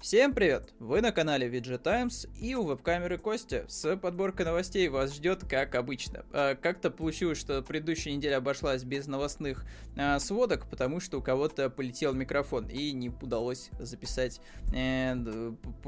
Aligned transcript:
Всем 0.00 0.32
привет! 0.32 0.72
Вы 0.78 1.02
на 1.02 1.12
канале 1.12 1.46
VG 1.46 1.76
Times 1.76 2.26
и 2.40 2.54
у 2.54 2.62
веб-камеры 2.62 3.18
Костя 3.18 3.66
с 3.68 3.98
подборкой 3.98 4.46
новостей 4.46 4.88
вас 4.88 5.14
ждет 5.14 5.44
как 5.44 5.74
обычно. 5.74 6.24
А, 6.32 6.54
как-то 6.54 6.90
получилось, 6.90 7.36
что 7.36 7.60
предыдущая 7.60 8.14
неделя 8.14 8.38
обошлась 8.38 8.82
без 8.82 9.06
новостных 9.08 9.66
а, 9.98 10.18
сводок, 10.18 10.66
потому 10.70 11.00
что 11.00 11.18
у 11.18 11.22
кого-то 11.22 11.68
полетел 11.68 12.14
микрофон 12.14 12.66
и 12.68 12.92
не 12.92 13.10
удалось 13.10 13.68
записать 13.78 14.40
э, 14.74 15.12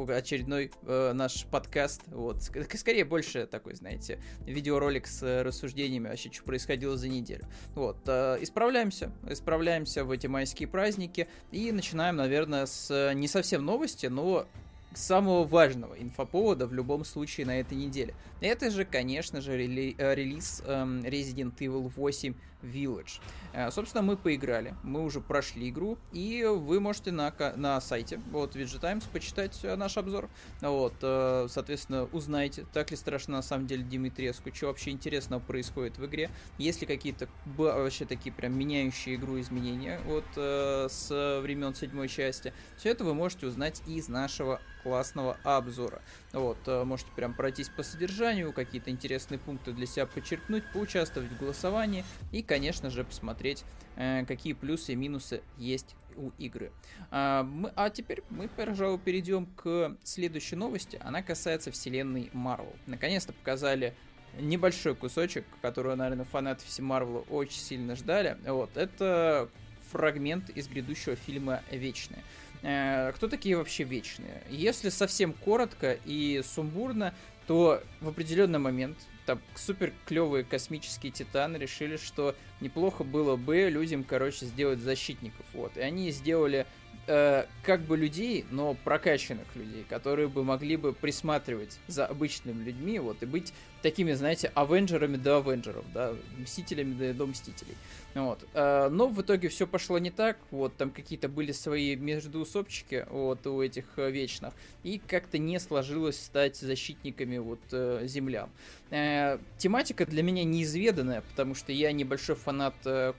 очередной 0.09 0.71
э, 0.83 1.13
наш 1.15 1.47
подкаст. 1.47 2.03
Вот. 2.09 2.43
Скорее 2.43 3.07
больше 3.07 3.47
такой, 3.47 3.77
знаете, 3.77 4.21
видеоролик 4.45 5.07
с 5.07 5.43
рассуждениями 5.43 6.09
вообще, 6.09 6.31
что 6.31 6.45
происходило 6.45 6.99
за 6.99 7.09
неделю. 7.09 7.47
Вот. 7.75 7.97
Э, 8.07 8.37
исправляемся, 8.43 9.11
исправляемся 9.27 10.05
в 10.05 10.11
эти 10.11 10.27
майские 10.27 10.69
праздники 10.69 11.29
и 11.51 11.73
начинаем, 11.73 12.17
наверное, 12.17 12.67
с 12.67 13.15
не 13.15 13.27
совсем 13.27 13.65
новости, 13.65 14.02
новости, 14.03 14.07
но 14.07 14.47
самого 14.95 15.45
важного 15.45 15.95
инфоповода 15.95 16.67
в 16.67 16.75
любом 16.75 17.05
случае 17.05 17.47
на 17.47 17.59
этой 17.61 17.77
неделе. 17.79 18.15
Это 18.41 18.71
же, 18.71 18.85
конечно 18.85 19.41
же, 19.41 19.57
рели- 19.59 19.95
э, 19.97 20.15
релиз 20.15 20.63
эм, 20.67 21.01
Resident 21.01 21.57
Evil 21.59 21.91
8 21.97 22.35
Village. 22.63 23.21
Э, 23.53 23.71
собственно, 23.71 24.03
мы 24.03 24.17
поиграли, 24.17 24.75
мы 24.83 25.05
уже 25.05 25.21
прошли 25.21 25.69
игру, 25.69 25.99
и 26.13 26.45
вы 26.45 26.81
можете 26.81 27.13
на, 27.13 27.33
на 27.57 27.81
сайте, 27.81 28.21
вот, 28.31 28.57
VG 28.57 28.81
Times, 28.81 29.05
почитать 29.05 29.59
э, 29.63 29.77
наш 29.77 29.97
обзор. 29.97 30.29
Вот, 30.61 30.95
э, 31.03 31.47
соответственно, 31.51 32.05
узнаете, 32.13 32.67
так 32.73 32.91
ли 32.91 32.97
страшно 32.97 33.37
на 33.37 33.43
самом 33.43 33.67
деле 33.67 33.83
Димитреску, 33.83 34.55
что 34.55 34.67
вообще 34.67 34.91
интересного 34.91 35.41
происходит 35.41 35.99
в 35.99 36.07
игре, 36.07 36.31
есть 36.59 36.81
ли 36.81 36.87
какие-то 36.87 37.29
вообще 37.57 38.05
такие 38.05 38.33
прям 38.33 38.57
меняющие 38.57 39.17
игру 39.17 39.41
изменения 39.41 40.01
вот 40.07 40.25
с 40.35 41.41
времен 41.41 41.75
седьмой 41.75 42.09
части. 42.09 42.53
Все 42.77 42.91
это 42.91 43.05
вы 43.05 43.15
можете 43.15 43.47
узнать 43.47 43.83
из 43.87 44.09
нашего 44.09 44.61
классного 44.83 45.37
обзора. 45.45 46.03
Вот, 46.33 46.59
можете 46.67 47.11
прям 47.15 47.35
пройтись 47.35 47.69
по 47.69 47.83
содержанию, 47.83 48.53
какие-то 48.53 48.91
интересные 48.91 49.39
пункты 49.39 49.73
для 49.73 49.87
себя 49.87 50.07
подчеркнуть, 50.07 50.65
поучаствовать 50.73 51.31
в 51.31 51.39
голосовании 51.39 52.05
и, 52.33 52.43
конечно 52.53 52.91
же, 52.91 53.03
посмотреть, 53.03 53.65
э, 53.97 54.27
какие 54.27 54.53
плюсы 54.53 54.93
и 54.93 54.95
минусы 54.95 55.41
есть 55.57 55.97
у 56.17 56.33
игры. 56.39 56.71
А, 57.11 57.45
мы, 57.45 57.73
а 57.77 57.89
теперь 57.89 58.23
мы, 58.29 58.47
пожалуй, 58.47 58.99
перейдем 58.99 59.47
к 59.47 59.97
следующей 60.05 60.57
новости. 60.57 61.01
Она 61.03 61.23
касается 61.23 61.71
вселенной 61.71 62.31
Marvel. 62.35 62.77
Наконец-то 62.87 63.33
показали 63.33 63.95
небольшой 64.39 64.95
кусочек, 64.95 65.47
который, 65.63 65.97
наверное, 65.97 66.27
фанаты 66.27 66.67
все 66.67 66.83
Марвела 66.83 67.21
очень 67.31 67.59
сильно 67.59 67.97
ждали. 67.97 68.37
Вот, 68.47 68.77
это 68.77 69.49
фрагмент 69.91 70.51
из 70.51 70.69
грядущего 70.69 71.17
фильма 71.17 71.63
«Вечные». 71.71 72.23
Э, 72.61 73.13
кто 73.13 73.29
такие 73.29 73.57
вообще 73.57 73.85
Вечные? 73.85 74.43
Если 74.51 74.91
совсем 74.91 75.33
коротко 75.33 75.99
и 76.05 76.43
сумбурно, 76.45 77.15
то 77.47 77.83
в 78.03 78.09
определенный 78.09 78.59
момент 78.59 78.99
там 79.27 79.41
супер 79.55 79.93
клевые 80.07 80.45
космические 80.45 81.13
титаны 81.13 81.57
решили, 81.57 81.97
что 81.97 82.35
неплохо 82.61 83.05
было 83.05 83.37
бы 83.37 83.69
людям, 83.69 84.05
короче, 84.05 84.47
сделать 84.47 84.81
защитников. 84.81 85.47
Вот. 85.53 85.77
И 85.77 85.81
они 85.81 86.11
сделали 86.11 86.67
э, 87.07 87.47
как 87.63 87.83
бы 87.83 87.97
людей, 87.97 88.45
но 88.51 88.75
прокачанных 88.75 89.55
людей, 89.55 89.85
которые 89.89 90.29
бы 90.29 90.45
могли 90.45 90.77
бы 90.77 90.93
присматривать 90.93 91.79
за 91.87 92.07
обычными 92.07 92.65
людьми, 92.65 92.99
вот, 92.99 93.23
и 93.23 93.27
быть 93.27 93.53
такими, 93.83 94.13
знаете, 94.13 94.51
авенджерами 94.55 95.17
до 95.17 95.39
авенджеров, 95.39 95.85
да, 95.93 96.15
мстителями 96.39 97.13
до, 97.13 97.27
мстителей. 97.27 97.77
Вот. 98.15 98.47
Э, 98.55 98.89
но 98.89 99.09
в 99.09 99.21
итоге 99.21 99.49
все 99.49 99.67
пошло 99.67 99.99
не 99.99 100.11
так, 100.11 100.39
вот, 100.51 100.77
там 100.77 100.91
какие-то 100.91 101.29
были 101.29 101.53
свои 101.53 101.97
междуусобчики, 101.97 103.07
вот, 103.11 103.47
у 103.47 103.61
этих 103.61 103.85
э, 103.97 104.11
вечных, 104.11 104.55
и 104.83 104.99
как-то 104.99 105.39
не 105.39 105.59
сложилось 105.59 106.19
стать 106.19 106.57
защитниками, 106.57 107.39
вот, 107.39 107.61
э, 107.73 108.03
землян. 108.05 108.51
Э, 108.91 109.39
тематика 109.59 110.07
для 110.07 110.23
меня 110.23 110.45
неизведанная, 110.45 111.23
потому 111.23 111.55
что 111.55 111.73
я 111.73 111.93
небольшой 111.93 112.37
фанат 112.37 112.75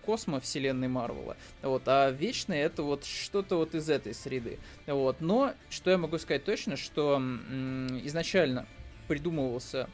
космо 0.06 0.40
вселенной 0.40 0.88
Марвела, 0.88 1.36
вот, 1.62 1.84
а 1.88 2.12
вечные 2.12 2.62
это 2.62 2.84
вот 2.84 3.04
что-то 3.06 3.58
вот 3.58 3.76
из 3.76 3.90
этой 3.90 4.14
среды, 4.14 4.60
вот, 4.88 5.22
но, 5.22 5.54
что 5.70 5.92
я 5.92 5.98
могу 5.98 6.18
сказать 6.20 6.44
точно, 6.44 6.78
что 6.78 7.18
изначально 8.04 8.68
придумывался 9.08 9.90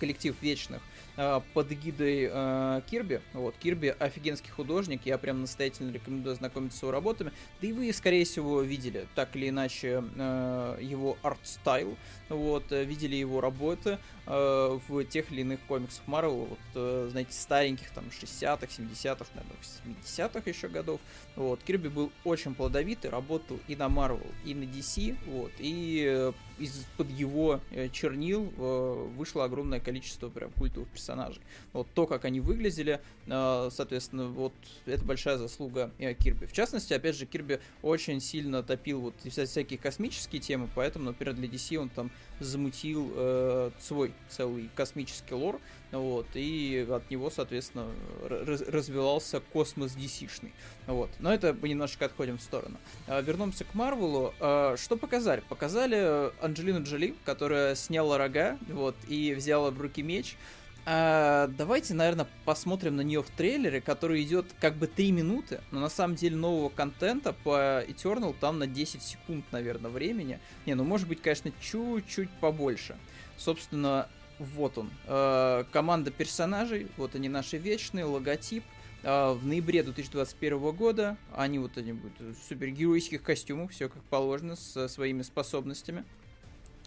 коллектив 0.00 0.34
вечных 0.40 0.80
э, 1.16 1.40
под 1.54 1.70
эгидой 1.70 2.28
э, 2.32 2.80
Кирби. 2.90 3.20
Вот, 3.34 3.54
Кирби 3.58 3.94
офигенский 3.98 4.50
художник, 4.50 5.02
я 5.04 5.18
прям 5.18 5.42
настоятельно 5.42 5.92
рекомендую 5.92 6.32
ознакомиться 6.32 6.78
с 6.78 6.82
его 6.82 6.90
работами. 6.90 7.32
Да 7.60 7.68
и 7.68 7.72
вы, 7.72 7.92
скорее 7.92 8.24
всего, 8.24 8.62
видели 8.62 9.06
так 9.14 9.36
или 9.36 9.50
иначе 9.50 10.02
э, 10.16 10.78
его 10.80 11.18
art 11.22 11.47
style, 11.47 11.96
вот, 12.28 12.64
видели 12.70 13.14
его 13.16 13.40
работы 13.40 13.98
э, 14.30 14.78
в 14.88 15.04
тех 15.04 15.30
или 15.32 15.40
иных 15.40 15.60
комиксах 15.66 16.06
Марвел, 16.06 16.46
вот, 16.46 16.58
э, 16.74 17.08
знаете, 17.10 17.32
стареньких, 17.32 17.90
там, 17.90 18.04
60-х, 18.06 18.66
70-х, 18.66 19.26
наверное, 19.34 20.02
70-х 20.04 20.48
еще 20.48 20.68
годов. 20.68 21.00
Вот, 21.36 21.62
Кирби 21.62 21.88
был 21.88 22.12
очень 22.24 22.54
плодовитый, 22.54 23.10
работал 23.10 23.58
и 23.66 23.76
на 23.76 23.88
Марвел, 23.88 24.26
и 24.44 24.54
на 24.54 24.64
DC, 24.64 25.16
вот, 25.26 25.52
и 25.58 26.04
э, 26.06 26.32
из-под 26.60 27.10
его 27.10 27.60
э, 27.70 27.88
чернил 27.88 28.52
э, 28.56 29.08
вышло 29.16 29.44
огромное 29.44 29.80
количество 29.80 30.28
прям 30.28 30.50
культовых 30.52 30.88
персонажей. 30.90 31.42
Вот 31.72 31.88
то, 31.94 32.06
как 32.06 32.24
они 32.24 32.40
выглядели, 32.40 33.00
э, 33.26 33.68
соответственно, 33.72 34.28
вот 34.28 34.52
это 34.86 35.04
большая 35.04 35.38
заслуга 35.38 35.90
Кирби. 36.18 36.46
В 36.46 36.52
частности, 36.52 36.92
опять 36.92 37.16
же, 37.16 37.26
Кирби 37.26 37.60
очень 37.82 38.20
сильно 38.20 38.62
топил 38.62 39.00
вот 39.00 39.14
всякие 39.24 39.78
космические 39.78 40.40
темы, 40.40 40.68
поэтому, 40.74 41.06
например, 41.06 41.34
для 41.34 41.48
DC 41.48 41.76
он 41.76 41.88
там 41.88 42.10
замутил 42.38 43.10
э, 43.14 43.70
свой 43.80 44.12
целый 44.28 44.70
космический 44.74 45.34
лор, 45.34 45.60
вот, 45.92 46.26
и 46.34 46.86
от 46.88 47.10
него, 47.10 47.30
соответственно, 47.30 47.86
раз, 48.28 48.62
развивался 48.62 49.40
космос 49.40 49.96
DC-шный, 49.96 50.52
вот. 50.86 51.10
Но 51.18 51.32
это 51.32 51.56
мы 51.60 51.68
немножечко 51.68 52.06
отходим 52.06 52.38
в 52.38 52.42
сторону. 52.42 52.76
А, 53.06 53.20
вернемся 53.20 53.64
к 53.64 53.74
Марвелу. 53.74 54.32
А, 54.40 54.76
что 54.76 54.96
показали? 54.96 55.42
Показали 55.48 56.30
Анджелину 56.44 56.84
Джоли, 56.84 57.14
которая 57.24 57.74
сняла 57.74 58.18
рога, 58.18 58.58
вот, 58.68 58.94
и 59.08 59.34
взяла 59.34 59.70
в 59.70 59.80
руки 59.80 60.02
меч, 60.02 60.36
а, 60.86 61.48
давайте, 61.48 61.94
наверное, 61.94 62.26
посмотрим 62.44 62.96
на 62.96 63.02
нее 63.02 63.22
в 63.22 63.30
трейлере, 63.30 63.80
который 63.80 64.22
идет 64.22 64.46
как 64.60 64.76
бы 64.76 64.86
3 64.86 65.12
минуты, 65.12 65.60
но 65.70 65.80
на 65.80 65.88
самом 65.88 66.16
деле 66.16 66.36
нового 66.36 66.68
контента 66.68 67.32
по 67.32 67.84
Eternal 67.84 68.34
там 68.38 68.58
на 68.58 68.66
10 68.66 69.02
секунд, 69.02 69.44
наверное, 69.52 69.90
времени. 69.90 70.40
Не, 70.66 70.74
ну 70.74 70.84
может 70.84 71.06
быть, 71.08 71.20
конечно, 71.22 71.52
чуть-чуть 71.60 72.30
побольше. 72.40 72.96
Собственно, 73.36 74.08
вот 74.38 74.78
он. 74.78 74.90
А, 75.06 75.64
команда 75.70 76.10
персонажей, 76.10 76.88
вот 76.96 77.14
они 77.14 77.28
наши 77.28 77.58
вечные, 77.58 78.04
логотип. 78.04 78.64
А, 79.02 79.34
в 79.34 79.46
ноябре 79.46 79.82
2021 79.82 80.70
года 80.72 81.16
они 81.34 81.58
вот 81.58 81.76
они 81.76 81.92
будут 81.92 82.18
в 82.20 82.48
супергеройских 82.48 83.22
костюмах, 83.22 83.70
все 83.70 83.88
как 83.88 84.02
положено, 84.04 84.56
со 84.56 84.88
своими 84.88 85.22
способностями. 85.22 86.04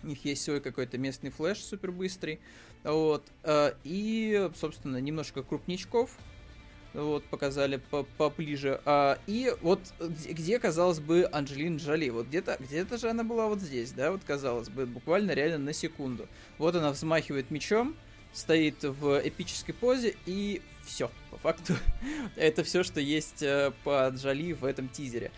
У 0.04 0.08
них 0.08 0.24
есть 0.26 0.44
свой 0.44 0.60
какой-то 0.60 0.98
местный 0.98 1.30
флеш 1.30 1.60
супер 1.60 1.92
быстрый. 1.92 2.40
Вот. 2.84 3.24
Э, 3.44 3.74
и, 3.84 4.50
собственно, 4.56 4.98
немножко 4.98 5.44
крупничков. 5.44 6.12
Вот, 6.94 7.24
показали 7.26 7.82
поближе. 8.18 8.80
А, 8.86 9.18
и 9.26 9.52
вот 9.62 9.80
где, 10.00 10.32
где, 10.32 10.60
казалось 10.60 11.00
бы, 11.00 11.28
Анджелина 11.32 11.78
Джоли. 11.78 12.10
Вот 12.10 12.28
где-то 12.28 12.58
где 12.60 12.86
же 12.98 13.10
она 13.10 13.24
была 13.24 13.48
вот 13.48 13.62
здесь, 13.62 13.92
да, 13.94 14.12
вот 14.12 14.22
казалось 14.24 14.70
бы, 14.70 14.86
буквально 14.86 15.32
реально 15.32 15.58
на 15.58 15.74
секунду. 15.74 16.28
Вот 16.60 16.76
она 16.76 16.92
взмахивает 16.92 17.50
мечом, 17.50 17.96
стоит 18.32 18.84
в 18.84 19.20
эпической 19.28 19.74
позе, 19.74 20.16
и 20.28 20.62
все. 20.86 21.10
По 21.32 21.38
факту, 21.38 21.74
это 22.36 22.64
все, 22.64 22.84
что 22.84 23.00
есть 23.00 23.42
э, 23.42 23.72
по 23.84 24.10
Джоли 24.10 24.54
в 24.54 24.64
этом 24.64 24.88
тизере. 24.88 25.32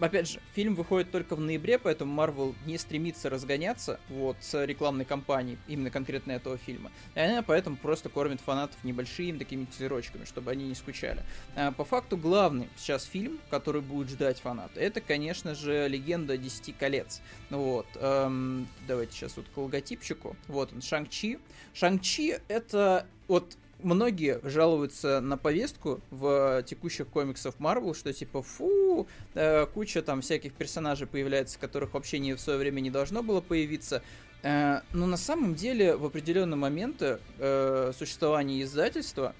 Опять 0.00 0.28
же, 0.28 0.40
фильм 0.54 0.74
выходит 0.74 1.12
только 1.12 1.36
в 1.36 1.40
ноябре, 1.40 1.78
поэтому 1.78 2.20
Marvel 2.20 2.54
не 2.66 2.78
стремится 2.78 3.30
разгоняться 3.30 4.00
вот 4.08 4.36
с 4.40 4.64
рекламной 4.64 5.04
кампанией 5.04 5.56
именно 5.68 5.90
конкретно 5.90 6.32
этого 6.32 6.58
фильма. 6.58 6.90
И 7.14 7.20
она 7.20 7.42
поэтому 7.42 7.76
просто 7.76 8.08
кормит 8.08 8.40
фанатов 8.40 8.82
небольшими 8.82 9.38
такими 9.38 9.66
тизерочками, 9.66 10.24
чтобы 10.24 10.50
они 10.50 10.66
не 10.66 10.74
скучали. 10.74 11.22
А, 11.54 11.70
по 11.70 11.84
факту 11.84 12.16
главный 12.16 12.68
сейчас 12.76 13.04
фильм, 13.04 13.38
который 13.50 13.82
будет 13.82 14.08
ждать 14.08 14.40
фанаты, 14.40 14.80
это, 14.80 15.00
конечно 15.00 15.54
же, 15.54 15.86
«Легенда 15.88 16.36
Десяти 16.36 16.72
колец». 16.72 17.20
Вот, 17.50 17.86
эм, 17.94 18.66
давайте 18.88 19.12
сейчас 19.12 19.36
вот 19.36 19.46
к 19.54 19.56
логотипчику. 19.56 20.36
Вот 20.48 20.72
он, 20.72 20.82
Шанг-Чи. 20.82 21.38
Шанг-Чи 21.72 22.40
это 22.48 23.06
вот 23.28 23.56
многие 23.82 24.40
жалуются 24.42 25.20
на 25.20 25.36
повестку 25.36 26.00
в 26.10 26.62
текущих 26.64 27.08
комиксах 27.08 27.56
Marvel, 27.58 27.94
что 27.94 28.12
типа 28.12 28.42
фу, 28.42 29.06
э, 29.34 29.66
куча 29.66 30.02
там 30.02 30.20
всяких 30.20 30.52
персонажей 30.54 31.06
появляется, 31.06 31.58
которых 31.58 31.94
вообще 31.94 32.18
не 32.18 32.34
в 32.34 32.40
свое 32.40 32.58
время 32.58 32.80
не 32.80 32.90
должно 32.90 33.22
было 33.22 33.40
появиться. 33.40 34.02
Э, 34.42 34.80
но 34.92 35.06
на 35.06 35.16
самом 35.16 35.54
деле 35.54 35.96
в 35.96 36.04
определенные 36.04 36.56
моменты 36.56 37.18
э, 37.38 37.92
существования 37.96 38.62
издательства 38.62 39.34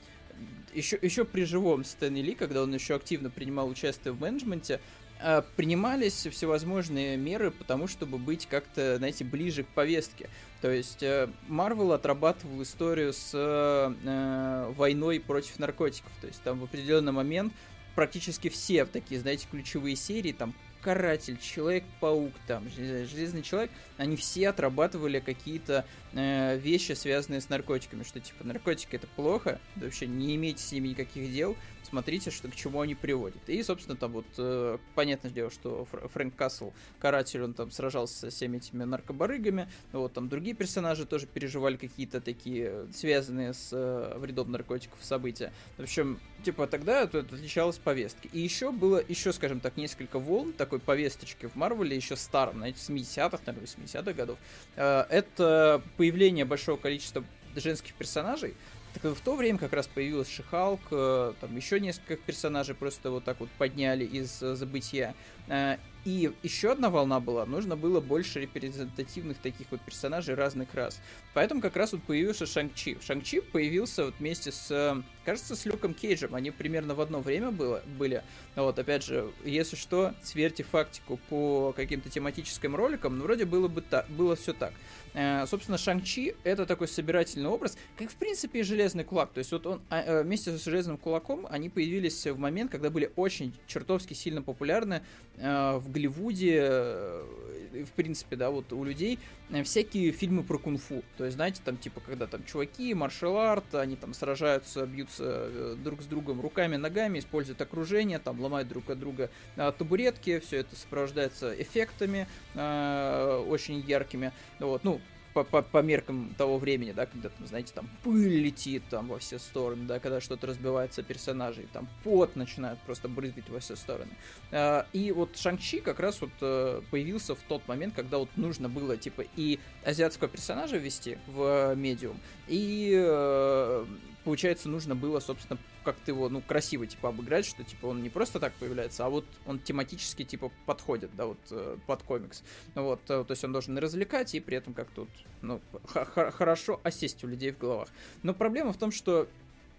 еще, 0.75 0.99
еще 1.01 1.25
при 1.25 1.45
живом 1.45 1.85
Стэнли 1.85 2.21
Ли, 2.21 2.35
когда 2.35 2.63
он 2.63 2.75
еще 2.75 2.95
активно 2.95 3.31
принимал 3.31 3.69
участие 3.69 4.13
в 4.13 4.21
менеджменте, 4.21 4.81
э, 5.21 5.43
принимались 5.57 6.27
всевозможные 6.27 7.17
меры 7.17 7.51
потому, 7.51 7.87
чтобы 7.87 8.19
быть 8.19 8.47
как-то, 8.47 8.97
знаете, 8.99 9.25
ближе 9.25 9.65
к 9.65 9.69
повестке. 9.69 10.29
То 10.65 10.71
есть 10.71 11.05
Марвел 11.47 11.93
отрабатывал 11.93 12.63
историю 12.63 13.13
с 13.13 13.33
э, 13.35 14.73
войной 14.79 15.21
против 15.21 15.59
наркотиков. 15.59 16.11
То 16.23 16.27
есть 16.27 16.41
там 16.43 16.59
в 16.59 16.65
определенный 16.65 17.13
момент 17.13 17.53
практически 17.95 18.49
все 18.49 18.87
такие, 18.87 19.21
знаете, 19.21 19.47
ключевые 19.51 19.95
серии, 19.95 20.33
там 20.33 20.55
Каратель, 20.81 21.37
Человек-паук, 21.39 22.33
там, 22.47 22.67
Железный 22.71 23.43
Человек, 23.43 23.71
они 23.99 24.17
все 24.17 24.49
отрабатывали 24.49 25.21
какие-то 25.21 25.85
э, 26.15 26.57
вещи, 26.57 26.93
связанные 26.93 27.43
с 27.43 27.51
наркотиками, 27.51 28.03
что 28.03 28.21
типа 28.21 28.45
наркотики 28.45 28.97
это 28.97 29.07
плохо, 29.07 29.61
да 29.77 29.85
вообще 29.85 30.07
не 30.07 30.35
имейте 30.35 30.63
с 30.63 30.73
ними 30.73 30.89
никаких 30.89 31.31
дел, 31.31 31.59
смотрите, 31.85 32.31
что, 32.31 32.49
к 32.49 32.55
чему 32.55 32.81
они 32.81 32.95
приводят. 32.95 33.49
И, 33.49 33.63
собственно, 33.63 33.97
там 33.97 34.13
вот, 34.13 34.27
э, 34.39 34.79
понятное 34.95 35.31
дело, 35.31 35.51
что 35.51 35.87
Фр- 35.91 36.09
Фрэнк 36.09 36.35
Касл, 36.35 36.73
каратель, 36.99 37.43
он 37.43 37.55
там 37.55 37.71
сражался 37.71 38.19
со 38.19 38.31
всеми 38.31 38.57
этими 38.59 38.85
наркобарыгами, 38.85 39.69
вот 39.93 40.13
там 40.13 40.29
другие 40.29 40.57
персонажи 40.57 41.07
тоже 41.07 41.27
переживали 41.27 41.77
какие-то 41.77 42.21
такие, 42.21 42.87
связанные 42.93 43.55
с 43.55 43.71
э, 43.73 44.19
вредом 44.19 44.51
наркотиков 44.51 44.99
события. 45.03 45.53
В 45.77 45.83
общем, 45.83 46.21
типа 46.45 46.67
тогда 46.67 47.03
это 47.03 47.21
отличалось 47.21 47.79
повестки. 47.79 48.29
И 48.33 48.41
еще 48.41 48.73
было, 48.73 49.03
еще, 49.07 49.33
скажем 49.33 49.61
так, 49.61 49.77
несколько 49.77 50.19
волн 50.19 50.53
такой 50.53 50.79
повесточки 50.79 51.47
в 51.47 51.55
Марвеле, 51.55 51.97
еще 51.97 52.17
старом, 52.17 52.57
знаете, 52.59 52.79
70-х, 52.79 53.41
наверное, 53.47 53.67
80-х 53.67 54.13
годов. 54.13 54.39
Э, 54.77 55.05
это 55.09 55.83
появление 55.97 56.45
большого 56.45 56.77
количества 56.77 57.25
женских 57.61 57.95
персонажей, 57.95 58.55
так 58.95 59.17
в 59.17 59.21
то 59.21 59.35
время 59.35 59.59
как 59.59 59.73
раз 59.73 59.87
появилась 59.89 60.29
Шихалк, 60.31 60.81
э, 60.93 61.33
там 61.41 61.57
еще 61.57 61.81
несколько 61.81 62.17
персонажей 62.17 62.75
просто 62.75 63.11
вот 63.11 63.25
так 63.25 63.41
вот 63.41 63.49
подняли 63.59 64.05
из 64.05 64.43
э, 64.43 64.55
забытия. 64.55 65.15
Э, 65.49 65.77
и 66.05 66.31
еще 66.43 66.73
одна 66.73 66.91
волна 66.91 67.19
была, 67.19 67.47
нужно 67.47 67.77
было 67.77 67.99
больше 68.01 68.41
репрезентативных 68.41 69.39
таких 69.39 69.67
вот 69.71 69.81
персонажей 69.81 70.35
разных 70.35 70.75
рас. 70.75 71.01
Поэтому 71.33 71.63
как 71.63 71.77
раз 71.77 71.93
вот 71.93 72.03
появился 72.03 72.45
Шанг-Чи. 72.45 72.99
Шанг-Чи 73.01 73.41
появился 73.41 74.07
вот 74.07 74.15
вместе 74.19 74.53
с, 74.53 75.03
кажется, 75.25 75.57
с 75.57 75.65
Люком 75.65 75.95
Кейджем. 75.95 76.35
Они 76.35 76.51
примерно 76.51 76.95
в 76.95 77.01
одно 77.01 77.21
время 77.21 77.51
было, 77.51 77.83
были. 77.99 78.23
Вот, 78.55 78.79
опять 78.79 79.03
же, 79.03 79.33
если 79.45 79.77
что, 79.77 80.15
сверьте 80.23 80.63
фактику 80.63 81.19
по 81.31 81.73
каким-то 81.75 82.11
тематическим 82.11 82.77
роликам, 82.77 83.19
ну, 83.19 83.25
вроде 83.25 83.47
было 83.47 83.69
бы 83.69 83.81
так, 83.81 84.07
было 84.11 84.37
все 84.37 84.53
так. 84.53 84.75
Э, 85.15 85.47
собственно, 85.47 85.79
Шанг-Чи 85.79 86.35
это 86.45 86.67
такой 86.67 86.87
собирательный 86.87 87.49
образ, 87.49 87.79
как, 87.97 88.11
в 88.11 88.17
принципе, 88.17 88.61
и 88.61 88.63
Железный 88.63 89.05
Кулак. 89.05 89.33
То 89.33 89.39
есть 89.39 89.53
вот 89.53 89.67
он 89.67 89.83
а, 89.89 90.03
э, 90.03 90.23
вместе 90.23 90.57
с 90.57 90.65
Железным 90.65 90.99
Кулаком, 90.99 91.47
они 91.49 91.71
появились 91.71 92.27
в 92.27 92.39
момент, 92.39 92.71
когда 92.71 92.91
были 92.91 93.11
очень 93.17 93.55
чертовски 93.67 94.13
сильно 94.13 94.43
популярны 94.43 95.03
э, 95.39 95.77
в 95.77 95.91
Голливуде, 95.91 96.59
э, 96.61 97.85
в 97.85 97.93
принципе, 97.93 98.37
да, 98.37 98.51
вот 98.51 98.73
у 98.73 98.85
людей 98.85 99.19
э, 99.51 99.63
всякие 99.63 100.13
фильмы 100.13 100.43
про 100.43 100.59
кунг-фу. 100.59 101.03
То 101.17 101.25
есть, 101.25 101.37
знаете, 101.37 101.61
там, 101.65 101.77
типа, 101.77 102.01
когда 102.01 102.27
там 102.27 102.45
чуваки, 102.45 102.95
маршал-арт, 102.95 103.75
они 103.75 103.97
там 103.97 104.15
сражаются, 104.15 104.87
бьются 104.87 105.77
друг 105.83 106.03
с 106.03 106.07
другом 106.07 106.41
руками, 106.41 106.77
ногами, 106.77 107.19
используют 107.19 107.61
окружение, 107.61 108.19
там, 108.19 108.41
ломают 108.41 108.69
друг 108.69 108.91
от 108.91 108.99
друга 108.99 109.31
табуретки, 109.57 110.39
все 110.41 110.59
это 110.59 110.77
сопровождается 110.77 111.55
эффектами 111.61 112.27
очень 112.55 113.81
яркими. 113.87 114.33
Вот, 114.61 114.85
ну, 114.85 115.01
по, 115.35 115.43
по, 115.43 115.63
по 115.63 115.83
меркам 115.83 116.33
того 116.39 116.59
времени, 116.59 116.93
да, 116.93 117.07
когда 117.07 117.29
там, 117.29 117.47
знаете, 117.47 117.73
там 117.75 117.89
пыль 118.03 118.41
летит 118.41 118.85
там 118.89 119.09
во 119.09 119.19
все 119.19 119.39
стороны, 119.39 119.85
да, 119.85 119.99
когда 119.99 120.21
что-то 120.21 120.47
разбивается 120.47 121.03
персонажей, 121.03 121.67
там 121.73 121.89
пот 122.05 122.37
начинает 122.37 122.79
просто 122.81 123.09
брызгать 123.09 123.49
во 123.51 123.59
все 123.59 123.75
стороны. 123.75 124.13
А, 124.53 124.87
и 124.93 125.11
вот 125.11 125.37
Шанг-Чи 125.37 125.81
как 125.81 125.99
раз 125.99 126.21
вот 126.21 126.31
э, 126.41 126.81
появился 126.91 127.35
в 127.35 127.41
тот 127.41 127.67
момент, 127.67 127.95
когда 127.95 128.19
вот 128.19 128.31
нужно 128.37 128.69
было, 128.69 128.97
типа, 128.97 129.25
и 129.37 129.59
азиатского 129.85 130.29
персонажа 130.29 130.77
ввести 130.77 131.19
в 131.27 131.75
медиум, 131.75 132.19
и 132.47 132.95
э, 132.97 133.87
получается, 134.23 134.69
нужно 134.69 134.95
было, 134.95 135.19
собственно, 135.19 135.59
как-то 135.85 136.11
его, 136.11 136.29
ну, 136.29 136.41
красиво, 136.41 136.87
типа, 136.87 137.11
обыграть, 137.11 137.47
что, 137.47 137.63
типа, 137.63 137.87
он 137.87 138.03
не 138.03 138.09
просто 138.09 138.41
так 138.41 138.53
появляется, 138.55 139.07
а 139.07 139.11
вот 139.11 139.25
он 139.47 139.59
тематически, 139.59 140.25
типа, 140.25 140.51
подходит, 140.67 141.11
да, 141.17 141.27
вот, 141.27 141.39
э, 141.51 141.77
под 141.87 142.03
комикс. 142.03 142.43
Вот, 142.75 143.01
э, 143.09 143.25
то 143.25 143.31
есть 143.31 143.45
он 143.45 143.53
должен 143.53 143.77
и 143.77 143.81
развлекать, 143.81 144.35
и 144.35 144.41
при 144.41 144.57
этом 144.57 144.75
как-то, 144.75 145.03
вот, 145.03 145.11
ну, 145.43 145.61
хорошо 145.85 146.81
осесть 146.83 147.23
у 147.25 147.29
людей 147.29 147.53
в 147.53 147.59
головах. 147.59 147.89
Но 148.23 148.35
проблема 148.35 148.73
в 148.73 148.79
том, 148.79 148.91
что 148.91 149.29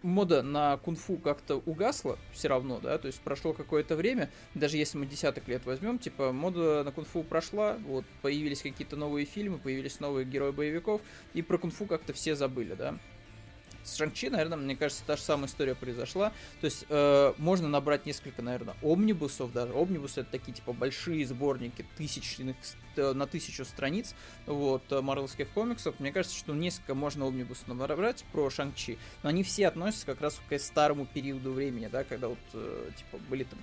мода 0.06 0.44
на 0.44 0.78
кунг-фу 0.78 1.18
как-то 1.18 1.58
угасла 1.66 2.18
все 2.32 2.48
равно, 2.48 2.80
да, 2.80 2.98
то 2.98 3.08
есть 3.08 3.20
прошло 3.22 3.54
какое-то 3.54 3.96
время, 3.96 4.30
даже 4.54 4.78
если 4.78 4.98
мы 4.98 5.08
десяток 5.08 5.48
лет 5.48 5.66
возьмем, 5.66 5.98
типа 5.98 6.32
мода 6.32 6.84
на 6.84 6.92
кунг-фу 6.92 7.24
прошла, 7.24 7.78
вот 7.88 8.06
появились 8.22 8.62
какие-то 8.62 8.96
новые 8.96 9.26
фильмы, 9.26 9.58
появились 9.58 10.00
новые 10.00 10.26
герои 10.26 10.52
боевиков, 10.52 11.02
и 11.34 11.42
про 11.42 11.58
кунг-фу 11.58 11.86
как-то 11.86 12.14
все 12.14 12.36
забыли, 12.36 12.76
да. 12.76 13.00
С 13.86 13.98
Шанг-Чи, 13.98 14.30
наверное, 14.30 14.58
мне 14.58 14.76
кажется, 14.76 15.04
та 15.06 15.16
же 15.16 15.22
самая 15.22 15.48
история 15.48 15.76
произошла. 15.76 16.32
То 16.60 16.66
есть 16.66 16.86
э, 16.90 17.34
можно 17.38 17.68
набрать 17.68 18.06
несколько, 18.06 18.42
наверное, 18.42 18.76
омнибусов 18.82 19.54
даже. 19.54 19.74
Омнибусы 19.74 20.22
это 20.22 20.32
такие, 20.32 20.54
типа, 20.54 20.74
большие 20.74 21.26
сборники 21.26 21.86
тысячных, 21.96 22.56
э, 22.96 23.14
на 23.14 23.28
тысячу 23.28 23.64
страниц, 23.64 24.16
вот, 24.48 24.84
э, 24.92 25.02
марвелских 25.02 25.50
комиксов. 25.50 26.00
Мне 26.00 26.12
кажется, 26.12 26.36
что 26.36 26.56
несколько 26.56 26.96
можно 26.96 27.28
омнибусов 27.28 27.68
набрать 27.68 28.26
про 28.32 28.50
Шанг-Чи, 28.50 28.98
но 29.22 29.30
они 29.30 29.44
все 29.44 29.68
относятся 29.68 30.08
как 30.08 30.22
раз 30.22 30.42
к 30.50 30.58
старому 30.58 31.06
периоду 31.06 31.52
времени, 31.52 31.88
да, 31.88 32.04
когда 32.04 32.30
вот, 32.30 32.40
э, 32.54 32.90
типа, 32.98 33.24
были 33.30 33.44
там 33.44 33.60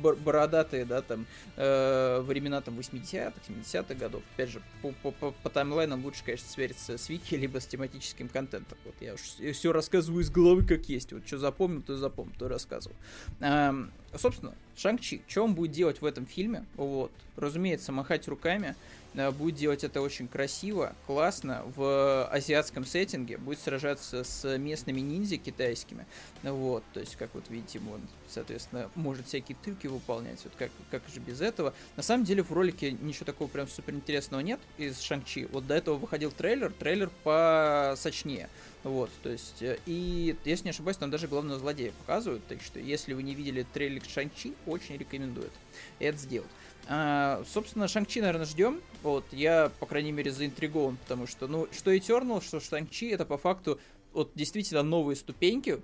бородатые, 0.00 0.84
да, 0.84 1.02
там, 1.02 1.26
э, 1.56 2.20
времена 2.22 2.60
там 2.60 2.78
80-х, 2.78 3.34
70-х 3.48 3.94
годов. 3.94 4.22
Опять 4.34 4.50
же, 4.50 4.62
по, 4.82 4.92
по, 5.02 5.10
по, 5.10 5.30
по 5.30 5.50
таймлайнам 5.50 6.04
лучше, 6.04 6.24
конечно, 6.24 6.48
свериться 6.48 6.98
с 6.98 7.08
вики, 7.08 7.34
либо 7.34 7.60
с 7.60 7.66
тематическим 7.66 8.28
контентом. 8.28 8.78
Вот 8.84 8.94
я 9.00 9.14
уж 9.14 9.20
все 9.20 9.72
рассказываю 9.72 10.22
из 10.22 10.30
головы 10.30 10.64
как 10.64 10.88
есть. 10.88 11.12
Вот 11.12 11.26
что 11.26 11.38
запомнил, 11.38 11.82
то 11.82 11.96
запомнил, 11.96 12.34
то 12.38 12.48
рассказывал. 12.48 12.96
Эм, 13.40 13.92
собственно, 14.16 14.54
Шанг-Чи, 14.76 15.22
что 15.28 15.44
он 15.44 15.54
будет 15.54 15.72
делать 15.72 16.00
в 16.00 16.04
этом 16.04 16.26
фильме? 16.26 16.64
Вот, 16.76 17.12
разумеется, 17.36 17.92
махать 17.92 18.28
руками, 18.28 18.74
Э, 19.14 19.30
будет 19.30 19.56
делать 19.56 19.84
это 19.84 20.00
очень 20.00 20.28
красиво, 20.28 20.94
классно, 21.06 21.62
в 21.74 22.26
азиатском 22.26 22.84
сеттинге, 22.84 23.38
будет 23.38 23.58
сражаться 23.58 24.24
с 24.24 24.56
местными 24.58 25.00
ниндзя 25.00 25.36
китайскими, 25.36 26.06
вот, 26.42 26.84
то 26.92 27.00
есть, 27.00 27.16
как 27.16 27.30
вот 27.34 27.44
видите, 27.48 27.80
он, 27.92 28.00
соответственно, 28.28 28.90
может 28.94 29.26
всякие 29.26 29.56
трюки 29.62 29.88
выполнять, 29.88 30.38
вот 30.44 30.52
как, 30.56 30.70
как 30.90 31.02
же 31.12 31.20
без 31.20 31.40
этого. 31.40 31.74
На 31.96 32.02
самом 32.02 32.24
деле 32.24 32.42
в 32.42 32.52
ролике 32.52 32.92
ничего 32.92 33.26
такого 33.26 33.48
прям 33.48 33.68
супер 33.68 33.94
интересного 33.94 34.42
нет 34.42 34.60
из 34.78 35.00
Шанг-Чи, 35.00 35.46
вот 35.46 35.66
до 35.66 35.74
этого 35.74 35.96
выходил 35.96 36.30
трейлер, 36.30 36.72
трейлер 36.72 37.10
посочнее, 37.24 38.48
вот, 38.82 39.10
то 39.22 39.28
есть, 39.28 39.62
э, 39.62 39.78
и, 39.86 40.34
если 40.44 40.64
не 40.64 40.70
ошибаюсь, 40.70 40.96
там 40.96 41.10
даже 41.10 41.28
главного 41.28 41.58
злодея 41.58 41.92
показывают, 41.92 42.46
так 42.46 42.62
что, 42.62 42.80
если 42.80 43.12
вы 43.12 43.22
не 43.22 43.34
видели 43.34 43.66
трейлер 43.74 44.02
Шанг-Чи, 44.02 44.54
очень 44.66 44.96
рекомендую 44.96 45.50
это 45.98 46.16
сделать. 46.16 46.48
А, 46.88 47.42
собственно, 47.46 47.88
Шанг-Чи, 47.88 48.20
наверное, 48.20 48.46
ждем. 48.46 48.80
Вот, 49.02 49.24
я, 49.32 49.70
по 49.80 49.86
крайней 49.86 50.12
мере, 50.12 50.30
заинтригован, 50.30 50.96
потому 50.96 51.26
что, 51.26 51.46
ну, 51.46 51.68
что 51.72 51.94
Eternal, 51.94 52.42
что 52.42 52.58
Шанг-Чи, 52.58 53.10
это 53.10 53.26
по 53.26 53.36
факту 53.36 53.78
вот 54.12 54.32
действительно 54.34 54.82
новые 54.82 55.16
ступеньки 55.16 55.80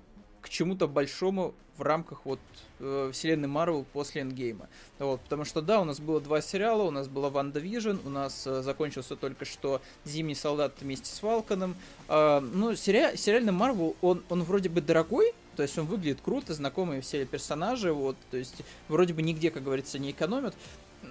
к 0.47 0.49
чему-то 0.49 0.87
большому 0.87 1.53
в 1.77 1.81
рамках 1.81 2.21
вот 2.23 2.39
э, 2.79 3.11
вселенной 3.13 3.49
Марвел 3.49 3.85
после 3.91 4.21
Эндгейма. 4.21 4.69
Вот, 4.97 5.19
потому 5.21 5.43
что 5.43 5.61
да, 5.61 5.81
у 5.81 5.83
нас 5.83 5.99
было 5.99 6.21
два 6.21 6.41
сериала, 6.41 6.83
у 6.83 6.89
нас 6.89 7.09
была 7.09 7.29
Ванда 7.29 7.59
Вижн, 7.59 7.97
у 8.05 8.09
нас 8.09 8.47
э, 8.47 8.63
закончился 8.63 9.17
только 9.17 9.43
что 9.43 9.81
Зимний 10.05 10.35
солдат 10.35 10.73
вместе 10.79 11.13
с 11.13 11.19
Фалконом. 11.19 11.75
Э, 12.07 12.39
ну, 12.39 12.75
сери- 12.75 13.17
сериальный 13.17 13.51
Марвел, 13.51 13.95
он, 14.01 14.23
он 14.29 14.43
вроде 14.43 14.69
бы 14.69 14.79
дорогой, 14.79 15.33
то 15.57 15.63
есть 15.63 15.77
он 15.77 15.85
выглядит 15.85 16.19
круто, 16.23 16.53
знакомые 16.53 17.01
все 17.01 17.25
персонажи, 17.25 17.91
вот, 17.91 18.15
то 18.31 18.37
есть 18.37 18.55
вроде 18.87 19.13
бы 19.13 19.21
нигде, 19.21 19.51
как 19.51 19.63
говорится, 19.63 19.99
не 19.99 20.11
экономят, 20.11 20.55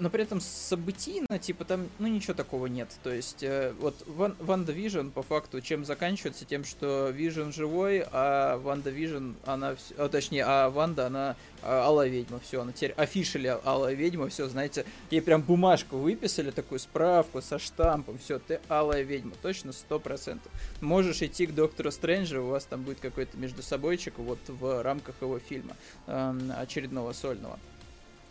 но 0.00 0.10
при 0.10 0.22
этом 0.22 0.40
событийно, 0.40 1.38
типа, 1.38 1.64
там, 1.64 1.88
ну, 1.98 2.06
ничего 2.06 2.34
такого 2.34 2.66
нет. 2.66 2.88
То 3.02 3.12
есть, 3.12 3.42
э, 3.42 3.72
вот 3.78 3.94
Ван, 4.06 4.36
Ванда 4.38 4.72
Вижн, 4.72 5.08
по 5.08 5.22
факту, 5.22 5.60
чем 5.60 5.84
заканчивается? 5.84 6.44
Тем, 6.44 6.64
что 6.64 7.10
Вижн 7.10 7.50
живой, 7.50 8.04
а 8.12 8.58
Ванда 8.58 8.90
Вижн, 8.90 9.32
она, 9.44 9.76
а, 9.96 10.08
точнее, 10.08 10.44
а 10.46 10.70
Ванда, 10.70 11.06
она 11.06 11.36
а, 11.62 11.86
Алая 11.86 12.08
Ведьма, 12.08 12.40
все, 12.40 12.60
она 12.60 12.72
теперь 12.72 12.92
officially 12.92 13.56
Алая 13.64 13.94
Ведьма, 13.94 14.28
все, 14.28 14.48
знаете, 14.48 14.84
ей 15.10 15.20
прям 15.20 15.42
бумажку 15.42 15.96
выписали, 15.96 16.50
такую 16.50 16.78
справку 16.78 17.42
со 17.42 17.58
штампом, 17.58 18.18
все, 18.18 18.38
ты 18.38 18.60
Алая 18.68 19.02
Ведьма, 19.02 19.32
точно, 19.42 19.72
сто 19.72 19.98
процентов. 19.98 20.52
Можешь 20.80 21.22
идти 21.22 21.46
к 21.46 21.54
Доктору 21.54 21.90
Стрэнджу, 21.90 22.42
у 22.42 22.48
вас 22.48 22.64
там 22.64 22.82
будет 22.82 23.00
какой-то 23.00 23.36
между 23.36 23.62
собойчик 23.62 24.14
вот 24.18 24.38
в 24.48 24.82
рамках 24.82 25.16
его 25.20 25.38
фильма 25.38 25.76
э, 26.06 26.34
очередного 26.56 27.12
сольного. 27.12 27.58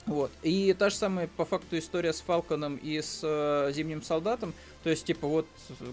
Вот. 0.05 0.31
И 0.43 0.73
та 0.77 0.89
же 0.89 0.95
самая, 0.95 1.27
по 1.27 1.45
факту, 1.45 1.77
история 1.77 2.13
с 2.13 2.21
Фалконом 2.21 2.75
и 2.75 3.01
с 3.01 3.21
э, 3.23 3.71
Зимним 3.73 4.03
Солдатом 4.03 4.53
То 4.85 4.91
есть, 4.91 5.03
типа, 5.03 5.27
вот, 5.27 5.47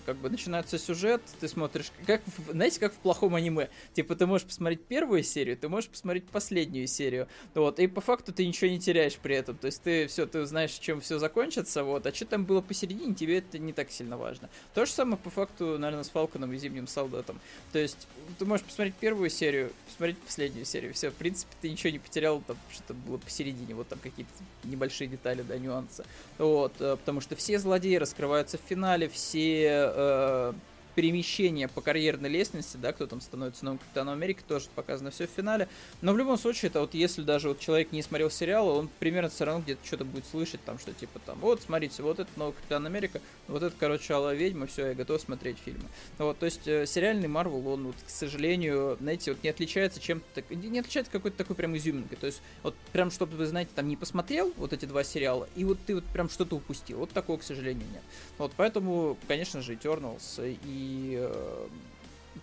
как 0.05 0.19
бы 0.19 0.29
начинается 0.29 0.79
сюжет, 0.79 1.23
ты 1.41 1.49
смотришь, 1.49 1.91
как, 2.07 2.21
знаете, 2.51 2.79
как 2.79 2.93
в 2.93 2.99
плохом 2.99 3.35
аниме. 3.35 3.71
Типа, 3.95 4.15
ты 4.15 4.27
можешь 4.27 4.47
посмотреть 4.47 4.85
первую 4.85 5.23
серию, 5.23 5.57
ты 5.57 5.71
можешь 5.71 5.89
посмотреть 5.89 6.27
последнюю 6.27 6.87
серию. 6.87 7.27
Вот, 7.55 7.79
и 7.79 7.87
по 7.87 8.03
факту 8.03 8.35
ты 8.35 8.47
ничего 8.47 8.69
не 8.69 8.79
теряешь 8.79 9.17
при 9.17 9.35
этом. 9.35 9.57
То 9.57 9.69
есть, 9.69 9.81
ты 9.81 10.09
все, 10.09 10.27
ты 10.27 10.45
знаешь, 10.45 10.73
чем 10.73 11.01
все 11.01 11.19
закончится, 11.19 11.85
вот, 11.85 12.07
а 12.07 12.13
что 12.13 12.27
там 12.27 12.45
было 12.45 12.61
посередине, 12.61 13.15
тебе 13.15 13.39
это 13.39 13.59
не 13.59 13.73
так 13.73 13.91
сильно 13.91 14.19
важно. 14.19 14.51
То 14.75 14.85
же 14.85 14.93
самое, 14.93 15.17
по 15.17 15.31
факту, 15.31 15.79
наверное, 15.79 16.05
с 16.05 16.11
Фалконом 16.11 16.53
и 16.53 16.59
Зимним 16.59 16.87
Солдатом. 16.87 17.41
То 17.73 17.79
есть, 17.79 18.07
ты 18.39 18.45
можешь 18.45 18.67
посмотреть 18.67 18.95
первую 18.97 19.31
серию, 19.31 19.73
посмотреть 19.87 20.19
последнюю 20.19 20.67
серию, 20.67 20.93
все, 20.93 21.09
в 21.09 21.15
принципе, 21.15 21.55
ты 21.63 21.71
ничего 21.71 21.89
не 21.89 21.99
потерял, 21.99 22.43
там, 22.43 22.59
что-то 22.71 22.93
было 22.93 23.17
посередине, 23.17 23.75
вот 23.75 23.89
там 23.89 24.01
какие-то 24.01 24.31
небольшие 24.65 25.09
детали, 25.09 25.41
да, 25.41 25.57
нюансы. 25.57 26.05
Вот, 26.37 26.75
э, 26.79 26.97
потому 26.97 27.23
что 27.23 27.37
все 27.37 27.59
злодеи 27.59 27.97
раскрываются 27.97 28.59
в 28.59 28.61
финале, 28.61 28.82
финале 28.83 29.09
все 29.09 29.69
э, 29.95 30.53
перемещение 30.95 31.69
по 31.69 31.81
карьерной 31.81 32.29
лестнице, 32.29 32.79
да, 32.79 32.93
кто 32.93 33.07
там 33.07 33.21
становится 33.21 33.65
новым 33.65 33.79
капитаном 33.79 34.15
Америки, 34.15 34.41
тоже 34.47 34.67
показано 34.75 35.11
все 35.11 35.27
в 35.27 35.31
финале. 35.31 35.69
Но 36.01 36.13
в 36.13 36.19
любом 36.19 36.39
случае, 36.39 36.71
это 36.71 36.81
вот 36.81 36.95
если 36.95 37.23
даже 37.23 37.49
вот 37.49 37.61
человек 37.61 37.93
не 37.93 38.03
смотрел 38.03 38.31
сериал, 38.31 38.69
он 38.69 38.89
примерно 38.99 39.31
все 39.31 39.45
равно 39.45 39.63
где-то 39.63 39.85
что-то 39.87 40.05
будет 40.05 40.27
слышать, 40.27 40.63
там, 40.65 40.79
что 40.79 40.93
типа 40.93 41.19
там, 41.21 41.39
вот, 41.41 41.63
смотрите, 41.63 42.03
вот 42.03 42.19
это 42.19 42.31
новый 42.37 42.55
капитан 42.55 42.87
Америка, 42.87 43.21
вот 43.49 43.63
это, 43.63 43.75
короче, 43.79 44.15
Алла 44.15 44.35
Ведьма, 44.35 44.67
все, 44.67 44.89
я 44.89 44.95
готов 44.95 45.21
смотреть 45.21 45.59
фильмы. 45.65 45.85
Вот, 46.19 46.39
то 46.39 46.47
есть, 46.47 46.67
э, 46.67 46.87
сериальный 46.87 47.29
Марвел, 47.29 47.67
он, 47.69 47.87
вот, 47.87 47.97
к 48.07 48.11
сожалению, 48.11 48.97
знаете, 49.01 49.33
вот 49.33 49.43
не 49.43 49.51
отличается 49.51 50.01
чем-то, 50.01 50.43
не 50.55 50.79
отличается 50.79 51.13
какой-то 51.13 51.37
такой 51.37 51.57
прям 51.57 51.77
изюминкой. 51.77 52.19
То 52.19 52.27
есть, 52.27 52.43
вот 52.63 52.75
прям, 52.93 53.11
чтобы 53.11 53.37
вы, 53.37 53.47
знаете, 53.47 53.71
там 53.75 53.89
не 53.89 53.97
посмотрел 53.97 54.53
вот 54.57 54.73
эти 54.73 54.85
два 54.85 55.05
сериала, 55.05 55.49
и 55.55 55.65
вот 55.65 55.79
ты 55.87 55.95
вот 55.95 56.05
прям 56.05 56.29
что-то 56.29 56.57
упустил. 56.57 56.99
Вот 56.99 57.11
такого, 57.11 57.39
к 57.39 57.43
сожалению, 57.43 57.87
нет. 57.93 58.03
Вот, 58.39 58.53
поэтому, 58.57 59.17
конечно 59.29 59.63
же, 59.63 59.75
Eternals 59.75 60.59
и 60.65 60.82
э, 61.19 61.69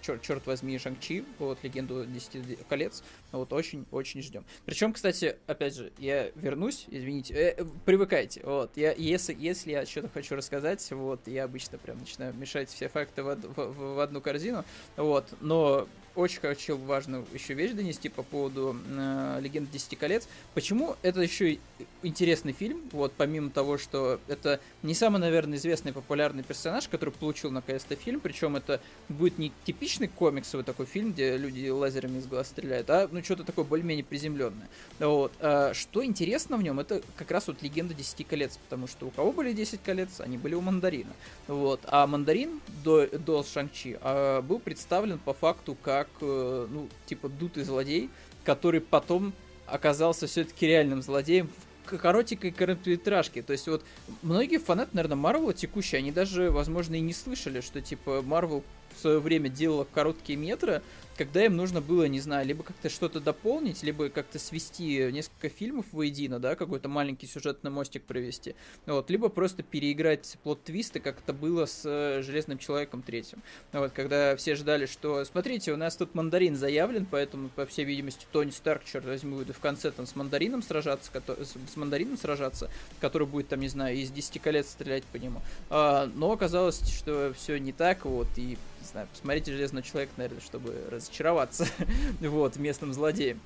черт, 0.02 0.22
черт 0.22 0.46
возьми, 0.46 0.78
Шанг-Чи, 0.78 1.24
вот, 1.40 1.60
Легенду 1.64 2.06
Десяти 2.06 2.58
колец, 2.68 3.04
вот, 3.32 3.52
очень-очень 3.54 4.22
ждем. 4.22 4.46
Причем, 4.66 4.94
кстати, 4.94 5.38
опять 5.48 5.76
же, 5.76 5.92
я 5.98 6.30
вернусь, 6.36 6.86
извините, 6.90 7.34
э, 7.34 7.66
привыкайте, 7.86 8.42
вот, 8.44 8.72
я, 8.76 8.94
если, 8.94 9.36
если 9.38 9.72
я 9.72 9.86
что-то 9.86 10.10
хочу 10.10 10.36
рассказать, 10.36 10.90
вот, 10.92 11.28
я 11.28 11.44
обычно 11.44 11.78
прям 11.78 12.00
начинаю 12.00 12.34
мешать 12.34 12.70
все 12.70 12.88
факты 12.88 13.24
в, 13.24 13.36
в, 13.36 13.96
в 13.96 14.00
одну 14.00 14.22
корзину, 14.22 14.64
вот, 14.96 15.26
но 15.42 15.88
очень 16.16 16.40
хочу 16.40 16.78
важную 16.78 17.26
еще 17.34 17.54
вещь 17.54 17.72
донести 17.72 18.10
по 18.10 18.24
поводу 18.24 18.76
э, 18.90 19.40
Легенды 19.42 19.72
Десяти 19.72 19.96
колец. 19.96 20.28
Почему 20.54 20.96
это 21.02 21.22
еще 21.22 21.58
интересный 22.04 22.54
фильм? 22.54 22.82
Вот 22.92 23.14
помимо 23.16 23.50
того, 23.50 23.78
что 23.78 24.20
это 24.28 24.60
не 24.84 24.94
самый, 24.94 25.20
наверное, 25.20 25.58
известный 25.58 25.94
популярный 25.94 26.44
персонаж, 26.44 26.88
который 26.88 27.12
получил 27.12 27.52
наконец-то 27.52 27.96
фильм, 27.96 28.20
причем 28.20 28.56
это 28.56 28.82
будет 29.08 29.38
не 29.38 29.52
типичный 29.66 30.08
комиксовый 30.08 30.64
такой 30.64 30.86
фильм, 30.86 31.12
где 31.12 31.38
люди 31.38 31.68
лазерами 31.70 32.20
из 32.20 32.28
глаз 32.28 32.48
стреляют, 32.48 32.90
а 32.90 33.08
ну 33.12 33.24
что-то 33.24 33.44
такое 33.44 33.66
более-менее 33.66 34.06
приземленное. 34.06 34.68
Вот. 35.00 35.32
А, 35.40 35.74
что 35.74 36.04
интересно 36.04 36.58
в 36.58 36.64
нем, 36.64 36.80
это 36.80 37.02
как 37.16 37.32
раз 37.32 37.48
вот 37.48 37.62
Легенда 37.62 37.94
Десяти 37.94 38.24
колец, 38.24 38.58
потому 38.58 38.88
что 38.88 39.08
у 39.08 39.10
кого 39.12 39.32
были 39.32 39.54
10 39.54 39.82
колец, 39.84 40.20
они 40.20 40.38
были 40.38 40.56
у 40.56 40.62
Мандарина. 40.62 41.12
Вот. 41.48 41.82
А 41.88 42.08
Мандарин 42.08 42.62
до, 42.84 43.08
до 43.08 43.44
Шанг-Чи 43.44 43.98
а, 44.02 44.42
был 44.42 44.60
представлен 44.60 45.20
по 45.20 45.34
факту 45.34 45.78
как 45.82 45.99
как, 46.00 46.08
э, 46.22 46.68
ну, 46.70 46.88
типа, 47.06 47.28
дутый 47.28 47.64
злодей, 47.64 48.10
который 48.46 48.80
потом 48.80 49.34
оказался 49.66 50.28
все-таки 50.28 50.66
реальным 50.66 51.02
злодеем 51.02 51.50
в 51.86 51.98
коротенькой 51.98 52.52
короткометражке. 52.52 53.42
То 53.42 53.52
есть 53.52 53.68
вот 53.68 53.84
многие 54.22 54.60
фанаты, 54.60 54.92
наверное, 54.94 55.18
Марвела 55.18 55.54
текущие, 55.54 56.00
они 56.00 56.12
даже, 56.12 56.52
возможно, 56.52 56.96
и 56.96 57.02
не 57.02 57.14
слышали, 57.14 57.60
что, 57.60 57.82
типа, 57.82 58.22
Марвел 58.22 58.64
свое 59.00 59.20
время 59.20 59.50
делала 59.50 59.88
короткие 59.92 60.38
метры, 60.38 60.82
когда 61.20 61.44
им 61.44 61.58
нужно 61.58 61.82
было, 61.82 62.06
не 62.06 62.22
знаю, 62.22 62.48
либо 62.48 62.64
как-то 62.64 62.88
что-то 62.88 63.20
дополнить, 63.20 63.84
либо 63.84 64.08
как-то 64.08 64.40
свести 64.40 65.12
несколько 65.12 65.50
фильмов 65.50 65.86
воедино, 65.92 66.40
да, 66.40 66.56
какой-то 66.56 66.88
маленький 66.88 67.28
сюжетный 67.28 67.70
мостик 67.70 68.06
провести, 68.06 68.56
вот, 68.86 69.10
либо 69.10 69.28
просто 69.28 69.62
переиграть 69.62 70.38
плод-твисты, 70.46 71.02
как 71.02 71.20
это 71.20 71.34
было 71.34 71.66
с 71.66 71.82
э, 71.84 72.22
Железным 72.22 72.58
Человеком 72.58 73.02
третьим. 73.02 73.44
Вот, 73.74 73.92
когда 73.92 74.38
все 74.38 74.56
ждали, 74.56 74.86
что, 74.86 75.26
смотрите, 75.26 75.74
у 75.74 75.76
нас 75.76 75.98
тут 75.98 76.16
мандарин 76.16 76.56
заявлен, 76.56 77.06
поэтому, 77.06 77.50
по 77.50 77.66
всей 77.66 77.84
видимости, 77.84 78.26
Тони 78.32 78.52
Старк, 78.52 78.86
черт 78.86 79.04
возьми, 79.04 79.36
будет 79.36 79.54
в 79.54 79.60
конце 79.60 79.92
там 79.92 80.06
с 80.06 80.16
мандарином 80.16 80.64
сражаться, 80.64 81.12
который, 81.12 81.46
с, 81.46 81.76
мандарином 81.76 82.18
сражаться, 82.18 82.72
который 83.02 83.28
будет 83.28 83.50
там, 83.50 83.60
не 83.60 83.68
знаю, 83.68 83.98
из 83.98 84.10
10 84.10 84.42
колец 84.42 84.70
стрелять 84.70 85.04
по 85.04 85.18
нему. 85.18 85.42
А, 85.70 86.10
но 86.16 86.32
оказалось, 86.32 86.82
что 86.88 87.34
все 87.36 87.58
не 87.58 87.74
так, 87.74 88.06
вот, 88.06 88.30
и 88.38 88.58
знаю, 88.92 89.08
посмотрите 89.12 89.52
Железного 89.52 89.86
Человека, 89.86 90.14
наверное, 90.18 90.42
чтобы 90.42 90.76
разочароваться 90.90 91.68
вот, 92.20 92.58
местным 92.58 92.94
злодеем. 92.94 93.40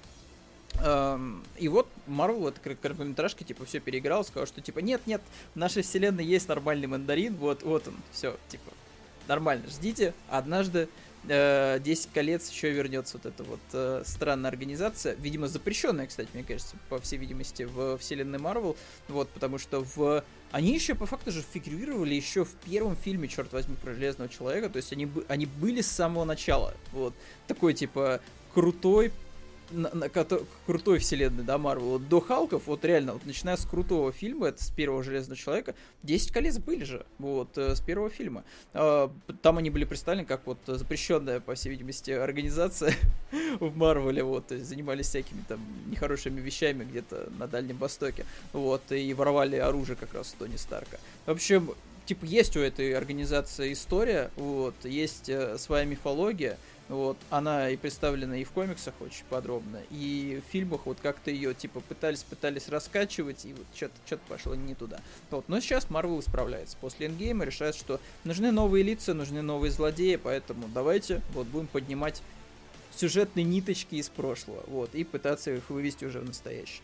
И 1.60 1.68
вот 1.68 1.88
Марвел, 2.08 2.48
это 2.48 2.60
короткометражка, 2.60 3.44
типа, 3.44 3.64
все 3.66 3.80
переиграл, 3.80 4.26
сказал, 4.26 4.48
что, 4.48 4.60
типа, 4.60 4.80
нет-нет, 4.80 5.22
в 5.54 5.58
нашей 5.58 5.84
вселенной 5.84 6.26
есть 6.26 6.48
нормальный 6.48 6.88
мандарин, 6.88 7.36
вот, 7.36 7.62
вот 7.62 7.88
он, 7.88 7.94
все, 8.12 8.36
типа, 8.50 8.72
нормально, 9.28 9.68
ждите, 9.70 10.16
однажды 10.30 10.90
э, 11.28 11.80
10 11.80 12.10
колец 12.14 12.50
еще 12.50 12.72
вернется 12.72 13.18
вот 13.18 13.26
эта 13.28 13.44
вот 13.44 13.60
э, 13.74 14.04
странная 14.06 14.50
организация, 14.50 15.16
видимо, 15.16 15.48
запрещенная, 15.48 16.08
кстати, 16.08 16.30
мне 16.34 16.44
кажется, 16.44 16.76
по 16.90 17.00
всей 17.00 17.18
видимости, 17.18 17.64
в 17.64 17.98
вселенной 18.00 18.40
Марвел, 18.40 18.76
вот, 19.08 19.30
потому 19.30 19.60
что 19.60 19.86
в 19.96 20.24
они 20.54 20.72
еще 20.76 20.94
по 20.94 21.08
факту 21.08 21.32
же 21.32 21.42
фигурировали 21.42 22.14
еще 22.14 22.46
в 22.46 22.52
первом 22.52 22.96
фильме, 22.96 23.28
черт 23.28 23.52
возьми, 23.54 23.76
про 23.76 23.96
Железного 23.96 24.30
Человека. 24.30 24.70
То 24.70 24.78
есть 24.78 24.94
они, 24.94 25.10
они 25.28 25.48
были 25.48 25.82
с 25.82 25.88
самого 25.88 26.26
начала. 26.26 26.76
Вот. 26.92 27.16
Такой, 27.48 27.74
типа, 27.74 28.22
крутой 28.54 29.12
на, 29.72 29.90
на, 29.94 30.10
крутой 30.10 31.00
вселенной, 31.00 31.44
да, 31.44 31.58
Марвел. 31.58 31.92
Вот 31.92 32.08
до 32.08 32.20
Халков, 32.22 32.68
вот 32.68 32.86
реально, 32.86 33.14
вот 33.14 33.26
начиная 33.26 33.58
с 33.58 33.66
крутого 33.66 34.12
фильма, 34.12 34.48
это 34.48 34.64
с 34.64 34.70
первого 34.70 35.04
Железного 35.04 35.38
Человека, 35.38 35.76
10 36.04 36.32
колец 36.32 36.58
были 36.58 36.84
же, 36.84 37.06
вот, 37.20 37.58
э, 37.58 37.76
с 37.76 37.82
первого 37.82 38.10
фильма. 38.10 38.44
Э, 38.74 39.10
там 39.42 39.58
они 39.58 39.70
были 39.70 39.86
представлены 39.86 40.26
как 40.26 40.46
вот 40.46 40.60
запрещенная, 40.66 41.40
по 41.40 41.56
всей 41.56 41.70
видимости, 41.70 42.12
организация 42.12 42.94
в 43.60 43.76
Марвеле, 43.76 44.24
вот, 44.24 44.48
то 44.48 44.60
занимались 44.64 45.08
всякими 45.08 45.44
там 45.48 45.60
нехорошими 45.88 46.40
вещами 46.40 46.84
где-то 46.84 47.30
на 47.38 47.48
Дальнем 47.48 47.78
Востоке, 47.78 48.26
вот, 48.52 48.92
и 48.92 49.14
воровали 49.14 49.56
оружие 49.58 49.96
как 49.96 50.14
раз 50.14 50.36
Тони 50.38 50.56
Старка. 50.58 50.98
В 51.26 51.32
общем, 51.32 51.74
типа, 52.06 52.26
есть 52.26 52.56
у 52.58 52.60
этой 52.60 52.94
организации 52.94 53.74
история, 53.74 54.32
вот, 54.36 54.76
есть 54.84 55.30
э, 55.30 55.58
своя 55.58 55.86
мифология, 55.86 56.58
вот, 56.90 57.18
она 57.30 57.70
и 57.70 57.78
представлена 57.78 58.38
и 58.38 58.44
в 58.44 58.52
комиксах 58.52 58.94
очень 59.00 59.24
подробно, 59.30 59.80
и 59.90 60.42
в 60.46 60.52
фильмах 60.52 60.86
вот 60.86 60.98
как-то 61.02 61.32
ее 61.32 61.54
типа 61.54 61.80
пытались 61.80 62.24
пытались 62.24 62.68
раскачивать, 62.68 63.46
и 63.46 63.54
вот 63.54 63.66
что-то 63.74 63.96
что 64.06 64.18
пошло 64.28 64.56
не 64.56 64.76
туда. 64.76 65.00
Вот, 65.32 65.48
но 65.48 65.60
сейчас 65.60 65.90
Марвел 65.90 66.20
исправляется. 66.20 66.76
После 66.82 67.08
Эндгейма 67.08 67.46
решает, 67.46 67.76
что 67.76 68.00
нужны 68.24 68.52
новые 68.52 68.84
лица, 68.84 69.14
нужны 69.14 69.42
новые 69.42 69.72
злодеи, 69.72 70.18
поэтому 70.18 70.68
давайте 70.74 71.22
вот 71.34 71.48
будем 71.48 71.68
поднимать 71.68 72.22
сюжетные 72.96 73.44
ниточки 73.44 73.96
из 73.96 74.10
прошлого, 74.10 74.64
вот, 74.68 74.94
и 74.94 75.04
пытаться 75.04 75.52
их 75.52 75.70
вывести 75.70 76.06
уже 76.06 76.20
в 76.20 76.26
настоящее. 76.26 76.84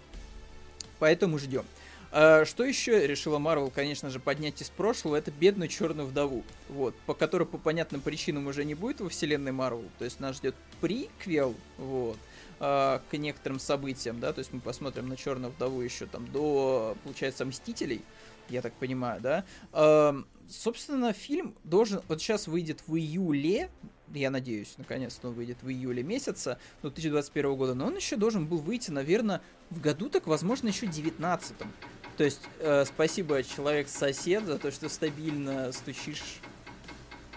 Поэтому 0.99 1.37
ждем. 1.39 1.65
А, 2.11 2.43
что 2.45 2.63
еще 2.63 3.05
решила 3.05 3.37
Марвел, 3.37 3.69
конечно 3.69 4.09
же, 4.09 4.19
поднять 4.19 4.61
из 4.61 4.69
прошлого, 4.69 5.15
это 5.15 5.31
бедную 5.31 5.67
черную 5.67 6.07
вдову, 6.07 6.43
вот, 6.67 6.95
по 7.05 7.13
которой 7.13 7.45
по 7.45 7.57
понятным 7.57 8.01
причинам 8.01 8.47
уже 8.47 8.65
не 8.65 8.73
будет 8.73 8.99
во 8.99 9.09
вселенной 9.09 9.51
Марвел, 9.51 9.85
то 9.99 10.05
есть 10.05 10.19
нас 10.19 10.37
ждет 10.37 10.55
приквел, 10.81 11.55
вот, 11.77 12.17
а, 12.59 13.01
к 13.11 13.17
некоторым 13.17 13.59
событиям, 13.59 14.19
да, 14.19 14.33
то 14.33 14.39
есть 14.39 14.51
мы 14.51 14.59
посмотрим 14.59 15.07
на 15.07 15.17
черную 15.17 15.51
вдову 15.51 15.81
еще 15.81 16.07
там 16.07 16.25
до, 16.31 16.97
получается, 17.03 17.45
Мстителей, 17.45 18.01
я 18.49 18.63
так 18.63 18.73
понимаю, 18.73 19.21
да. 19.21 19.45
А, 19.71 20.15
собственно, 20.49 21.13
фильм 21.13 21.55
должен, 21.63 22.01
вот 22.07 22.21
сейчас 22.21 22.47
выйдет 22.47 22.81
в 22.87 22.95
июле, 22.95 23.69
я 24.15 24.31
надеюсь, 24.31 24.73
наконец-то 24.77 25.27
он 25.27 25.35
выйдет 25.35 25.61
в 25.61 25.69
июле 25.69 26.01
месяца 26.01 26.57
2021 26.81 27.55
года, 27.55 27.75
но 27.75 27.85
он 27.85 27.95
еще 27.95 28.15
должен 28.15 28.47
был 28.47 28.57
выйти, 28.57 28.89
наверное, 28.89 29.41
в 29.69 29.79
году, 29.79 30.09
так, 30.09 30.25
возможно, 30.25 30.69
еще 30.69 30.87
19-м. 30.87 31.71
То 32.19 32.25
есть, 32.25 32.41
э, 32.59 32.83
спасибо, 32.85 33.41
человек-сосед, 33.43 34.43
за 34.43 34.59
то, 34.59 34.71
что 34.71 34.89
стабильно 34.89 35.71
стучишь 35.71 36.41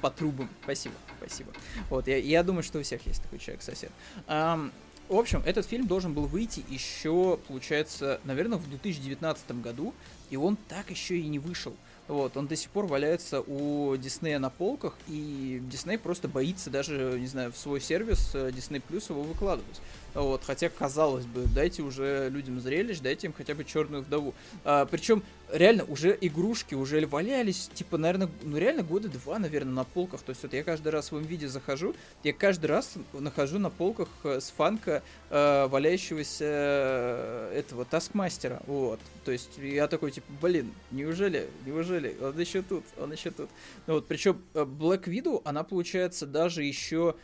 по 0.01 0.11
трубам. 0.11 0.51
Спасибо, 0.65 0.97
спасибо. 1.19 1.53
Вот, 1.89 2.09
я, 2.09 2.17
я 2.17 2.43
думаю, 2.43 2.65
что 2.65 2.81
у 2.81 2.83
всех 2.83 3.07
есть 3.07 3.23
такой 3.23 3.39
человек-сосед. 3.39 3.93
Um, 4.27 4.73
в 5.09 5.15
общем, 5.15 5.41
этот 5.47 5.67
фильм 5.67 5.87
должен 5.87 6.15
был 6.15 6.25
выйти 6.25 6.65
еще, 6.69 7.39
получается, 7.47 8.21
наверное, 8.25 8.59
в 8.59 8.69
2019 8.69 9.63
году, 9.63 9.95
и 10.31 10.37
он 10.37 10.57
так 10.57 10.91
еще 10.91 11.17
и 11.17 11.29
не 11.29 11.39
вышел. 11.39 11.77
вот, 12.09 12.37
он 12.37 12.49
до 12.49 12.57
сих 12.57 12.69
пор 12.71 12.87
валяется 12.87 13.41
у 13.41 13.97
Диснея 13.97 14.41
на 14.41 14.51
полках, 14.51 14.97
и 15.07 15.63
Дисней 15.71 15.97
просто 15.97 16.27
боится 16.27 16.71
даже, 16.71 17.19
не 17.21 17.29
знаю, 17.29 17.53
в 17.53 17.57
свой 17.57 17.81
сервис 17.81 18.35
Disney 18.35 18.83
Plus 18.91 19.13
его 19.13 19.23
выкладывать. 19.23 19.81
Вот, 20.15 20.43
хотя, 20.45 20.69
казалось 20.69 21.25
бы, 21.25 21.47
дайте 21.47 21.83
уже 21.83 22.29
людям 22.31 22.61
зрелищ, 22.61 23.01
дайте 23.01 23.29
им 23.29 23.33
хотя 23.33 23.55
бы 23.55 23.65
черную 23.65 24.03
вдову. 24.03 24.35
А, 24.65 24.85
причем, 24.87 25.23
реально, 25.51 25.85
уже 25.85 26.17
игрушки 26.21 26.75
уже 26.75 27.07
валялись, 27.07 27.71
типа, 27.73 27.99
наверное, 27.99 28.29
ну 28.43 28.57
реально 28.57 28.83
года 28.83 29.09
два, 29.09 29.39
наверное, 29.39 29.73
на 29.73 29.85
полках. 29.85 30.23
То 30.23 30.31
есть 30.31 30.43
вот 30.43 30.53
я 30.53 30.63
каждый 30.63 30.89
раз 30.89 31.13
в 31.13 31.17
им 31.17 31.25
виде 31.25 31.49
захожу, 31.49 31.95
я 32.25 32.33
каждый 32.33 32.67
раз 32.67 32.95
нахожу 33.13 33.59
на 33.59 33.71
полках 33.71 34.09
э, 34.25 34.41
с 34.41 34.51
фанка 34.51 35.03
э, 35.31 35.67
валяющегося 35.69 36.45
э, 36.45 37.55
этого 37.59 37.85
таскмастера. 37.85 38.63
Вот. 38.67 39.01
То 39.25 39.33
есть 39.33 39.59
я 39.59 39.89
такой, 39.89 40.11
типа, 40.11 40.27
блин, 40.41 40.73
неужели, 40.91 41.49
неужели, 41.65 42.17
он 42.21 42.39
еще 42.39 42.63
тут, 42.63 42.85
он 42.99 43.13
еще 43.13 43.31
тут. 43.31 43.49
Ну 43.87 43.95
вот, 43.95 44.07
причем 44.07 44.43
э, 44.55 44.63
Black 44.63 45.05
Widow, 45.05 45.43
она 45.45 45.63
получается 45.65 46.27
даже 46.27 46.65
еще 46.65 47.15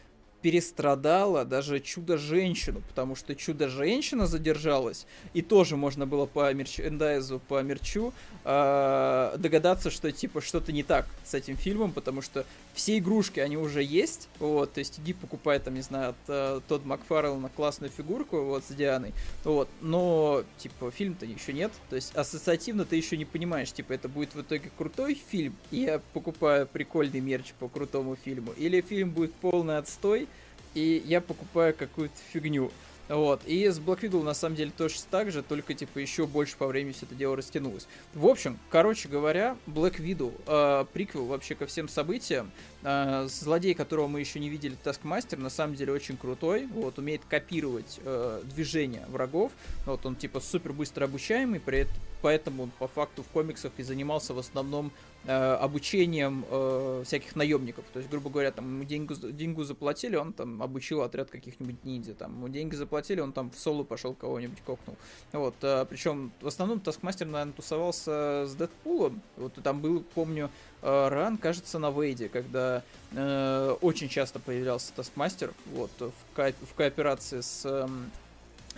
перестрадала 0.43 1.45
даже 1.45 1.81
Чудо-женщину, 1.81 2.83
потому 2.89 3.17
что 3.17 3.35
Чудо-женщина 3.35 4.27
задержалась, 4.27 5.07
и 5.35 5.43
тоже 5.43 5.77
можно 5.77 6.07
было 6.07 6.27
по 6.27 6.53
мерчендайзу, 6.53 7.41
по 7.49 7.63
мерчу 7.63 8.13
э, 8.45 9.35
догадаться, 9.39 9.91
что 9.91 10.13
типа 10.13 10.41
что-то 10.41 10.73
не 10.73 10.83
так 10.83 11.07
с 11.25 11.35
этим 11.35 11.57
фильмом, 11.57 11.93
потому 11.93 12.23
что 12.23 12.45
все 12.75 12.99
игрушки, 12.99 13.41
они 13.41 13.57
уже 13.57 13.83
есть, 13.83 14.29
вот, 14.39 14.73
то 14.73 14.79
есть 14.79 15.01
иди 15.01 15.13
покупай 15.13 15.59
там, 15.59 15.75
не 15.75 15.83
знаю, 15.83 16.11
от 16.11 16.17
э, 16.29 16.61
Тодд 16.69 16.85
Макфарлана 16.85 17.49
классную 17.49 17.91
фигурку, 17.91 18.43
вот, 18.43 18.65
с 18.65 18.73
Дианой, 18.73 19.13
вот, 19.45 19.69
но, 19.81 20.45
типа, 20.59 20.91
фильм-то 20.91 21.27
еще 21.27 21.53
нет, 21.53 21.73
то 21.91 21.97
есть 21.97 22.15
ассоциативно 22.15 22.85
ты 22.85 22.97
еще 22.97 23.17
не 23.17 23.25
понимаешь, 23.25 23.73
типа, 23.73 23.93
это 23.93 24.09
будет 24.09 24.35
в 24.35 24.41
итоге 24.43 24.71
крутой 24.79 25.21
фильм, 25.29 25.57
и 25.73 25.79
я 25.79 26.01
покупаю 26.13 26.67
прикольный 26.67 27.21
мерч 27.21 27.53
по 27.59 27.69
крутому 27.69 28.17
фильму, 28.17 28.53
или 28.53 28.81
фильм 28.81 29.11
будет 29.11 29.35
полный 29.35 29.79
отстой, 29.79 30.29
и 30.75 31.03
я 31.07 31.21
покупаю 31.21 31.75
какую-то 31.75 32.17
фигню. 32.33 32.71
Вот. 33.09 33.41
И 33.47 33.67
с 33.67 33.79
Black 33.79 34.01
Widow 34.01 34.23
на 34.23 34.35
самом 34.35 34.57
деле 34.57 34.71
тоже 34.77 34.97
так 35.11 35.31
же, 35.31 35.43
только 35.43 35.75
типа 35.75 35.99
еще 35.99 36.27
больше 36.27 36.57
по 36.57 36.67
времени 36.67 36.93
все 36.93 37.07
это 37.07 37.15
дело 37.15 37.37
растянулось. 37.37 37.87
В 38.15 38.27
общем, 38.27 38.59
короче 38.71 39.09
говоря, 39.09 39.57
Black 39.67 39.97
Widow, 39.97 40.33
э, 40.47 40.85
приквел 40.93 41.25
вообще 41.27 41.55
ко 41.55 41.67
всем 41.67 41.89
событиям. 41.89 42.51
Э, 42.83 43.27
злодей, 43.29 43.75
которого 43.75 44.09
мы 44.09 44.21
еще 44.21 44.41
не 44.41 44.49
видели, 44.49 44.77
Таскмастер, 44.83 45.39
на 45.39 45.51
самом 45.51 45.75
деле 45.75 45.93
очень 45.93 46.17
крутой. 46.17 46.67
Вот, 46.67 46.99
умеет 46.99 47.23
копировать 47.29 47.99
э, 48.05 48.43
движения 48.45 49.07
врагов. 49.09 49.53
Вот 49.87 50.05
он 50.05 50.15
типа 50.15 50.41
супер 50.41 50.73
быстро 50.73 51.07
обучаемый, 51.07 51.61
при 51.61 51.81
этом 51.81 51.97
поэтому 52.21 52.65
он 52.65 52.71
по 52.79 52.89
факту 52.89 53.23
в 53.23 53.29
комиксах 53.29 53.73
и 53.77 53.83
занимался 53.83 54.35
в 54.35 54.39
основном 54.39 54.93
обучением 55.31 56.45
э, 56.51 57.03
всяких 57.05 57.37
наемников. 57.37 57.85
То 57.93 57.99
есть, 57.99 58.11
грубо 58.11 58.31
говоря, 58.31 58.51
там 58.51 58.65
ему 58.67 58.85
деньгу, 58.85 59.15
деньгу 59.15 59.65
заплатили, 59.65 60.17
он 60.17 60.33
там 60.33 60.63
обучил 60.63 61.03
отряд 61.03 61.31
каких-нибудь 61.31 61.85
ниндзя. 61.85 62.15
Там 62.15 62.37
ему 62.37 62.49
деньги 62.49 62.75
заплатили, 62.75 63.21
он 63.21 63.33
там 63.33 63.51
в 63.51 63.59
соло 63.59 63.85
пошел 63.85 64.15
кого-нибудь 64.15 64.61
кокнул. 64.65 64.97
Вот, 65.33 65.55
э, 65.63 65.85
причем 65.89 66.33
в 66.41 66.47
основном 66.47 66.81
Таскмастер, 66.81 67.27
наверное, 67.27 67.53
тусовался 67.53 68.47
с 68.47 68.55
Дэдпулом. 68.55 69.21
Вот 69.37 69.55
там 69.63 69.81
был, 69.81 70.05
помню, 70.15 70.51
э, 70.83 71.09
ран, 71.09 71.37
кажется, 71.37 71.79
на 71.79 71.91
Вейде, 71.91 72.29
когда 72.29 72.83
э, 73.13 73.77
очень 73.81 74.09
часто 74.09 74.39
появлялся 74.39 74.93
Таскмастер, 74.95 75.53
вот, 75.73 75.91
в, 75.99 76.35
ко- 76.35 76.55
в 76.63 76.75
кооперации 76.75 77.41
с... 77.41 77.63
Э, 77.65 77.89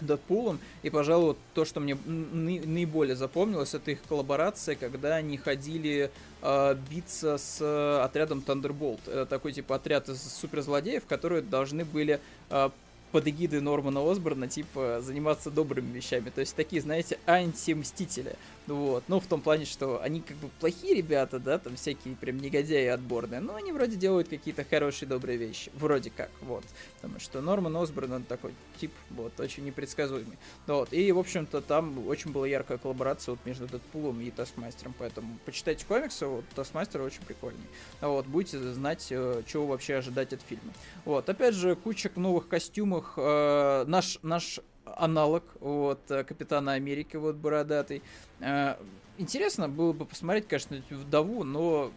Дэдпулом. 0.06 0.58
И, 0.82 0.90
пожалуй, 0.90 1.36
то, 1.54 1.64
что 1.64 1.80
мне 1.80 1.96
наиболее 1.96 3.16
запомнилось, 3.16 3.74
это 3.74 3.90
их 3.90 4.02
коллаборация, 4.08 4.74
когда 4.74 5.16
они 5.16 5.36
ходили 5.36 6.10
э, 6.42 6.76
биться 6.90 7.38
с 7.38 8.02
отрядом 8.04 8.42
Thunderbolt. 8.46 9.00
Это 9.06 9.26
такой 9.26 9.52
типа 9.52 9.76
отряд 9.76 10.08
из 10.08 10.22
суперзлодеев, 10.22 11.06
которые 11.06 11.42
должны 11.42 11.84
были 11.84 12.20
э, 12.50 12.70
под 13.12 13.26
эгидой 13.26 13.60
Нормана 13.60 14.08
Осборна, 14.08 14.48
типа, 14.48 15.00
заниматься 15.02 15.50
добрыми 15.50 15.92
вещами. 15.92 16.30
То 16.30 16.40
есть 16.40 16.54
такие, 16.54 16.80
знаете, 16.80 17.18
анти-мстители. 17.26 18.36
Вот. 18.70 19.02
Ну, 19.08 19.18
в 19.18 19.26
том 19.26 19.40
плане, 19.40 19.64
что 19.64 20.00
они 20.00 20.20
как 20.20 20.36
бы 20.36 20.48
плохие 20.60 20.94
ребята, 20.94 21.40
да, 21.40 21.58
там 21.58 21.74
всякие 21.74 22.14
прям 22.14 22.38
негодяи 22.38 22.86
отборные, 22.86 23.40
но 23.40 23.56
они 23.56 23.72
вроде 23.72 23.96
делают 23.96 24.28
какие-то 24.28 24.64
хорошие, 24.64 25.08
добрые 25.08 25.36
вещи. 25.38 25.72
Вроде 25.74 26.10
как, 26.10 26.30
вот. 26.40 26.62
Потому 27.00 27.18
что 27.18 27.40
Норман 27.40 27.76
Осборн, 27.76 28.12
он 28.12 28.22
такой 28.22 28.54
тип, 28.80 28.92
вот, 29.10 29.38
очень 29.40 29.64
непредсказуемый. 29.64 30.38
Вот. 30.68 30.92
И, 30.92 31.10
в 31.10 31.18
общем-то, 31.18 31.60
там 31.62 32.06
очень 32.06 32.30
была 32.30 32.46
яркая 32.46 32.78
коллаборация 32.78 33.32
вот 33.32 33.44
между 33.44 33.66
Дэдпулом 33.66 34.20
и 34.20 34.30
Таскмастером, 34.30 34.94
поэтому 34.96 35.36
почитайте 35.44 35.84
комиксы, 35.84 36.26
вот, 36.26 36.44
Таскмастер 36.54 37.02
очень 37.02 37.22
прикольный. 37.22 37.66
Вот, 38.00 38.26
будете 38.26 38.60
знать, 38.72 39.08
э, 39.10 39.42
чего 39.46 39.66
вообще 39.66 39.96
ожидать 39.96 40.32
от 40.32 40.42
фильма. 40.42 40.72
Вот, 41.04 41.28
опять 41.28 41.54
же, 41.54 41.74
куча 41.74 42.10
новых 42.14 42.46
костюмов. 42.46 43.14
Э, 43.16 43.84
наш, 43.88 44.20
наш 44.22 44.60
аналог 44.96 45.44
вот 45.60 46.00
Капитана 46.06 46.72
Америки, 46.72 47.16
вот 47.16 47.36
бородатый. 47.36 48.02
Э, 48.40 48.76
интересно 49.18 49.68
было 49.68 49.92
бы 49.92 50.04
посмотреть, 50.04 50.48
конечно, 50.48 50.82
вдову, 50.90 51.44
но 51.44 51.90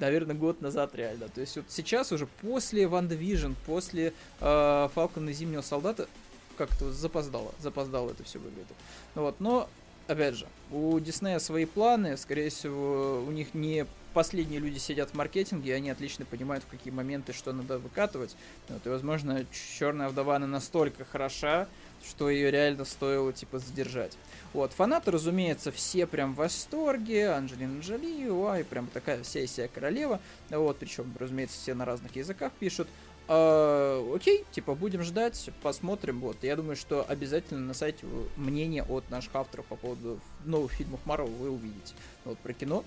наверное, 0.00 0.36
год 0.36 0.60
назад 0.60 0.94
реально. 0.94 1.28
То 1.28 1.40
есть 1.40 1.56
вот 1.56 1.66
сейчас 1.68 2.12
уже 2.12 2.26
после 2.26 2.86
Ван 2.86 3.08
Division, 3.08 3.54
после 3.66 4.12
э, 4.40 4.88
Фалкона 4.94 5.32
Зимнего 5.32 5.62
Солдата 5.62 6.08
как-то 6.56 6.92
запоздало, 6.92 7.52
запоздало 7.60 8.10
это 8.10 8.24
все 8.24 8.38
выглядит. 8.38 8.66
Вот, 9.14 9.40
но 9.40 9.68
опять 10.08 10.34
же, 10.34 10.46
у 10.70 10.98
Диснея 10.98 11.38
свои 11.38 11.66
планы, 11.66 12.16
скорее 12.16 12.50
всего, 12.50 13.22
у 13.26 13.30
них 13.30 13.54
не 13.54 13.86
последние 14.14 14.58
люди 14.58 14.78
сидят 14.78 15.10
в 15.10 15.14
маркетинге, 15.14 15.70
и 15.70 15.74
они 15.74 15.90
отлично 15.90 16.24
понимают, 16.24 16.64
в 16.64 16.66
какие 16.66 16.92
моменты 16.92 17.32
что 17.32 17.52
надо 17.52 17.78
выкатывать. 17.78 18.34
Вот, 18.68 18.84
и, 18.84 18.88
возможно, 18.88 19.46
Черная 19.78 20.08
вдова 20.08 20.36
она 20.36 20.46
настолько 20.46 21.04
хороша, 21.04 21.68
что 22.04 22.30
ее 22.30 22.50
реально 22.50 22.84
стоило, 22.84 23.32
типа, 23.32 23.58
задержать. 23.58 24.16
Вот, 24.54 24.72
фанаты, 24.72 25.10
разумеется, 25.10 25.70
все 25.70 26.06
прям 26.06 26.32
в 26.32 26.38
восторге, 26.38 27.30
Анджелина 27.30 27.80
Джоли, 27.80 28.28
ой, 28.28 28.64
прям 28.64 28.86
такая 28.88 29.22
вся 29.22 29.46
вся 29.46 29.68
королева, 29.68 30.20
вот, 30.50 30.78
причем, 30.78 31.14
разумеется, 31.18 31.56
все 31.56 31.74
на 31.74 31.84
разных 31.84 32.16
языках 32.16 32.52
пишут. 32.58 32.88
А, 33.28 34.14
окей, 34.14 34.46
типа, 34.50 34.74
будем 34.74 35.02
ждать, 35.02 35.50
посмотрим, 35.62 36.20
вот, 36.20 36.42
я 36.42 36.56
думаю, 36.56 36.76
что 36.76 37.04
обязательно 37.06 37.60
на 37.60 37.74
сайте 37.74 38.06
мнение 38.36 38.82
от 38.82 39.08
наших 39.10 39.34
авторов 39.36 39.66
по 39.66 39.76
поводу 39.76 40.18
новых 40.46 40.72
фильмов 40.72 41.00
Марвел 41.04 41.28
вы 41.28 41.50
увидите. 41.50 41.94
Вот, 42.24 42.38
про 42.38 42.54
кино 42.54 42.84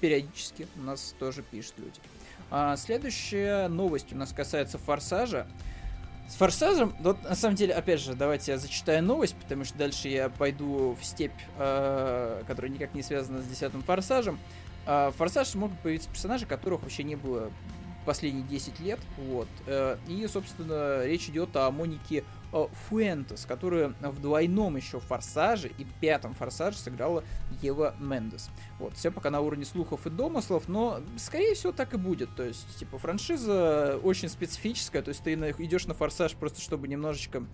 периодически 0.00 0.68
у 0.76 0.82
нас 0.82 1.14
тоже 1.18 1.42
пишут 1.42 1.74
люди. 1.78 2.00
А, 2.50 2.76
следующая 2.76 3.66
новость 3.68 4.12
у 4.12 4.16
нас 4.16 4.32
касается 4.32 4.78
Форсажа. 4.78 5.48
С 6.28 6.34
Форсажем, 6.34 6.94
вот 7.00 7.22
на 7.24 7.34
самом 7.34 7.56
деле, 7.56 7.74
опять 7.74 8.00
же, 8.00 8.14
давайте 8.14 8.52
я 8.52 8.58
зачитаю 8.58 9.02
новость, 9.02 9.34
потому 9.34 9.64
что 9.64 9.76
дальше 9.76 10.08
я 10.08 10.28
пойду 10.28 10.96
в 11.00 11.04
степь, 11.04 11.32
э, 11.58 12.42
которая 12.46 12.70
никак 12.70 12.94
не 12.94 13.02
связана 13.02 13.42
с 13.42 13.46
десятым 13.46 13.82
Форсажем. 13.82 14.38
Э, 14.86 15.08
в 15.08 15.16
Форсаже 15.16 15.58
могут 15.58 15.78
появиться 15.80 16.08
персонажи, 16.08 16.46
которых 16.46 16.82
вообще 16.82 17.02
не 17.02 17.16
было 17.16 17.50
последние 18.04 18.44
10 18.44 18.80
лет, 18.80 19.00
вот. 19.16 19.48
Э, 19.66 19.96
и, 20.08 20.26
собственно, 20.26 21.04
речь 21.04 21.28
идет 21.28 21.56
о 21.56 21.70
Монике 21.70 22.24
Э, 22.52 22.66
Фуэнтес, 22.88 23.46
которая 23.46 23.94
в 24.00 24.20
двойном 24.20 24.76
еще 24.76 25.00
форсаже 25.00 25.68
и 25.78 25.86
пятом 26.00 26.34
форсаже 26.34 26.76
сыграла 26.76 27.24
Ева 27.62 27.94
Мендес. 27.98 28.50
Вот, 28.78 28.94
все 28.94 29.10
пока 29.10 29.30
на 29.30 29.40
уровне 29.40 29.64
слухов 29.64 30.06
и 30.06 30.10
домыслов, 30.10 30.68
но 30.68 31.00
скорее 31.16 31.54
всего 31.54 31.72
так 31.72 31.94
и 31.94 31.96
будет. 31.96 32.34
То 32.36 32.42
есть, 32.42 32.76
типа, 32.76 32.98
франшиза 32.98 33.98
очень 34.02 34.28
специфическая, 34.28 35.00
то 35.00 35.08
есть 35.08 35.22
ты 35.22 35.32
идешь 35.34 35.86
на 35.86 35.94
форсаж 35.94 36.34
просто 36.34 36.60
чтобы 36.60 36.88
немножечко 36.88 37.44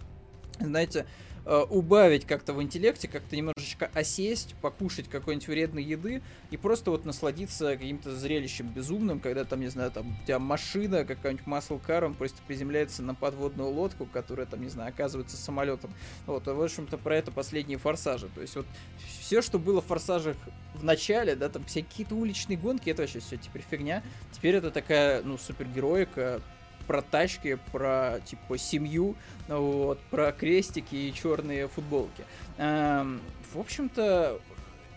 знаете, 0.61 1.07
Э, 1.51 1.65
убавить 1.71 2.27
как-то 2.27 2.53
в 2.53 2.63
интеллекте, 2.63 3.09
как-то 3.09 3.35
немножечко 3.35 3.91
осесть, 3.95 4.55
покушать 4.61 5.09
какой-нибудь 5.09 5.49
вредной 5.49 5.83
еды 5.83 6.21
и 6.51 6.59
просто 6.59 6.91
вот 6.91 7.07
насладиться 7.07 7.75
каким-то 7.75 8.15
зрелищем 8.15 8.69
безумным, 8.69 9.19
когда 9.19 9.45
там, 9.45 9.61
не 9.61 9.69
знаю, 9.69 9.91
там 9.91 10.13
у 10.13 10.27
тебя 10.27 10.39
машина, 10.39 11.07
какая-нибудь 11.07 11.47
он 12.05 12.15
просто 12.17 12.37
приземляется 12.47 13.03
на 13.03 13.15
подводную 13.15 13.71
лодку, 13.71 14.05
которая 14.05 14.45
там, 14.45 14.61
не 14.61 14.69
знаю, 14.69 14.91
оказывается 14.91 15.39
самолетом. 15.39 15.91
Вот, 16.27 16.47
и, 16.47 16.51
в 16.51 16.63
общем-то, 16.63 16.99
про 16.99 17.17
это 17.17 17.31
последние 17.31 17.79
форсажи. 17.79 18.29
То 18.35 18.43
есть 18.43 18.55
вот 18.55 18.67
все, 19.19 19.41
что 19.41 19.59
было 19.59 19.81
в 19.81 19.87
форсажах 19.87 20.37
в 20.75 20.85
начале, 20.85 21.35
да, 21.35 21.49
там 21.49 21.65
все 21.65 21.83
какие-то 21.83 22.15
уличные 22.15 22.59
гонки, 22.59 22.91
это 22.91 23.01
вообще 23.01 23.21
все 23.21 23.39
теперь 23.39 23.63
фигня. 23.63 24.03
Теперь 24.33 24.57
это 24.57 24.71
такая, 24.71 25.23
ну, 25.23 25.39
супергероика, 25.39 26.43
про 26.89 27.03
тачки, 27.03 27.59
про 27.71 28.19
типа 28.25 28.59
семью, 28.59 29.15
вот, 29.47 30.01
про 30.11 30.33
крестики 30.33 30.97
и 30.97 31.15
черные 31.15 31.69
футболки. 31.69 32.25
Эм, 32.57 33.21
в 33.55 33.61
общем-то, 33.61 34.41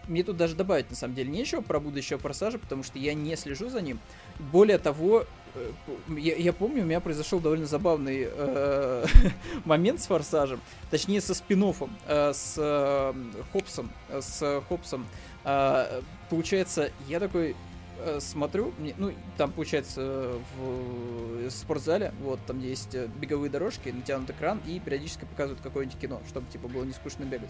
мне 0.08 0.24
тут 0.24 0.38
даже 0.38 0.56
добавить 0.56 0.90
на 0.90 0.96
самом 0.96 1.16
деле 1.16 1.30
нечего 1.30 1.62
про 1.62 1.80
будущего 1.80 2.18
форсажа, 2.18 2.58
потому 2.58 2.84
что 2.84 2.98
я 2.98 3.14
не 3.14 3.36
слежу 3.36 3.70
за 3.70 3.82
ним. 3.82 4.00
Более 4.40 4.78
того, 4.78 5.26
э, 5.54 5.72
я, 6.18 6.36
я 6.36 6.54
помню, 6.54 6.84
у 6.84 6.86
меня 6.86 7.02
произошел 7.02 7.40
довольно 7.40 7.66
забавный 7.66 8.28
э, 8.30 9.06
момент 9.66 10.02
с 10.02 10.08
форсажем, 10.08 10.62
точнее 10.90 11.22
со 11.22 11.34
спин 11.34 11.64
э, 12.08 12.32
с 12.34 12.56
э, 12.58 13.14
Хопсом, 13.52 13.92
с 14.10 14.64
Хопсом 14.70 15.06
А, 15.44 16.02
получается, 16.30 16.92
я 17.08 17.20
такой 17.20 17.52
э, 17.52 17.56
смотрю, 18.20 18.74
мне, 18.78 18.94
ну, 18.98 19.14
там, 19.38 19.52
получается, 19.52 20.34
в 20.58 21.50
спортзале, 21.50 22.14
вот, 22.22 22.40
там 22.46 22.60
есть 22.60 22.96
э, 22.96 23.08
беговые 23.20 23.50
дорожки, 23.50 23.90
натянут 23.90 24.30
экран, 24.30 24.62
и 24.66 24.80
периодически 24.80 25.26
показывают 25.26 25.62
какое-нибудь 25.62 26.00
кино, 26.00 26.22
чтобы, 26.28 26.50
типа, 26.52 26.68
было 26.68 26.84
не 26.84 26.94
скучно 26.94 27.24
бегать. 27.24 27.50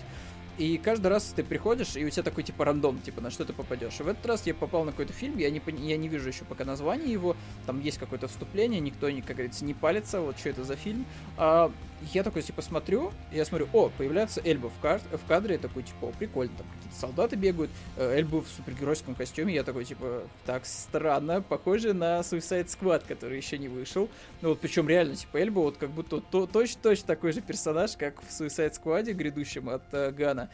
И 0.62 0.78
каждый 0.78 1.08
раз 1.08 1.34
ты 1.36 1.44
приходишь, 1.44 1.96
и 1.96 2.06
у 2.06 2.10
тебя 2.12 2.22
такой, 2.22 2.44
типа, 2.44 2.66
рандом, 2.66 3.02
типа, 3.02 3.20
на 3.20 3.32
что 3.32 3.46
ты 3.46 3.52
попадешь. 3.52 4.00
И 4.00 4.04
в 4.04 4.08
этот 4.08 4.24
раз 4.28 4.46
я 4.46 4.54
попал 4.54 4.84
на 4.84 4.92
какой-то 4.92 5.12
фильм, 5.12 5.40
я 5.40 5.50
не, 5.50 5.60
я 5.80 5.98
не 5.98 6.08
вижу 6.08 6.28
еще 6.28 6.46
пока 6.46 6.66
название 6.66 7.12
его, 7.12 7.36
там 7.66 7.82
есть 7.82 7.98
какое-то 7.98 8.28
вступление, 8.28 8.80
никто, 8.80 9.10
не, 9.10 9.24
как 9.24 9.38
говорится, 9.38 9.66
не 9.66 9.74
палится, 9.74 10.22
вот 10.22 10.38
что 10.38 10.50
это 10.50 10.64
за 10.64 10.76
фильм. 10.76 11.08
А, 11.36 11.72
я 12.14 12.22
такой, 12.22 12.44
типа, 12.44 12.62
смотрю, 12.62 13.12
я 13.32 13.44
смотрю, 13.44 13.70
о, 13.74 13.90
появляется 13.90 14.40
Эльба 14.44 14.70
в, 14.70 14.80
кар 14.82 15.02
в 15.12 15.28
кадре, 15.28 15.56
я 15.56 15.60
такой, 15.60 15.82
типа, 15.82 16.06
о, 16.06 16.12
прикольно, 16.12 16.54
там 16.58 16.68
какие-то 16.76 17.00
солдаты 17.00 17.36
бегают, 17.38 17.72
э, 17.98 18.18
Эльба 18.18 18.44
в 18.44 18.48
супергеройском 18.48 19.16
костюме, 19.16 19.56
я 19.56 19.64
такой, 19.64 19.86
типа, 19.86 20.24
так 20.46 20.68
странно, 20.68 21.42
похоже 21.42 21.94
на 21.94 22.20
Suicide 22.20 22.68
Squad, 22.68 23.04
который 23.08 23.38
еще 23.38 23.58
не 23.58 23.68
вышел. 23.68 24.10
Ну 24.42 24.50
вот, 24.50 24.60
причем 24.60 24.88
реально, 24.88 25.16
типа, 25.16 25.38
Эльба 25.38 25.60
вот 25.60 25.78
как 25.78 25.90
будто 25.90 26.22
точно-точно 26.22 27.08
такой 27.08 27.32
же 27.32 27.42
персонаж, 27.42 27.98
как 27.98 28.22
в 28.22 28.30
Suicide 28.30 28.74
Squad 28.80 29.12
грядущем 29.14 29.70
от 29.70 29.82
э, 29.92 30.12
Гана. 30.12 30.51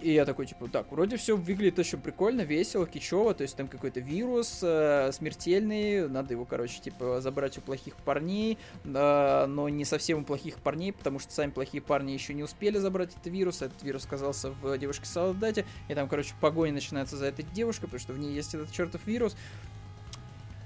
И 0.00 0.12
я 0.12 0.24
такой, 0.24 0.46
типа, 0.46 0.68
так, 0.68 0.92
вроде 0.92 1.16
все 1.16 1.36
выглядит 1.36 1.80
очень 1.80 1.98
прикольно, 1.98 2.42
весело, 2.42 2.86
кичево, 2.86 3.34
то 3.34 3.42
есть 3.42 3.56
там 3.56 3.66
какой-то 3.66 3.98
вирус 3.98 4.60
э, 4.62 5.10
смертельный, 5.12 6.08
надо 6.08 6.34
его, 6.34 6.44
короче, 6.44 6.80
типа, 6.80 7.20
забрать 7.20 7.58
у 7.58 7.60
плохих 7.60 7.96
парней, 7.96 8.58
э, 8.84 9.46
но 9.48 9.68
не 9.68 9.84
совсем 9.84 10.20
у 10.20 10.24
плохих 10.24 10.58
парней, 10.58 10.92
потому 10.92 11.18
что 11.18 11.32
сами 11.32 11.50
плохие 11.50 11.82
парни 11.82 12.12
еще 12.12 12.32
не 12.32 12.44
успели 12.44 12.78
забрать 12.78 13.10
этот 13.10 13.26
вирус, 13.26 13.60
этот 13.60 13.82
вирус 13.82 14.06
оказался 14.06 14.50
в 14.50 14.78
девушке-солдате, 14.78 15.66
и 15.88 15.94
там, 15.96 16.08
короче, 16.08 16.32
погоня 16.40 16.74
начинается 16.74 17.16
за 17.16 17.26
этой 17.26 17.44
девушкой, 17.52 17.86
потому 17.86 17.98
что 18.00 18.12
в 18.12 18.20
ней 18.20 18.32
есть 18.32 18.54
этот 18.54 18.70
чертов 18.70 19.04
вирус. 19.04 19.36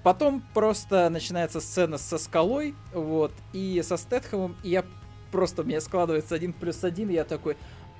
Потом 0.03 0.45
просто 0.53 1.09
начинается 1.09 1.63
сцена 1.63 1.97
со 1.97 2.19
скалой, 2.19 2.75
вот, 2.93 3.33
и 3.55 3.81
со 3.83 3.97
Стэтхэмом, 3.97 4.57
и 4.63 4.71
я 4.71 4.85
просто, 5.31 5.63
у 5.63 5.65
меня 5.65 5.81
складывается 5.81 6.35
один 6.35 6.53
плюс 6.53 6.85
один, 6.85 7.09
и 7.09 7.15
я 7.15 7.25
такой, 7.25 7.57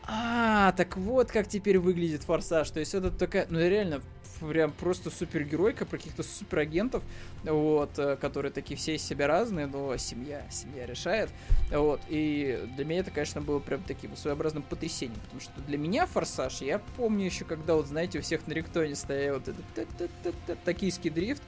а, 0.07 0.73
так 0.73 0.97
вот 0.97 1.31
как 1.31 1.49
теперь 1.49 1.79
выглядит 1.79 2.25
Форсаж. 2.25 2.71
То 2.71 2.81
есть 2.81 2.95
это 2.95 3.11
такая, 3.11 3.47
ну 3.51 3.59
реально, 3.61 4.03
прям 4.49 4.73
просто 4.73 5.11
супергеройка 5.11 5.87
про 5.87 5.97
каких-то 5.99 6.23
суперагентов, 6.23 7.03
вот, 7.45 7.99
э, 7.99 8.17
которые 8.17 8.53
такие 8.53 8.77
все 8.77 8.97
из 8.97 9.03
себя 9.03 9.27
разные, 9.27 9.67
но 9.67 9.97
семья, 9.97 10.45
семья 10.51 10.87
решает, 10.87 11.31
вот, 11.71 12.01
и 12.09 12.69
для 12.77 12.85
меня 12.85 13.01
это, 13.01 13.11
конечно, 13.11 13.41
было 13.41 13.59
прям 13.59 13.83
таким 13.83 14.17
своеобразным 14.17 14.63
потрясением, 14.63 15.21
потому 15.21 15.41
что 15.41 15.53
для 15.67 15.79
меня 15.79 16.07
Форсаж, 16.07 16.61
я 16.63 16.81
помню 16.97 17.27
еще, 17.27 17.45
когда, 17.45 17.75
вот, 17.75 17.87
знаете, 17.87 18.19
у 18.19 18.23
всех 18.23 18.47
на 18.47 18.53
Риктоне 18.53 18.95
стоял 18.95 19.39
вот 19.39 19.49
этот 19.49 20.65
токийский 20.65 21.11
дрифт, 21.11 21.43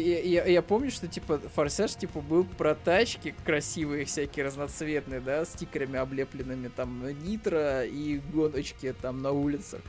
я, 0.00 0.44
я, 0.44 0.62
помню, 0.62 0.90
что, 0.90 1.08
типа, 1.08 1.38
Форсаж, 1.54 1.94
типа, 1.94 2.20
был 2.20 2.44
про 2.44 2.74
тачки 2.74 3.34
красивые, 3.44 4.04
всякие 4.04 4.44
разноцветные, 4.44 5.20
да, 5.20 5.44
стикерами 5.44 5.98
облепленными, 5.98 6.68
там, 6.68 7.02
нитро 7.22 7.82
и 7.82 8.20
гоночки 8.32 8.94
там 9.00 9.22
на 9.22 9.32
улицах. 9.32 9.80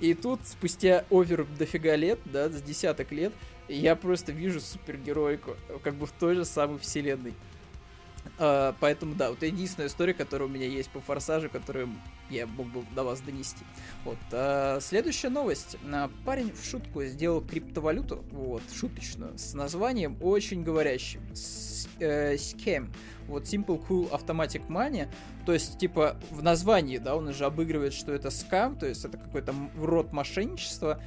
И 0.00 0.14
тут, 0.14 0.40
спустя 0.44 1.04
овер 1.10 1.46
дофига 1.58 1.96
лет, 1.96 2.18
да, 2.24 2.48
с 2.48 2.62
десяток 2.62 3.12
лет, 3.12 3.32
я 3.68 3.96
просто 3.96 4.32
вижу 4.32 4.60
супергеройку, 4.60 5.56
как 5.82 5.94
бы 5.94 6.06
в 6.06 6.12
той 6.12 6.34
же 6.34 6.44
самой 6.44 6.78
вселенной. 6.78 7.34
Uh, 8.38 8.74
поэтому, 8.80 9.14
да, 9.14 9.30
вот 9.30 9.42
единственная 9.42 9.88
история, 9.88 10.14
которая 10.14 10.48
у 10.48 10.50
меня 10.50 10.66
есть 10.66 10.90
по 10.90 11.00
форсажу, 11.00 11.50
которую 11.50 11.90
я 12.30 12.46
мог 12.46 12.66
бы 12.68 12.84
до 12.94 13.04
вас 13.04 13.20
донести. 13.20 13.64
Вот. 14.04 14.18
Uh, 14.30 14.80
следующая 14.80 15.28
новость. 15.28 15.76
Uh, 15.84 16.10
парень 16.24 16.52
в 16.52 16.64
шутку 16.64 17.04
сделал 17.04 17.40
криптовалюту, 17.40 18.24
вот, 18.30 18.62
шуточную, 18.74 19.38
с 19.38 19.54
названием 19.54 20.16
очень 20.20 20.62
говорящим. 20.62 21.20
Scam. 21.34 22.92
Вот 23.28 23.44
Simple 23.44 23.86
Cool 23.86 24.10
Automatic 24.10 24.66
Money. 24.68 25.08
То 25.46 25.52
есть, 25.52 25.78
типа, 25.78 26.16
в 26.30 26.42
названии, 26.42 26.98
да, 26.98 27.16
он 27.16 27.28
уже 27.28 27.44
обыгрывает, 27.44 27.92
что 27.92 28.12
это 28.12 28.30
скам, 28.30 28.76
то 28.76 28.86
есть 28.86 29.04
это 29.04 29.18
какой-то 29.18 29.54
род 29.76 30.12
мошенничества. 30.12 31.00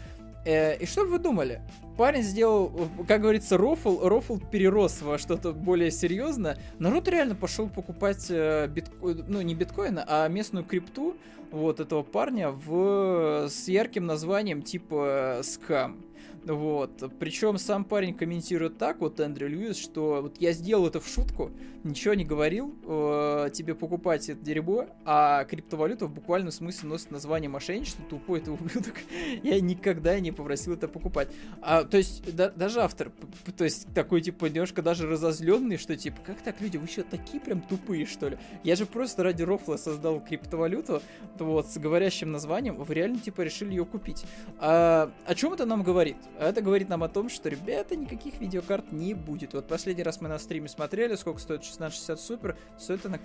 Э, 0.48 0.78
и 0.78 0.86
что 0.86 1.04
вы 1.06 1.20
думали? 1.20 1.62
Парень 1.98 2.24
сделал, 2.24 2.72
как 3.06 3.22
говорится, 3.22 3.58
рофл, 3.58 4.08
рофл 4.08 4.38
перерос 4.38 5.02
во 5.02 5.18
что-то 5.18 5.52
более 5.52 5.92
серьезное. 5.92 6.58
Народ 6.80 7.10
реально 7.10 7.36
пошел 7.36 7.68
покупать 7.68 8.28
э, 8.30 8.68
биткоин, 8.68 9.26
ну 9.28 9.42
не 9.42 9.56
биткоина, 9.56 10.06
а 10.08 10.28
местную 10.30 10.64
крипту 10.64 11.18
вот 11.52 11.82
этого 11.82 12.04
парня 12.04 12.52
в, 12.52 13.50
с 13.50 13.68
ярким 13.68 14.06
названием 14.06 14.62
типа 14.62 15.42
скам. 15.44 16.07
Вот. 16.48 17.04
Причем 17.20 17.58
сам 17.58 17.84
парень 17.84 18.14
комментирует 18.14 18.78
так, 18.78 19.00
вот 19.02 19.20
Эндрю 19.20 19.50
Льюис, 19.50 19.78
что 19.78 20.20
вот 20.22 20.38
я 20.40 20.54
сделал 20.54 20.88
это 20.88 21.02
в 21.02 21.08
шутку, 21.08 21.52
ничего 21.84 22.14
не 22.14 22.24
говорил, 22.24 22.74
э, 22.84 23.50
тебе 23.54 23.76
покупать 23.76 24.30
это 24.30 24.44
дерьмо, 24.44 24.88
а 25.06 25.44
криптовалюта 25.46 26.06
в 26.06 26.14
буквальном 26.14 26.52
смысле 26.52 26.90
носит 26.90 27.12
название 27.12 27.50
мошенничества, 27.50 28.06
тупой 28.10 28.40
это 28.40 28.52
ублюдок. 28.52 28.96
я 29.44 29.60
никогда 29.60 30.20
не 30.20 30.32
попросил 30.32 30.74
это 30.74 30.88
покупать. 30.88 31.30
А, 31.62 31.84
то 31.84 31.98
есть, 31.98 32.36
да, 32.36 32.50
даже 32.50 32.82
автор, 32.82 33.12
то 33.56 33.64
есть, 33.64 33.94
такой, 33.94 34.22
типа, 34.22 34.46
немножко 34.46 34.82
даже 34.82 35.08
разозленный, 35.08 35.78
что, 35.78 35.96
типа, 35.96 36.18
как 36.26 36.42
так, 36.42 36.62
люди, 36.62 36.78
вы 36.78 36.88
что, 36.88 37.04
такие 37.04 37.42
прям 37.42 37.62
тупые, 37.62 38.06
что 38.06 38.30
ли? 38.30 38.38
Я 38.64 38.76
же 38.76 38.86
просто 38.86 39.24
ради 39.24 39.44
рофла 39.44 39.78
создал 39.78 40.20
криптовалюту, 40.20 41.02
вот, 41.40 41.68
с 41.68 41.78
говорящим 41.78 42.32
названием, 42.32 42.76
вы 42.76 42.94
реально, 42.94 43.20
типа, 43.20 43.42
решили 43.42 43.72
ее 43.72 43.86
купить. 43.86 44.26
А, 44.60 45.12
о 45.26 45.36
чем 45.36 45.54
это 45.54 45.66
нам 45.66 45.84
говорит? 45.84 46.18
Это 46.40 46.62
говорит 46.62 46.88
нам 46.88 47.04
о 47.04 47.10
том, 47.10 47.30
что, 47.30 47.50
ребята, 47.50 47.96
никаких 47.96 48.40
видеокарт 48.40 48.92
не 48.92 49.14
будет. 49.16 49.54
Вот 49.54 49.68
последний 49.68 50.04
раз 50.04 50.22
мы 50.22 50.30
на 50.30 50.38
стриме 50.38 50.68
смотрели, 50.68 51.16
сколько 51.16 51.40
стоит 51.40 51.62
1660 51.62 52.20
Super, 52.20 52.56
стоит 52.78 53.06
она 53.06 53.20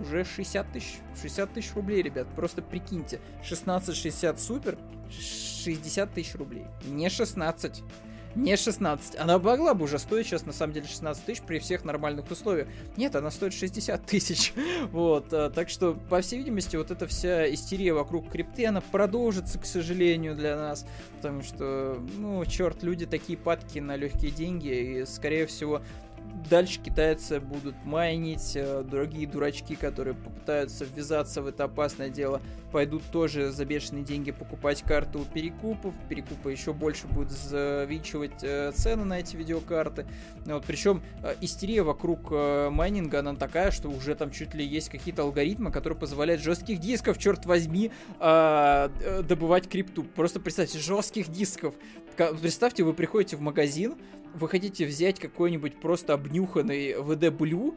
уже 0.00 0.24
60 0.24 0.72
тысяч. 0.72 0.98
60 1.20 1.52
тысяч 1.52 1.74
рублей, 1.74 2.02
ребят. 2.02 2.26
Просто 2.34 2.62
прикиньте. 2.62 3.20
1660 3.44 4.36
Super, 4.36 4.78
60 5.10 6.12
тысяч 6.12 6.34
рублей. 6.34 6.66
Не 6.84 7.08
16. 7.08 7.82
Не 8.34 8.56
16. 8.56 9.16
Она 9.16 9.38
могла 9.38 9.74
бы 9.74 9.84
уже 9.84 9.98
стоить 9.98 10.26
сейчас, 10.26 10.46
на 10.46 10.52
самом 10.52 10.72
деле, 10.72 10.86
16 10.86 11.24
тысяч 11.24 11.42
при 11.42 11.58
всех 11.58 11.84
нормальных 11.84 12.30
условиях. 12.30 12.68
Нет, 12.96 13.16
она 13.16 13.30
стоит 13.30 13.52
60 13.52 14.04
тысяч. 14.04 14.52
вот. 14.92 15.32
А, 15.32 15.50
так 15.50 15.68
что, 15.68 15.94
по 16.08 16.20
всей 16.20 16.38
видимости, 16.38 16.76
вот 16.76 16.90
эта 16.90 17.06
вся 17.06 17.52
истерия 17.52 17.92
вокруг 17.92 18.30
крипты, 18.30 18.66
она 18.66 18.80
продолжится, 18.80 19.58
к 19.58 19.66
сожалению, 19.66 20.34
для 20.36 20.56
нас. 20.56 20.86
Потому 21.16 21.42
что, 21.42 22.00
ну, 22.16 22.44
черт, 22.44 22.82
люди 22.82 23.06
такие 23.06 23.38
падки 23.38 23.78
на 23.78 23.96
легкие 23.96 24.30
деньги. 24.30 24.68
И, 24.68 25.06
скорее 25.06 25.46
всего, 25.46 25.82
дальше 26.48 26.80
китайцы 26.80 27.40
будут 27.40 27.74
майнить, 27.84 28.52
э, 28.54 28.82
другие 28.82 29.26
дурачки, 29.26 29.74
которые 29.74 30.14
попытаются 30.14 30.84
ввязаться 30.84 31.42
в 31.42 31.46
это 31.46 31.64
опасное 31.64 32.08
дело, 32.08 32.40
пойдут 32.72 33.02
тоже 33.10 33.50
за 33.50 33.64
бешеные 33.64 34.04
деньги 34.04 34.30
покупать 34.30 34.82
карту 34.82 35.26
перекупов, 35.32 35.94
перекупы 36.08 36.52
еще 36.52 36.72
больше 36.72 37.06
будут 37.06 37.30
завинчивать 37.30 38.42
э, 38.42 38.72
цены 38.74 39.04
на 39.04 39.20
эти 39.20 39.36
видеокарты. 39.36 40.06
Вот, 40.44 40.64
причем 40.66 41.02
э, 41.22 41.34
истерия 41.40 41.82
вокруг 41.82 42.30
майнинга, 42.30 43.20
она 43.20 43.34
такая, 43.34 43.70
что 43.70 43.88
уже 43.88 44.14
там 44.14 44.30
чуть 44.30 44.54
ли 44.54 44.64
есть 44.64 44.88
какие-то 44.88 45.22
алгоритмы, 45.22 45.70
которые 45.70 45.98
позволяют 45.98 46.42
жестких 46.42 46.78
дисков, 46.78 47.18
черт 47.18 47.46
возьми, 47.46 47.90
добывать 48.18 49.68
крипту. 49.68 50.04
Просто 50.04 50.40
представьте, 50.40 50.78
жестких 50.78 51.28
дисков. 51.28 51.74
Представьте, 52.16 52.82
вы 52.82 52.94
приходите 52.94 53.36
в 53.36 53.40
магазин, 53.40 53.96
вы 54.38 54.48
хотите 54.48 54.86
взять 54.86 55.18
какой-нибудь 55.18 55.80
просто 55.80 56.14
обнюханный 56.14 56.92
VD 56.92 57.36
Blue 57.36 57.74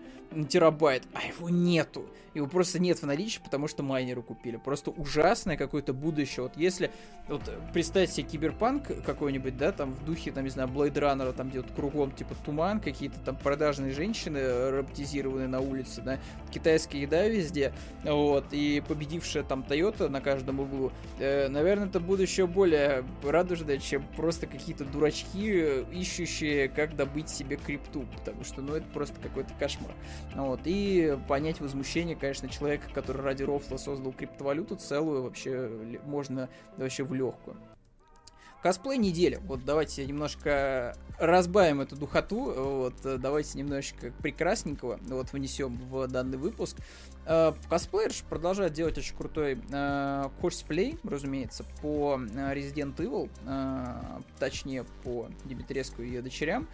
терабайт, 0.48 1.04
а 1.14 1.24
его 1.24 1.50
нету. 1.50 2.06
Его 2.34 2.48
просто 2.48 2.80
нет 2.80 3.00
в 3.00 3.06
наличии, 3.06 3.42
потому 3.44 3.68
что 3.68 3.84
майнеры 3.84 4.22
купили. 4.22 4.56
Просто 4.56 4.90
ужасное 4.92 5.58
какое-то 5.58 5.94
будущее. 5.94 6.44
Вот 6.44 6.56
если 6.56 6.90
вот 7.28 7.42
представьте 7.74 8.16
себе 8.16 8.30
киберпанк 8.30 9.04
какой-нибудь, 9.06 9.58
да, 9.58 9.74
там 9.74 9.92
в 9.92 10.06
духе, 10.06 10.32
там, 10.32 10.46
не 10.46 10.50
знаю, 10.50 10.70
Blade 10.70 10.94
Runner, 10.94 11.34
там 11.34 11.50
где 11.50 11.60
вот 11.60 11.72
кругом 11.76 12.12
типа 12.12 12.36
туман, 12.46 12.80
какие-то 12.80 13.20
там 13.20 13.36
продажные 13.36 13.92
женщины 13.92 14.72
роботизированные 14.72 15.48
на 15.48 15.60
улице, 15.60 16.02
да, 16.02 16.20
китайская 16.52 17.00
еда 17.00 17.28
везде, 17.28 17.74
вот, 18.04 18.46
и 18.52 18.82
победившая 18.88 19.44
там 19.44 19.66
Toyota 19.68 20.08
на 20.08 20.22
каждом 20.22 20.62
углу. 20.62 20.94
Э, 21.20 21.50
наверное, 21.50 21.88
это 21.88 22.00
будущее 22.00 22.48
более 22.48 23.04
радужное, 23.24 23.78
чем 23.78 24.06
просто 24.16 24.48
какие-то 24.48 24.86
дурачки, 24.86 25.84
ищущие, 25.92 26.51
как 26.76 26.96
добыть 26.96 27.30
себе 27.30 27.58
крипту, 27.58 28.06
потому 28.18 28.44
что, 28.44 28.62
ну, 28.62 28.76
это 28.76 28.88
просто 28.94 29.20
какой-то 29.20 29.54
кошмар. 29.60 29.94
Вот, 30.36 30.62
и 30.66 31.18
понять 31.28 31.60
возмущение, 31.62 32.16
конечно, 32.16 32.50
человека, 32.50 32.90
который 32.94 33.22
ради 33.22 33.44
рофла 33.44 33.78
создал 33.78 34.14
криптовалюту 34.14 34.76
целую, 34.76 35.24
вообще 35.24 35.70
можно 36.06 36.50
вообще 36.78 37.04
в 37.04 37.14
легкую. 37.14 37.58
Косплей 38.62 38.98
недели. 39.00 39.40
Вот 39.46 39.66
давайте 39.66 40.06
немножко 40.06 40.96
разбавим 41.18 41.82
эту 41.82 41.96
духоту. 41.96 42.54
Вот 42.84 42.94
давайте 43.20 43.58
немножечко 43.58 44.12
прекрасненького 44.22 45.00
вот 45.10 45.34
внесем 45.34 45.78
в 45.78 46.08
данный 46.08 46.38
выпуск. 46.38 46.78
Э, 47.26 47.54
косплеер 47.70 48.12
продолжает 48.30 48.74
делать 48.74 48.98
очень 48.98 49.16
крутой 49.16 49.60
э, 49.72 50.30
косплей, 50.42 50.98
разумеется, 51.04 51.66
по 51.82 52.20
э, 52.20 52.54
Resident 52.54 52.96
Evil, 52.98 53.30
точнее 54.40 54.86
по 55.04 55.28
Димитреску 55.46 56.02
и 56.02 56.08
ее 56.08 56.22
дочерям. 56.22 56.68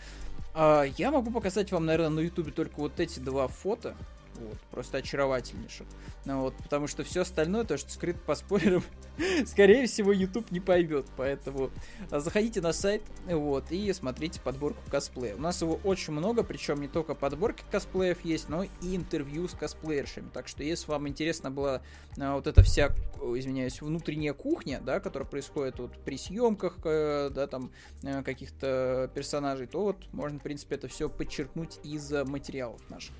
Я 0.55 1.11
могу 1.11 1.29
показать 1.29 1.71
вам, 1.71 1.85
наверное, 1.85 2.09
на 2.09 2.19
ютубе 2.21 2.51
только 2.51 2.79
вот 2.79 2.99
эти 2.99 3.19
два 3.19 3.47
фото. 3.47 3.95
Вот, 4.39 4.57
просто 4.71 4.97
очаровательнейших. 4.99 5.87
Ну, 6.25 6.41
вот, 6.41 6.55
потому 6.57 6.87
что 6.87 7.03
все 7.03 7.21
остальное, 7.21 7.63
то, 7.63 7.77
что 7.77 7.89
скрыто 7.89 8.19
по 8.19 8.35
спойлерам, 8.35 8.83
скорее 9.45 9.87
всего, 9.87 10.11
YouTube 10.11 10.51
не 10.51 10.59
поймет. 10.59 11.07
Поэтому 11.15 11.71
а, 12.11 12.19
заходите 12.19 12.61
на 12.61 12.73
сайт 12.73 13.01
вот, 13.25 13.71
и 13.71 13.91
смотрите 13.93 14.39
подборку 14.41 14.79
косплея. 14.91 15.35
У 15.35 15.39
нас 15.39 15.61
его 15.61 15.79
очень 15.83 16.13
много, 16.13 16.43
причем 16.43 16.81
не 16.81 16.87
только 16.87 17.15
подборки 17.15 17.63
косплеев 17.71 18.23
есть, 18.23 18.49
но 18.49 18.63
и 18.63 18.95
интервью 18.95 19.47
с 19.47 19.53
косплеершами. 19.53 20.29
Так 20.33 20.47
что, 20.47 20.63
если 20.63 20.91
вам 20.91 21.07
интересна 21.07 21.49
была 21.49 21.81
а, 22.19 22.35
вот 22.35 22.45
эта 22.45 22.61
вся, 22.61 22.93
извиняюсь, 23.21 23.81
внутренняя 23.81 24.33
кухня, 24.33 24.81
да, 24.81 24.99
которая 24.99 25.27
происходит 25.27 25.79
вот 25.79 25.97
при 26.03 26.17
съемках, 26.17 26.77
э, 26.83 27.29
да, 27.33 27.47
там, 27.47 27.71
э, 28.03 28.21
каких-то 28.21 29.09
персонажей, 29.15 29.67
то 29.67 29.81
вот 29.81 29.97
можно, 30.13 30.39
в 30.39 30.43
принципе, 30.43 30.75
это 30.75 30.87
все 30.87 31.09
подчеркнуть 31.09 31.79
из 31.83 32.11
материалов 32.11 32.81
наших. 32.89 33.15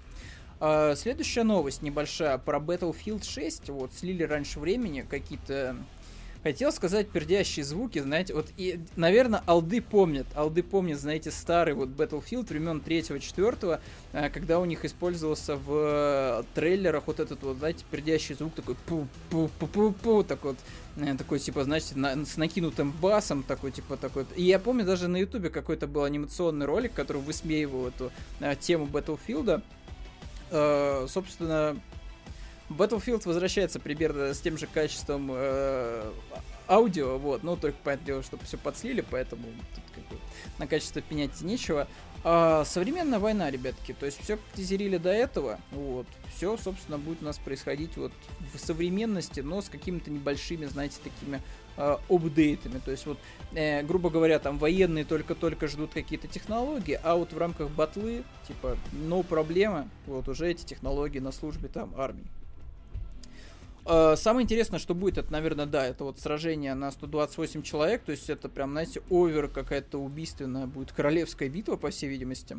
А, 0.60 0.96
следующая 0.96 1.44
новость 1.44 1.82
небольшая 1.82 2.38
про 2.38 2.60
Battlefield 2.60 3.24
6. 3.24 3.70
Вот, 3.70 3.94
слили 3.94 4.24
раньше 4.24 4.60
времени 4.60 5.06
какие-то... 5.08 5.76
Хотел 6.44 6.72
сказать 6.72 7.10
пердящие 7.10 7.66
звуки, 7.66 8.00
знаете, 8.00 8.34
вот, 8.34 8.46
и, 8.58 8.80
наверное, 8.96 9.42
алды 9.48 9.82
помнят, 9.82 10.28
алды 10.34 10.64
помнят, 10.64 10.98
знаете, 10.98 11.30
старый 11.30 11.74
вот 11.74 11.90
Battlefield 11.90 12.48
времен 12.48 12.82
3-4, 12.86 13.82
а, 14.14 14.30
когда 14.30 14.60
у 14.60 14.66
них 14.66 14.86
использовался 14.86 15.58
в 15.58 16.46
трейлерах 16.54 17.08
вот 17.08 17.20
этот 17.20 17.42
вот, 17.42 17.58
знаете, 17.58 17.84
пердящий 17.90 18.36
звук 18.36 18.54
такой 18.54 18.76
пу-пу-пу-пу-пу, 18.88 20.24
такой 20.24 20.52
вот, 20.52 21.06
э, 21.06 21.18
такой, 21.18 21.40
типа, 21.40 21.64
знаете, 21.66 21.96
на, 21.96 22.24
с 22.24 22.38
накинутым 22.38 22.92
басом, 22.92 23.44
такой, 23.44 23.72
типа, 23.72 23.98
такой. 23.98 24.26
И 24.36 24.44
я 24.44 24.60
помню, 24.60 24.86
даже 24.86 25.10
на 25.10 25.18
ютубе 25.18 25.50
какой-то 25.50 25.88
был 25.88 26.04
анимационный 26.04 26.68
ролик, 26.68 26.94
который 26.94 27.22
высмеивал 27.22 27.88
эту 27.88 28.12
а, 28.40 28.56
тему 28.56 28.86
Battlefield, 28.86 29.64
э, 30.52 31.08
собственно, 31.10 31.80
Battlefield 32.70 33.24
возвращается 33.26 33.80
примерно 33.80 34.34
с 34.34 34.42
тем 34.42 34.58
же 34.58 34.68
качеством 34.68 35.30
э, 35.32 36.12
аудио, 36.70 37.18
вот, 37.18 37.44
ну, 37.44 37.56
только, 37.56 37.78
понятное 37.84 38.06
дело, 38.06 38.24
чтобы 38.24 38.44
все 38.46 38.58
подслили, 38.58 39.02
поэтому 39.02 39.44
тут 39.76 39.84
как 39.96 40.04
бы 40.08 40.18
на 40.58 40.68
качество 40.68 41.02
пенять 41.02 41.40
нечего. 41.42 41.88
А 42.24 42.66
современная 42.66 43.20
война, 43.20 43.50
ребятки, 43.50 43.94
то 43.94 44.06
есть 44.06 44.22
все 44.22 44.38
тизерили 44.56 44.98
до 44.98 45.12
этого, 45.12 45.60
вот, 45.72 46.08
все, 46.36 46.58
собственно, 46.58 46.98
будет 46.98 47.22
у 47.22 47.26
нас 47.26 47.38
происходить 47.38 47.96
вот 47.96 48.12
в 48.54 48.60
современности, 48.60 49.40
но 49.40 49.62
с 49.62 49.70
какими-то 49.70 50.12
небольшими, 50.12 50.66
знаете, 50.66 50.98
такими 51.04 51.42
э, 51.78 51.98
апдейтами. 52.10 52.80
То 52.84 52.92
есть 52.92 53.06
вот, 53.06 53.18
э, 53.54 53.82
грубо 53.84 54.10
говоря, 54.10 54.40
там 54.40 54.58
военные 54.58 55.06
только-только 55.06 55.68
ждут 55.68 55.94
какие-то 55.94 56.28
технологии, 56.28 57.00
а 57.02 57.16
вот 57.16 57.34
в 57.34 57.38
рамках 57.38 57.70
батлы, 57.70 58.24
типа, 58.48 58.78
no 58.94 59.24
проблема, 59.24 59.88
вот 60.06 60.28
уже 60.28 60.50
эти 60.50 60.66
технологии 60.66 61.20
на 61.20 61.32
службе 61.32 61.70
там 61.70 61.94
армии. 61.98 62.26
Э, 63.90 64.16
самое 64.18 64.44
интересное, 64.44 64.80
что 64.80 64.94
будет, 64.94 65.18
это, 65.18 65.32
наверное, 65.32 65.66
да, 65.66 65.86
это 65.86 66.04
вот 66.04 66.20
сражение 66.20 66.74
на 66.74 66.92
128 66.92 67.62
человек, 67.62 68.04
то 68.04 68.12
есть 68.12 68.30
это 68.30 68.50
прям, 68.50 68.72
знаете, 68.72 69.02
овер 69.10 69.48
какая-то 69.48 69.98
убийственная 69.98 70.68
будет 70.68 70.92
королевская 70.92 71.48
битва, 71.48 71.78
по 71.78 71.90
всей 71.90 72.10
видимости. 72.10 72.58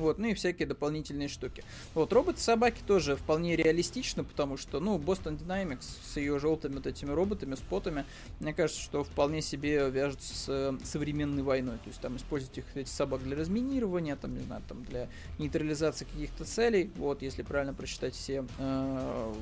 Вот, 0.00 0.18
ну 0.18 0.28
и 0.28 0.34
всякие 0.34 0.66
дополнительные 0.66 1.28
штуки. 1.28 1.62
Вот, 1.94 2.12
роботы-собаки 2.12 2.80
тоже 2.86 3.16
вполне 3.16 3.54
реалистичны, 3.54 4.24
потому 4.24 4.56
что, 4.56 4.80
ну, 4.80 4.98
Boston 4.98 5.38
Dynamics 5.38 5.84
с 6.02 6.16
ее 6.16 6.38
желтыми 6.38 6.76
вот 6.76 6.86
этими 6.86 7.10
роботами, 7.10 7.54
спотами, 7.54 8.06
мне 8.40 8.54
кажется, 8.54 8.80
что 8.80 9.04
вполне 9.04 9.42
себе 9.42 9.90
вяжется 9.90 10.34
с 10.34 10.46
э, 10.48 10.78
современной 10.84 11.42
войной. 11.42 11.76
То 11.76 11.88
есть 11.88 12.00
там 12.00 12.16
используют 12.16 12.56
их, 12.58 12.64
эти 12.74 12.88
собак 12.88 13.22
для 13.22 13.36
разминирования, 13.36 14.16
там, 14.16 14.34
не 14.34 14.42
знаю, 14.42 14.62
там 14.66 14.82
для 14.84 15.08
нейтрализации 15.38 16.06
каких-то 16.06 16.44
целей, 16.44 16.90
вот, 16.96 17.20
если 17.22 17.42
правильно 17.42 17.74
прочитать 17.74 18.14
все 18.14 18.46
э, 18.58 19.34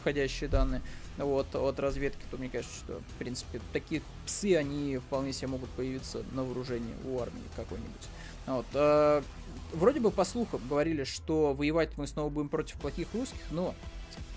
входящие 0.00 0.48
данные 0.48 0.80
вот, 1.18 1.54
от 1.54 1.78
разведки, 1.78 2.22
то 2.30 2.38
мне 2.38 2.48
кажется, 2.48 2.74
что, 2.76 3.00
в 3.00 3.18
принципе, 3.18 3.60
такие 3.72 4.02
псы, 4.24 4.56
они 4.56 4.96
вполне 4.98 5.32
себе 5.32 5.48
могут 5.48 5.68
появиться 5.70 6.24
на 6.32 6.42
вооружении 6.42 6.94
у 7.04 7.20
армии 7.20 7.42
какой-нибудь. 7.56 8.08
Вот, 8.46 8.66
э, 8.74 9.22
вроде 9.72 10.00
бы 10.00 10.10
по 10.10 10.24
слухам 10.24 10.60
говорили, 10.68 11.04
что 11.04 11.54
воевать 11.54 11.90
мы 11.96 12.06
снова 12.06 12.28
будем 12.28 12.48
против 12.48 12.76
плохих 12.76 13.08
русских, 13.14 13.40
но 13.50 13.74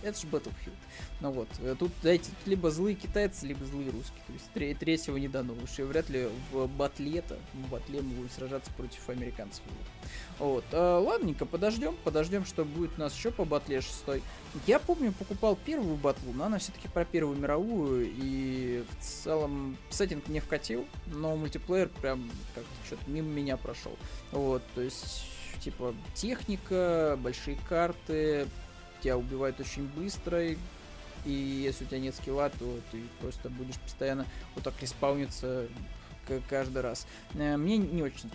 это 0.04 0.20
же 0.20 0.28
Battlefield. 0.28 0.74
Ну 1.22 1.32
вот, 1.32 1.48
э, 1.60 1.76
тут, 1.78 1.92
знаете, 2.02 2.30
тут 2.30 2.48
либо 2.48 2.70
злые 2.70 2.96
китайцы, 2.96 3.48
либо 3.48 3.64
злые 3.66 3.92
русские. 3.92 4.22
То 4.28 4.34
есть 4.34 4.46
тре- 4.54 4.76
третьего 4.76 5.18
не 5.18 5.28
дано. 5.28 5.54
Уж 5.64 5.80
и 5.80 5.84
вряд 5.84 6.10
ли 6.10 6.30
в 6.52 6.68
батле-то, 6.68 7.38
в 7.54 7.70
батле 7.70 8.02
мы 8.02 8.10
будем 8.10 8.30
сражаться 8.30 8.72
против 8.72 9.08
американцев. 9.10 9.64
Вот. 10.40 10.66
А, 10.72 11.00
ладненько, 11.00 11.46
подождем, 11.46 11.96
подождем, 12.04 12.46
что 12.46 12.66
будет 12.66 12.92
у 12.98 13.00
нас 13.00 13.16
еще 13.16 13.32
по 13.32 13.46
батле 13.46 13.82
шестой. 13.82 14.22
Я 14.68 14.80
помню, 14.80 15.14
покупал 15.14 15.56
первую 15.56 15.96
батлу, 15.96 16.34
но 16.34 16.46
она 16.46 16.60
все-таки 16.60 16.88
про 16.88 17.06
Первую 17.06 17.38
мировую, 17.38 18.12
и 18.12 18.84
в 19.00 19.04
целом 19.04 19.78
сеттинг 19.90 20.28
не 20.30 20.40
вкатил, 20.40 20.86
но 21.08 21.36
мультиплеер 21.36 21.90
прям 21.90 22.30
как-то 22.56 22.88
что-то 22.88 23.10
мимо 23.10 23.30
меня 23.30 23.56
прошел. 23.56 23.96
Вот, 24.32 24.64
то 24.74 24.82
есть 24.82 25.26
типа 25.60 25.94
техника, 26.16 27.18
большие 27.22 27.58
карты, 27.70 28.48
тебя 29.04 29.18
убивают 29.18 29.60
очень 29.60 29.88
быстро, 29.88 30.42
и, 30.44 30.58
если 31.26 31.86
у 31.86 31.88
тебя 31.88 32.00
нет 32.00 32.16
скилла, 32.16 32.50
то 32.50 32.80
ты 32.92 33.02
просто 33.20 33.50
будешь 33.50 33.78
постоянно 33.80 34.26
вот 34.56 34.64
так 34.64 34.74
респауниться 34.82 35.68
каждый 36.50 36.82
раз. 36.82 37.06
Э, 37.34 37.58
мне 37.58 37.78
не 37.78 38.02
очень, 38.02 38.30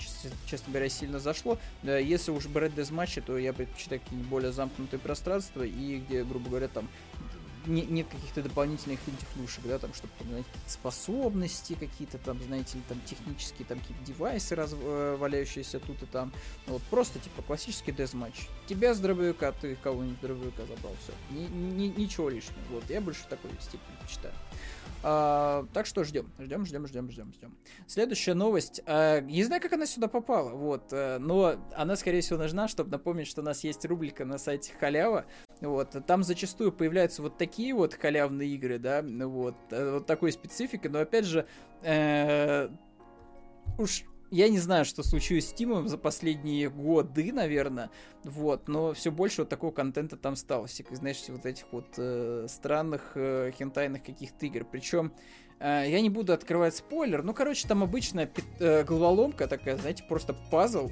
честно 0.46 0.72
говоря, 0.72 0.88
сильно 0.88 1.18
зашло. 1.18 1.58
Если 1.82 2.30
уж 2.30 2.46
брать 2.46 2.74
дезматчи, 2.74 3.20
то 3.20 3.38
я 3.38 3.52
предпочитаю 3.52 4.00
какие-нибудь 4.00 4.28
более 4.28 4.52
замкнутые 4.52 5.00
пространства 5.00 5.62
и 5.62 5.98
где, 5.98 6.24
грубо 6.24 6.50
говоря, 6.50 6.68
там 6.68 6.88
не, 7.68 7.82
нет 7.82 8.08
каких-то 8.08 8.42
дополнительных 8.42 8.98
финтифлюшек, 9.00 9.64
да, 9.64 9.78
там, 9.78 9.94
чтобы, 9.94 10.12
там, 10.18 10.28
знаете, 10.28 10.48
способности 10.66 11.74
какие-то 11.74 12.18
там, 12.18 12.42
знаете, 12.42 12.78
там, 12.88 13.00
технические 13.04 13.66
там 13.66 13.78
какие-то 13.78 14.04
девайсы, 14.04 14.54
раз, 14.54 14.74
э, 14.74 15.80
тут 15.86 16.02
и 16.02 16.06
там. 16.06 16.32
Вот 16.66 16.82
просто, 16.84 17.18
типа, 17.18 17.42
классический 17.42 17.92
дезматч. 17.92 18.48
Тебя 18.66 18.94
с 18.94 19.00
дробовика, 19.00 19.52
ты 19.52 19.76
кого-нибудь 19.76 20.20
дробовика 20.20 20.62
забрал, 20.66 20.94
все. 21.02 21.12
Ни, 21.30 21.46
ни, 21.46 21.86
ничего 22.00 22.28
лишнего. 22.28 22.58
Вот, 22.70 22.88
я 22.88 23.00
больше 23.00 23.26
такой 23.28 23.50
стиль 23.60 23.80
предпочитаю. 23.86 24.34
А, 25.02 25.64
так 25.72 25.86
что 25.86 26.02
ждем, 26.02 26.30
ждем, 26.38 26.66
ждем, 26.66 26.86
ждем, 26.86 27.10
ждем, 27.10 27.32
ждем. 27.32 27.56
Следующая 27.86 28.34
новость. 28.34 28.80
А, 28.86 29.20
не 29.20 29.44
знаю, 29.44 29.62
как 29.62 29.72
она 29.72 29.86
сюда 29.86 30.08
попала, 30.08 30.50
вот, 30.50 30.88
а, 30.92 31.18
но 31.18 31.56
она, 31.76 31.96
скорее 31.96 32.20
всего, 32.20 32.38
нужна, 32.38 32.66
чтобы 32.68 32.90
напомнить, 32.90 33.28
что 33.28 33.40
у 33.40 33.44
нас 33.44 33.62
есть 33.62 33.84
рубрика 33.84 34.24
на 34.24 34.38
сайте 34.38 34.72
Халява. 34.80 35.26
Вот, 35.60 35.96
там 36.06 36.22
зачастую 36.22 36.72
появляются 36.72 37.20
вот 37.20 37.36
такие 37.36 37.74
вот 37.74 37.94
халявные 37.94 38.50
игры, 38.50 38.78
да, 38.78 39.02
вот, 39.02 39.56
э, 39.70 39.94
вот 39.94 40.06
такой 40.06 40.30
спецификой, 40.30 40.90
но 40.90 41.00
опять 41.00 41.24
же, 41.24 41.46
э, 41.82 42.68
уж 43.76 44.04
я 44.30 44.48
не 44.48 44.58
знаю, 44.58 44.84
что 44.84 45.02
случилось 45.02 45.48
с 45.48 45.52
Тимом 45.52 45.88
за 45.88 45.96
последние 45.98 46.68
годы, 46.68 47.32
наверное, 47.32 47.90
вот, 48.24 48.68
но 48.68 48.92
все 48.92 49.10
больше 49.10 49.42
вот 49.42 49.48
такого 49.48 49.70
контента 49.70 50.16
там 50.16 50.36
стало, 50.36 50.66
всяких, 50.66 50.96
знаешь, 50.96 51.22
вот 51.28 51.46
этих 51.46 51.64
вот 51.72 51.86
э, 51.96 52.46
странных 52.48 53.12
э, 53.14 53.52
хентайных 53.58 54.02
каких-то 54.04 54.46
игр, 54.46 54.64
причем 54.70 55.12
э, 55.60 55.84
я 55.88 56.00
не 56.00 56.10
буду 56.10 56.32
открывать 56.32 56.76
спойлер, 56.76 57.22
ну, 57.22 57.32
короче, 57.32 57.66
там 57.66 57.82
обычная 57.82 58.30
э, 58.58 58.84
головоломка 58.84 59.46
такая, 59.46 59.76
знаете, 59.76 60.04
просто 60.08 60.34
пазл, 60.50 60.90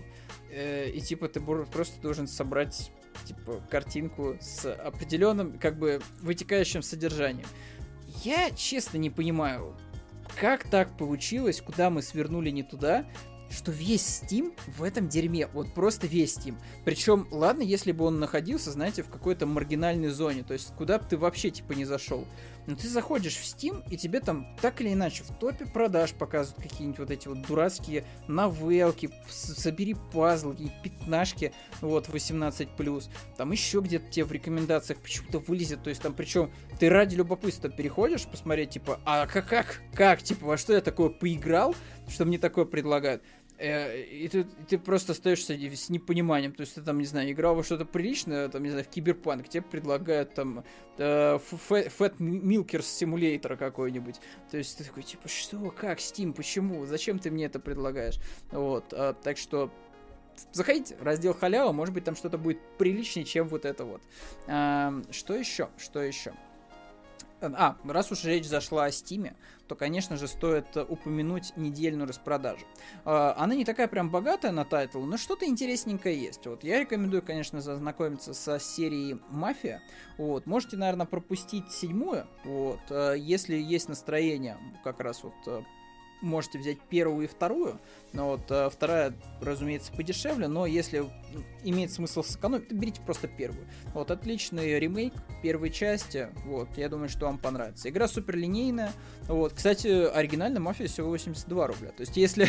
э, 0.50 0.90
и 0.90 1.00
типа 1.00 1.28
ты 1.28 1.40
просто 1.40 2.00
должен 2.00 2.26
собрать, 2.26 2.90
типа, 3.24 3.60
картинку 3.70 4.36
с 4.40 4.72
определенным, 4.72 5.58
как 5.58 5.78
бы, 5.78 6.00
вытекающим 6.20 6.82
содержанием. 6.82 7.46
Я, 8.24 8.50
честно, 8.50 8.98
не 8.98 9.10
понимаю, 9.10 9.76
как 10.40 10.64
так 10.68 10.96
получилось, 10.96 11.60
куда 11.60 11.90
мы 11.90 12.02
свернули 12.02 12.50
не 12.50 12.62
туда, 12.62 13.06
что 13.50 13.70
весь 13.70 14.22
Steam 14.22 14.54
в 14.76 14.82
этом 14.82 15.08
дерьме, 15.08 15.46
вот 15.46 15.72
просто 15.72 16.06
весь 16.06 16.36
Steam. 16.36 16.56
Причем, 16.84 17.28
ладно, 17.30 17.62
если 17.62 17.92
бы 17.92 18.04
он 18.04 18.18
находился, 18.18 18.72
знаете, 18.72 19.02
в 19.02 19.08
какой-то 19.08 19.46
маргинальной 19.46 20.08
зоне, 20.08 20.42
то 20.42 20.52
есть 20.52 20.72
куда 20.76 20.98
бы 20.98 21.06
ты 21.08 21.16
вообще 21.16 21.50
типа 21.50 21.72
не 21.72 21.84
зашел. 21.84 22.26
Но 22.66 22.74
ты 22.74 22.88
заходишь 22.88 23.36
в 23.36 23.44
Steam, 23.44 23.84
и 23.90 23.96
тебе 23.96 24.20
там 24.20 24.56
так 24.60 24.80
или 24.80 24.92
иначе 24.92 25.22
в 25.22 25.36
топе 25.38 25.66
продаж 25.66 26.12
показывают 26.12 26.62
какие-нибудь 26.62 26.98
вот 26.98 27.10
эти 27.10 27.28
вот 27.28 27.42
дурацкие 27.42 28.04
новелки, 28.26 29.10
собери 29.28 29.94
пазлы, 30.12 30.52
какие-нибудь 30.52 30.82
пятнашки, 30.82 31.52
вот, 31.80 32.08
18+. 32.08 33.10
Там 33.36 33.52
еще 33.52 33.80
где-то 33.80 34.10
тебе 34.10 34.24
в 34.24 34.32
рекомендациях 34.32 35.00
почему-то 35.00 35.38
вылезет, 35.38 35.82
то 35.82 35.90
есть 35.90 36.02
там 36.02 36.14
причем 36.14 36.50
ты 36.78 36.88
ради 36.88 37.14
любопытства 37.14 37.70
переходишь 37.70 38.26
посмотреть, 38.26 38.70
типа, 38.70 39.00
а 39.04 39.26
как, 39.26 39.48
как, 39.48 39.80
как, 39.94 40.22
типа, 40.22 40.46
во 40.46 40.56
что 40.56 40.72
я 40.72 40.80
такое 40.80 41.10
поиграл, 41.10 41.74
что 42.08 42.24
мне 42.24 42.38
такое 42.38 42.64
предлагают. 42.64 43.22
Э, 43.58 44.02
и 44.02 44.28
ты, 44.28 44.44
ты 44.68 44.78
просто 44.78 45.12
остаешься 45.12 45.54
с 45.54 45.88
непониманием. 45.88 46.52
То 46.52 46.62
есть 46.62 46.74
ты 46.74 46.82
там, 46.82 46.98
не 46.98 47.06
знаю, 47.06 47.30
играл 47.30 47.54
во 47.54 47.62
что-то 47.62 47.84
приличное, 47.84 48.48
там, 48.48 48.62
не 48.62 48.70
знаю, 48.70 48.84
в 48.84 48.88
киберпанк, 48.88 49.48
тебе 49.48 49.62
предлагают 49.62 50.34
там 50.34 50.64
э, 50.98 51.38
Fat 51.38 52.16
Milkers 52.18 52.80
Simulator 52.80 53.56
какой-нибудь. 53.56 54.16
То 54.50 54.58
есть 54.58 54.78
ты 54.78 54.84
такой, 54.84 55.02
типа, 55.02 55.28
что, 55.28 55.70
как, 55.70 55.98
Steam, 55.98 56.32
почему, 56.32 56.86
зачем 56.86 57.18
ты 57.18 57.30
мне 57.30 57.46
это 57.46 57.58
предлагаешь? 57.58 58.18
Вот, 58.50 58.92
а, 58.92 59.14
так 59.14 59.38
что 59.38 59.70
заходите, 60.52 60.96
раздел 61.00 61.34
халява, 61.34 61.72
может 61.72 61.94
быть, 61.94 62.04
там 62.04 62.16
что-то 62.16 62.38
будет 62.38 62.58
приличнее, 62.78 63.24
чем 63.24 63.48
вот 63.48 63.64
это 63.64 63.84
вот. 63.84 64.02
А, 64.46 64.92
что 65.10 65.34
еще? 65.34 65.68
Что 65.78 66.02
еще? 66.02 66.32
А, 67.40 67.76
раз 67.84 68.10
уж 68.10 68.24
речь 68.24 68.46
зашла 68.46 68.84
о 68.84 68.90
Стиме, 68.90 69.36
то, 69.68 69.74
конечно 69.74 70.16
же, 70.16 70.26
стоит 70.26 70.76
упомянуть 70.76 71.52
недельную 71.56 72.08
распродажу. 72.08 72.64
А, 73.04 73.34
она 73.36 73.54
не 73.54 73.64
такая 73.64 73.88
прям 73.88 74.10
богатая 74.10 74.52
на 74.52 74.64
title, 74.64 75.00
но 75.00 75.16
что-то 75.16 75.44
интересненькое 75.46 76.18
есть. 76.20 76.46
Вот 76.46 76.64
я 76.64 76.80
рекомендую, 76.80 77.22
конечно, 77.22 77.60
зазнакомиться 77.60 78.32
со 78.32 78.58
серией 78.58 79.20
Мафия. 79.28 79.82
Вот, 80.16 80.46
можете, 80.46 80.76
наверное, 80.76 81.06
пропустить 81.06 81.70
седьмую. 81.70 82.26
Вот, 82.44 82.80
а, 82.90 83.12
если 83.12 83.56
есть 83.56 83.88
настроение, 83.88 84.56
как 84.82 85.00
раз 85.00 85.22
вот 85.22 85.34
а, 85.46 85.62
можете 86.20 86.58
взять 86.58 86.80
первую 86.80 87.24
и 87.24 87.28
вторую. 87.28 87.80
Но 88.12 88.30
вот 88.30 88.50
а, 88.50 88.70
вторая, 88.70 89.14
разумеется, 89.40 89.92
подешевле, 89.92 90.48
но 90.48 90.66
если 90.66 91.04
имеет 91.64 91.92
смысл 91.92 92.22
сэкономить, 92.22 92.68
то 92.68 92.74
берите 92.74 93.00
просто 93.02 93.28
первую. 93.28 93.66
Вот, 93.92 94.10
отличный 94.10 94.78
ремейк 94.78 95.12
первой 95.42 95.70
части, 95.70 96.28
вот, 96.44 96.68
я 96.76 96.88
думаю, 96.88 97.08
что 97.08 97.26
вам 97.26 97.38
понравится. 97.38 97.88
Игра 97.88 98.08
супер 98.08 98.36
линейная, 98.36 98.92
вот, 99.28 99.52
кстати, 99.52 99.88
оригинальная 99.88 100.60
Мафия 100.60 100.86
всего 100.86 101.10
82 101.10 101.66
рубля, 101.66 101.88
то 101.90 102.00
есть, 102.00 102.16
если 102.16 102.48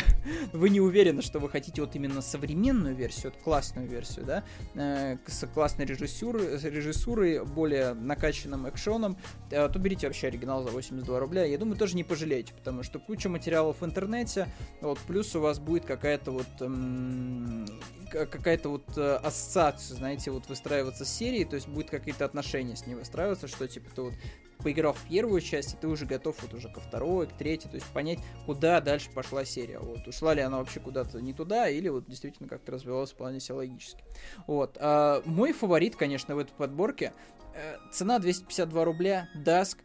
вы 0.52 0.70
не 0.70 0.80
уверены, 0.80 1.22
что 1.22 1.38
вы 1.38 1.48
хотите 1.48 1.80
вот 1.80 1.94
именно 1.96 2.22
современную 2.22 2.94
версию, 2.94 3.32
вот 3.32 3.42
классную 3.42 3.88
версию, 3.88 4.24
да, 4.24 4.44
э, 4.74 5.16
с 5.26 5.46
классной 5.48 5.84
режиссурой, 5.84 6.58
режиссурой, 6.58 7.44
более 7.44 7.94
накачанным 7.94 8.68
экшоном, 8.68 9.18
э, 9.50 9.68
то 9.68 9.78
берите 9.78 10.06
вообще 10.06 10.28
оригинал 10.28 10.62
за 10.62 10.70
82 10.70 11.18
рубля, 11.18 11.44
я 11.44 11.58
думаю, 11.58 11.76
тоже 11.76 11.96
не 11.96 12.04
пожалеете, 12.04 12.54
потому 12.54 12.82
что 12.82 12.98
куча 12.98 13.28
материалов 13.58 13.80
в 13.80 13.84
интернете, 13.84 14.48
вот, 14.80 14.98
плюс 15.00 15.34
у 15.34 15.40
вас 15.40 15.58
будет 15.58 15.84
какая-то 15.84 16.30
вот 16.30 16.46
эм, 16.60 17.66
какая-то 18.10 18.68
вот 18.70 18.84
э, 18.96 19.16
ассоциация, 19.16 19.96
знаете, 19.96 20.30
вот 20.30 20.48
выстраиваться 20.48 21.04
с 21.04 21.08
серией, 21.08 21.44
то 21.44 21.56
есть 21.56 21.68
будет 21.68 21.90
какие-то 21.90 22.24
отношения 22.24 22.76
с 22.76 22.86
ней 22.86 22.94
выстраиваться, 22.94 23.48
что 23.48 23.66
типа 23.66 23.90
ты 23.94 24.02
вот 24.02 24.14
поиграл 24.58 24.92
в 24.92 25.08
первую 25.08 25.40
часть, 25.40 25.74
и 25.74 25.76
ты 25.76 25.88
уже 25.88 26.06
готов 26.06 26.40
вот 26.42 26.54
уже 26.54 26.68
ко 26.68 26.80
второй, 26.80 27.26
к 27.26 27.32
третьей, 27.32 27.70
то 27.70 27.76
есть 27.76 27.86
понять, 27.86 28.18
куда 28.46 28.80
дальше 28.80 29.10
пошла 29.10 29.44
серия. 29.44 29.78
Вот, 29.78 30.06
ушла 30.06 30.34
ли 30.34 30.40
она 30.40 30.58
вообще 30.58 30.80
куда-то 30.80 31.20
не 31.20 31.32
туда, 31.32 31.68
или 31.68 31.88
вот 31.88 32.06
действительно 32.08 32.48
как-то 32.48 32.72
развивалась 32.72 33.12
вполне 33.12 33.40
себе 33.40 33.54
логически. 33.54 34.02
Вот. 34.46 34.76
А, 34.80 35.22
мой 35.24 35.52
фаворит, 35.52 35.96
конечно, 35.96 36.34
в 36.34 36.38
этой 36.38 36.52
подборке, 36.52 37.12
э, 37.54 37.76
цена 37.92 38.18
252 38.18 38.84
рубля, 38.84 39.28
Dusk, 39.36 39.78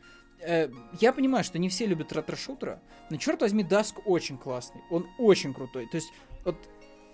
э, 0.46 0.70
я 1.00 1.14
понимаю, 1.14 1.44
что 1.44 1.60
не 1.60 1.70
все 1.70 1.86
любят 1.86 2.12
ретро-шутеры, 2.12 2.80
но 3.10 3.18
черт 3.18 3.42
возьми, 3.42 3.64
Dusk 3.64 4.02
очень 4.06 4.38
классный, 4.38 4.82
он 4.90 5.08
очень 5.18 5.54
крутой. 5.54 5.88
То 5.88 5.98
есть, 5.98 6.12
вот 6.46 6.58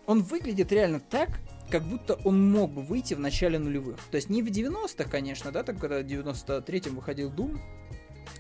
он 0.06 0.24
выглядит 0.24 0.72
реально 0.72 1.00
так, 1.00 1.30
как 1.70 1.84
будто 1.84 2.16
он 2.26 2.52
мог 2.52 2.72
бы 2.72 2.82
выйти 2.82 3.14
в 3.14 3.20
начале 3.20 3.60
нулевых. 3.60 4.00
То 4.10 4.16
есть 4.16 4.30
не 4.30 4.42
в 4.42 4.48
90-х, 4.48 5.10
конечно, 5.10 5.52
да, 5.52 5.64
так 5.64 5.78
когда 5.78 6.00
в 6.00 6.06
93-м 6.06 6.96
выходил 6.96 7.30
Doom, 7.30 7.60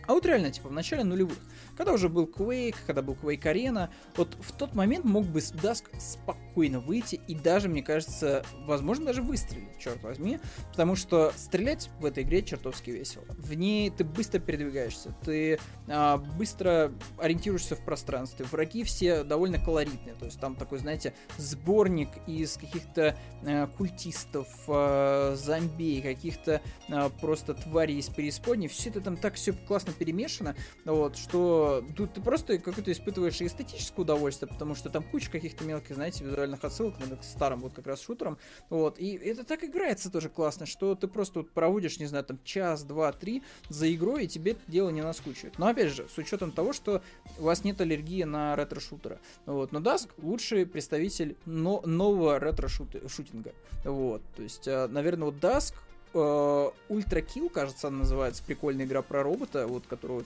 а 0.07 0.13
вот 0.13 0.25
реально, 0.25 0.51
типа, 0.51 0.69
в 0.69 0.71
начале 0.71 1.03
нулевых. 1.03 1.37
Когда 1.79 1.93
уже 1.93 2.09
был 2.09 2.25
Quake, 2.25 2.75
когда 2.85 3.01
был 3.01 3.13
Quake 3.13 3.43
Arena, 3.43 3.87
вот 4.17 4.35
в 4.41 4.51
тот 4.51 4.75
момент 4.75 5.05
мог 5.05 5.23
бы 5.23 5.39
Dusk 5.39 5.85
спокойно 5.97 6.81
выйти 6.81 7.21
и 7.25 7.33
даже, 7.33 7.69
мне 7.69 7.81
кажется, 7.81 8.43
возможно, 8.65 9.05
даже 9.05 9.21
выстрелить, 9.21 9.79
черт 9.79 10.03
возьми, 10.03 10.39
потому 10.71 10.97
что 10.97 11.31
стрелять 11.37 11.89
в 12.01 12.05
этой 12.05 12.23
игре 12.23 12.41
чертовски 12.41 12.89
весело. 12.89 13.23
В 13.29 13.53
ней 13.53 13.89
ты 13.91 14.03
быстро 14.03 14.39
передвигаешься, 14.39 15.15
ты 15.23 15.57
а, 15.87 16.17
быстро 16.17 16.91
ориентируешься 17.17 17.77
в 17.77 17.85
пространстве, 17.85 18.45
враги 18.51 18.83
все 18.83 19.23
довольно 19.23 19.57
колоритные, 19.57 20.15
то 20.15 20.25
есть 20.25 20.37
там 20.37 20.55
такой, 20.55 20.79
знаете, 20.79 21.13
сборник 21.37 22.09
из 22.27 22.57
каких-то 22.57 23.17
а, 23.45 23.67
культистов, 23.67 24.49
а, 24.67 25.33
зомби, 25.37 26.01
каких-то 26.01 26.61
а, 26.89 27.07
просто 27.07 27.53
тварей 27.53 27.99
из 27.99 28.09
преисподней, 28.09 28.67
все 28.67 28.89
это 28.89 28.99
там 28.99 29.15
так 29.15 29.35
все 29.35 29.53
классно 29.53 29.93
перемешано, 29.93 30.57
вот, 30.83 31.15
что 31.15 31.68
тут 31.95 32.13
ты 32.13 32.21
просто 32.21 32.57
какое-то 32.57 32.91
испытываешь 32.91 33.41
эстетическое 33.41 34.03
удовольствие, 34.03 34.49
потому 34.49 34.75
что 34.75 34.89
там 34.89 35.03
куча 35.03 35.29
каких-то 35.29 35.63
мелких, 35.63 35.95
знаете, 35.95 36.23
визуальных 36.23 36.63
отсылок 36.63 36.95
к 36.97 37.23
старым 37.23 37.61
вот 37.61 37.73
как 37.73 37.87
раз 37.87 38.01
шутерам, 38.01 38.37
вот, 38.69 38.99
и 38.99 39.13
это 39.13 39.43
так 39.43 39.63
играется 39.63 40.11
тоже 40.11 40.29
классно, 40.29 40.65
что 40.65 40.95
ты 40.95 41.07
просто 41.07 41.39
вот 41.39 41.51
проводишь, 41.51 41.99
не 41.99 42.05
знаю, 42.05 42.23
там 42.23 42.39
час, 42.43 42.83
два, 42.83 43.11
три 43.11 43.43
за 43.69 43.93
игрой, 43.93 44.25
и 44.25 44.27
тебе 44.27 44.51
это 44.51 44.61
дело 44.67 44.89
не 44.89 45.01
наскучивает. 45.01 45.57
Но 45.57 45.67
опять 45.67 45.91
же, 45.91 46.07
с 46.13 46.17
учетом 46.17 46.51
того, 46.51 46.73
что 46.73 47.01
у 47.37 47.43
вас 47.43 47.63
нет 47.63 47.81
аллергии 47.81 48.23
на 48.23 48.55
ретро-шутера, 48.55 49.19
вот, 49.45 49.71
но 49.71 49.79
Dusk 49.79 50.09
лучший 50.17 50.65
представитель 50.65 51.35
но 51.45 51.81
нового 51.85 52.39
ретро-шутинга, 52.39 53.53
вот, 53.83 54.21
то 54.35 54.43
есть, 54.43 54.67
а, 54.67 54.87
наверное, 54.87 55.25
вот 55.25 55.35
Dusk 55.35 55.73
Ультра 56.13 57.19
э, 57.19 57.21
Kill, 57.21 57.49
кажется, 57.49 57.87
она 57.87 57.99
называется, 57.99 58.43
прикольная 58.43 58.85
игра 58.85 59.01
про 59.01 59.21
робота, 59.21 59.67
вот, 59.67 59.85
которую, 59.87 60.25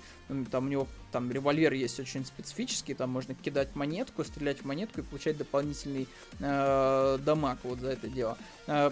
там 0.49 0.67
у 0.67 0.69
него, 0.69 0.87
там 1.11 1.31
револьвер 1.31 1.73
есть 1.73 1.99
очень 1.99 2.25
специфический, 2.25 2.93
там 2.93 3.09
можно 3.09 3.35
кидать 3.35 3.75
монетку, 3.75 4.23
стрелять 4.23 4.59
в 4.59 4.65
монетку 4.65 5.01
и 5.01 5.03
получать 5.03 5.37
дополнительный 5.37 6.07
э, 6.39 7.17
дамаг 7.25 7.57
вот 7.63 7.79
за 7.79 7.89
это 7.89 8.07
дело. 8.07 8.37
Э, 8.67 8.91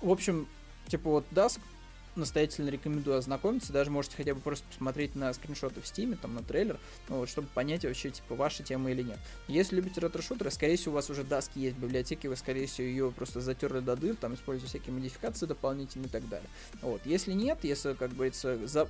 в 0.00 0.10
общем, 0.10 0.46
типа 0.88 1.10
вот 1.10 1.24
Dusk 1.30 1.60
настоятельно 2.16 2.68
рекомендую 2.68 3.16
ознакомиться. 3.16 3.72
Даже 3.72 3.90
можете 3.90 4.16
хотя 4.16 4.34
бы 4.34 4.40
просто 4.40 4.64
посмотреть 4.68 5.14
на 5.14 5.32
скриншоты 5.32 5.80
в 5.80 5.86
стиме, 5.86 6.16
там 6.20 6.34
на 6.34 6.42
трейлер, 6.42 6.78
ну, 7.08 7.18
вот, 7.18 7.28
чтобы 7.28 7.48
понять 7.48 7.84
вообще, 7.84 8.10
типа, 8.10 8.34
ваша 8.34 8.62
тема 8.62 8.90
или 8.90 9.02
нет. 9.02 9.18
Если 9.48 9.76
любите 9.76 10.00
ретро-шутеры, 10.00 10.50
скорее 10.50 10.76
всего, 10.76 10.92
у 10.92 10.94
вас 10.94 11.10
уже 11.10 11.24
даски 11.24 11.58
есть 11.58 11.76
в 11.76 11.80
библиотеке, 11.80 12.28
вы, 12.28 12.36
скорее 12.36 12.66
всего, 12.66 12.86
ее 12.86 13.12
просто 13.12 13.40
затерли 13.40 13.80
до 13.80 13.96
дыр, 13.96 14.16
там 14.16 14.34
используя 14.34 14.68
всякие 14.68 14.94
модификации 14.94 15.46
дополнительные 15.46 16.08
и 16.08 16.10
так 16.10 16.28
далее. 16.28 16.48
Вот. 16.82 17.00
Если 17.04 17.32
нет, 17.32 17.58
если, 17.62 17.94
как 17.94 18.14
говорится, 18.14 18.66
за... 18.66 18.88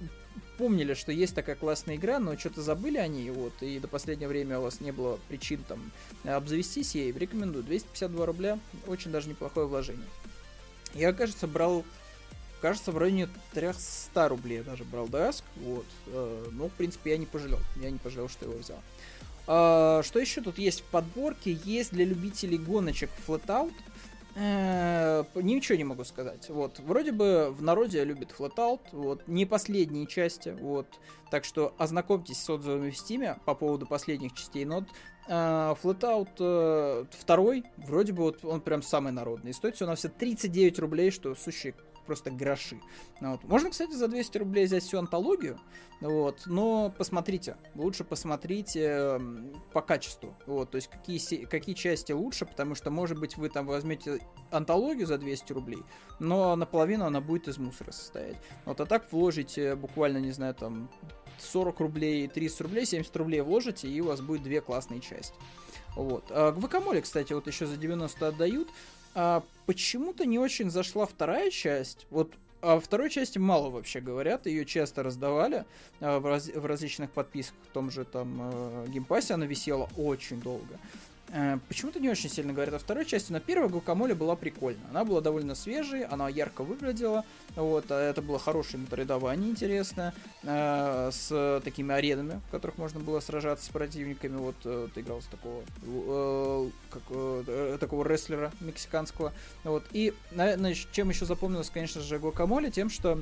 помнили, 0.58 0.94
что 0.94 1.12
есть 1.12 1.34
такая 1.34 1.56
классная 1.56 1.96
игра, 1.96 2.18
но 2.18 2.36
что-то 2.36 2.62
забыли 2.62 2.98
о 2.98 3.08
ней, 3.08 3.30
вот, 3.30 3.54
и 3.62 3.78
до 3.78 3.88
последнего 3.88 4.28
времени 4.28 4.54
у 4.54 4.62
вас 4.62 4.80
не 4.80 4.92
было 4.92 5.18
причин 5.28 5.64
там 5.66 5.90
обзавестись 6.24 6.94
ей, 6.94 7.12
рекомендую. 7.12 7.64
252 7.64 8.26
рубля, 8.26 8.58
очень 8.86 9.10
даже 9.10 9.28
неплохое 9.28 9.66
вложение. 9.66 10.06
Я, 10.94 11.12
кажется, 11.12 11.46
брал 11.46 11.84
кажется, 12.64 12.92
в 12.92 12.96
районе 12.96 13.28
300 13.52 14.26
рублей 14.26 14.56
я 14.58 14.64
даже 14.64 14.84
брал 14.84 15.06
Даск, 15.06 15.44
вот, 15.56 15.84
э, 16.06 16.46
ну, 16.50 16.70
в 16.70 16.72
принципе, 16.72 17.10
я 17.10 17.18
не 17.18 17.26
пожалел, 17.26 17.58
я 17.76 17.90
не 17.90 17.98
пожалел, 17.98 18.30
что 18.30 18.46
его 18.46 18.56
взял. 18.56 18.78
А, 19.46 20.00
что 20.02 20.18
еще 20.18 20.40
тут 20.40 20.56
есть 20.56 20.80
в 20.80 20.84
подборке? 20.84 21.58
Есть 21.66 21.92
для 21.92 22.06
любителей 22.06 22.56
гоночек 22.56 23.10
Flatout, 23.28 23.74
э, 24.36 25.24
ничего 25.34 25.76
не 25.76 25.84
могу 25.84 26.04
сказать. 26.04 26.48
Вот, 26.48 26.78
вроде 26.78 27.12
бы 27.12 27.50
в 27.50 27.60
народе 27.60 28.02
любят 28.02 28.34
Flatout, 28.38 28.80
вот, 28.92 29.28
не 29.28 29.44
последние 29.44 30.06
части, 30.06 30.56
вот, 30.58 30.86
так 31.30 31.44
что 31.44 31.74
ознакомьтесь 31.76 32.38
с 32.38 32.48
отзывами 32.48 32.88
в 32.88 32.94
Steam 32.94 33.38
по 33.44 33.54
поводу 33.54 33.84
последних 33.84 34.32
частей, 34.32 34.64
но 34.64 34.86
Uh, 35.26 35.74
Flatout 35.82 36.36
uh, 36.36 37.06
второй, 37.18 37.64
вроде 37.78 38.12
бы 38.12 38.24
вот 38.24 38.44
он 38.44 38.60
прям 38.60 38.82
самый 38.82 39.10
народный. 39.10 39.54
Стоит 39.54 39.74
все 39.74 39.86
на 39.86 39.94
все 39.94 40.10
39 40.10 40.78
рублей, 40.78 41.10
что 41.10 41.34
сущий 41.34 41.72
просто 42.04 42.30
гроши. 42.30 42.80
Вот. 43.20 43.42
Можно, 43.44 43.70
кстати, 43.70 43.92
за 43.92 44.08
200 44.08 44.38
рублей 44.38 44.66
взять 44.66 44.82
всю 44.82 44.98
антологию, 44.98 45.58
вот, 46.00 46.42
но 46.46 46.92
посмотрите, 46.96 47.56
лучше 47.74 48.04
посмотрите 48.04 49.20
по 49.72 49.80
качеству, 49.80 50.34
вот, 50.46 50.70
то 50.70 50.76
есть 50.76 50.88
какие, 50.88 51.44
какие 51.44 51.74
части 51.74 52.12
лучше, 52.12 52.46
потому 52.46 52.74
что, 52.74 52.90
может 52.90 53.18
быть, 53.18 53.36
вы 53.36 53.48
там 53.48 53.66
возьмете 53.66 54.18
антологию 54.50 55.06
за 55.06 55.18
200 55.18 55.52
рублей, 55.52 55.82
но 56.18 56.56
наполовину 56.56 57.06
она 57.06 57.20
будет 57.20 57.48
из 57.48 57.58
мусора 57.58 57.92
состоять. 57.92 58.36
Вот, 58.64 58.80
а 58.80 58.86
так 58.86 59.10
вложите 59.12 59.76
буквально, 59.76 60.18
не 60.18 60.32
знаю, 60.32 60.54
там 60.54 60.90
40 61.38 61.80
рублей, 61.80 62.28
30 62.28 62.60
рублей, 62.62 62.86
70 62.86 63.16
рублей 63.16 63.40
вложите, 63.40 63.88
и 63.88 64.00
у 64.00 64.06
вас 64.06 64.20
будет 64.20 64.42
две 64.42 64.60
классные 64.60 65.00
части. 65.00 65.34
Вот. 65.96 66.24
А 66.30 66.52
Guacamelee, 66.52 67.02
кстати, 67.02 67.32
вот 67.32 67.46
еще 67.46 67.66
за 67.66 67.76
90 67.76 68.26
отдают. 68.26 68.68
А 69.14 69.42
почему-то 69.66 70.26
не 70.26 70.38
очень 70.38 70.70
зашла 70.70 71.06
вторая 71.06 71.50
часть. 71.50 72.06
Вот 72.10 72.32
а 72.66 72.80
второй 72.80 73.10
части 73.10 73.36
мало 73.36 73.68
вообще 73.68 74.00
говорят, 74.00 74.46
ее 74.46 74.64
часто 74.64 75.02
раздавали 75.02 75.66
а, 76.00 76.18
в, 76.18 76.26
раз, 76.26 76.48
в 76.48 76.64
различных 76.64 77.10
подписках, 77.10 77.58
в 77.68 77.72
том 77.74 77.90
же 77.90 78.06
там 78.06 78.40
э, 78.40 78.86
геймпассе 78.88 79.34
она 79.34 79.44
висела 79.44 79.86
очень 79.98 80.40
долго. 80.40 80.78
Э, 81.36 81.58
почему-то 81.66 81.98
не 81.98 82.08
очень 82.08 82.30
сильно 82.30 82.52
говорят 82.52 82.74
о 82.74 82.78
второй 82.78 83.04
части, 83.04 83.32
но 83.32 83.40
первая 83.40 83.68
Guacamelee 83.68 84.14
была 84.14 84.36
прикольная. 84.36 84.86
Она 84.90 85.04
была 85.04 85.20
довольно 85.20 85.56
свежей, 85.56 86.04
она 86.04 86.28
ярко 86.28 86.62
выглядела, 86.62 87.24
вот, 87.56 87.86
а 87.90 88.00
это 88.00 88.22
было 88.22 88.38
хорошее 88.38 88.80
метаридование 88.80 89.50
интересное, 89.50 90.14
э, 90.44 91.10
с 91.12 91.60
такими 91.64 91.92
аренами, 91.92 92.40
в 92.46 92.50
которых 92.52 92.78
можно 92.78 93.00
было 93.00 93.18
сражаться 93.18 93.66
с 93.66 93.68
противниками. 93.68 94.36
Вот 94.36 94.54
э, 94.64 94.86
ты 94.94 95.00
играл 95.00 95.22
с 95.22 95.26
такого, 95.26 95.64
э, 95.82 96.70
как, 96.90 97.02
э, 97.10 97.78
такого 97.80 98.06
рестлера 98.06 98.52
мексиканского. 98.60 99.32
Вот. 99.64 99.82
И, 99.90 100.14
наверное, 100.30 100.76
чем 100.92 101.08
еще 101.08 101.24
запомнилось, 101.24 101.68
конечно 101.68 102.00
же, 102.00 102.20
Гукамоле, 102.20 102.70
тем, 102.70 102.88
что 102.88 103.18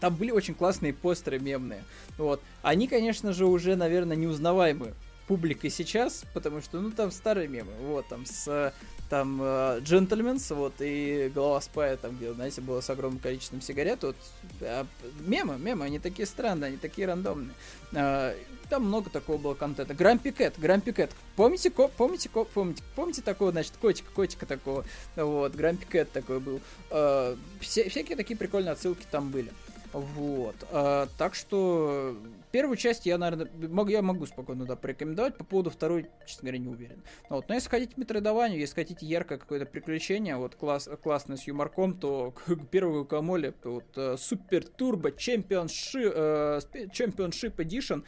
там 0.00 0.14
были 0.16 0.32
очень 0.32 0.54
классные 0.54 0.92
постеры 0.92 1.38
мемные. 1.38 1.82
Вот. 2.18 2.42
Они, 2.60 2.88
конечно 2.88 3.32
же, 3.32 3.46
уже, 3.46 3.74
наверное, 3.74 4.18
неузнаваемые 4.18 4.92
публикой 5.32 5.70
сейчас, 5.70 6.24
потому 6.34 6.60
что, 6.60 6.78
ну, 6.78 6.90
там 6.90 7.10
старые 7.10 7.48
мемы, 7.48 7.72
вот, 7.80 8.06
там, 8.06 8.26
с, 8.26 8.74
там, 9.08 9.42
Джентльменс, 9.78 10.50
uh, 10.50 10.54
вот, 10.54 10.74
и 10.80 11.32
голова 11.34 11.58
спая, 11.62 11.96
там, 11.96 12.18
где, 12.18 12.34
знаете, 12.34 12.60
было 12.60 12.82
с 12.82 12.90
огромным 12.90 13.18
количеством 13.18 13.62
сигарет, 13.62 14.02
вот, 14.02 14.16
а, 14.60 14.86
мемы, 15.20 15.58
мемы, 15.58 15.86
они 15.86 15.98
такие 15.98 16.26
странные, 16.26 16.68
они 16.68 16.76
такие 16.76 17.06
рандомные. 17.06 17.54
Uh, 17.92 18.36
там 18.68 18.84
много 18.84 19.08
такого 19.08 19.38
было 19.38 19.54
контента. 19.54 19.94
Грампи 19.94 20.32
Кэт, 20.32 20.58
Грампи 20.58 20.92
Кэт. 20.92 21.12
Помните, 21.34 21.70
ко, 21.70 21.88
помните, 21.88 22.28
ко, 22.28 22.44
помните, 22.44 22.82
помните 22.94 23.22
такого, 23.22 23.52
значит, 23.52 23.72
котика, 23.80 24.10
котика 24.12 24.44
такого, 24.44 24.84
вот, 25.16 25.54
Грампи 25.54 25.86
Кэт 25.86 26.12
такой 26.12 26.40
был. 26.40 26.60
Uh, 26.90 27.38
все, 27.60 27.88
всякие 27.88 28.18
такие 28.18 28.36
прикольные 28.36 28.72
отсылки 28.72 29.06
там 29.10 29.30
были. 29.30 29.50
Вот. 29.92 30.56
А, 30.70 31.08
так 31.18 31.34
что 31.34 32.16
первую 32.52 32.76
часть 32.76 33.06
я, 33.06 33.18
наверное, 33.18 33.50
могу, 33.68 33.90
я 33.90 34.02
могу 34.02 34.26
спокойно 34.26 34.66
да, 34.66 34.76
порекомендовать. 34.76 35.36
По 35.36 35.44
поводу 35.44 35.70
второй, 35.70 36.10
честно 36.26 36.42
говоря, 36.42 36.58
не 36.58 36.68
уверен. 36.68 37.02
Вот. 37.28 37.48
Но 37.48 37.54
если 37.54 37.68
хотите 37.68 37.94
метроидованию, 37.96 38.60
если 38.60 38.74
хотите 38.74 39.06
яркое 39.06 39.38
какое-то 39.38 39.66
приключение, 39.66 40.36
вот 40.36 40.54
класс, 40.54 40.88
классное 41.02 41.36
с 41.36 41.44
юморком, 41.44 41.94
то 41.94 42.30
к 42.46 42.66
первому 42.70 43.04
Камоле, 43.04 43.54
вот 43.64 43.96
э, 43.96 44.16
Супер 44.18 44.64
Турбо 44.64 45.10
Championship, 45.10 46.12
э, 46.14 46.60
Championship 46.92 48.04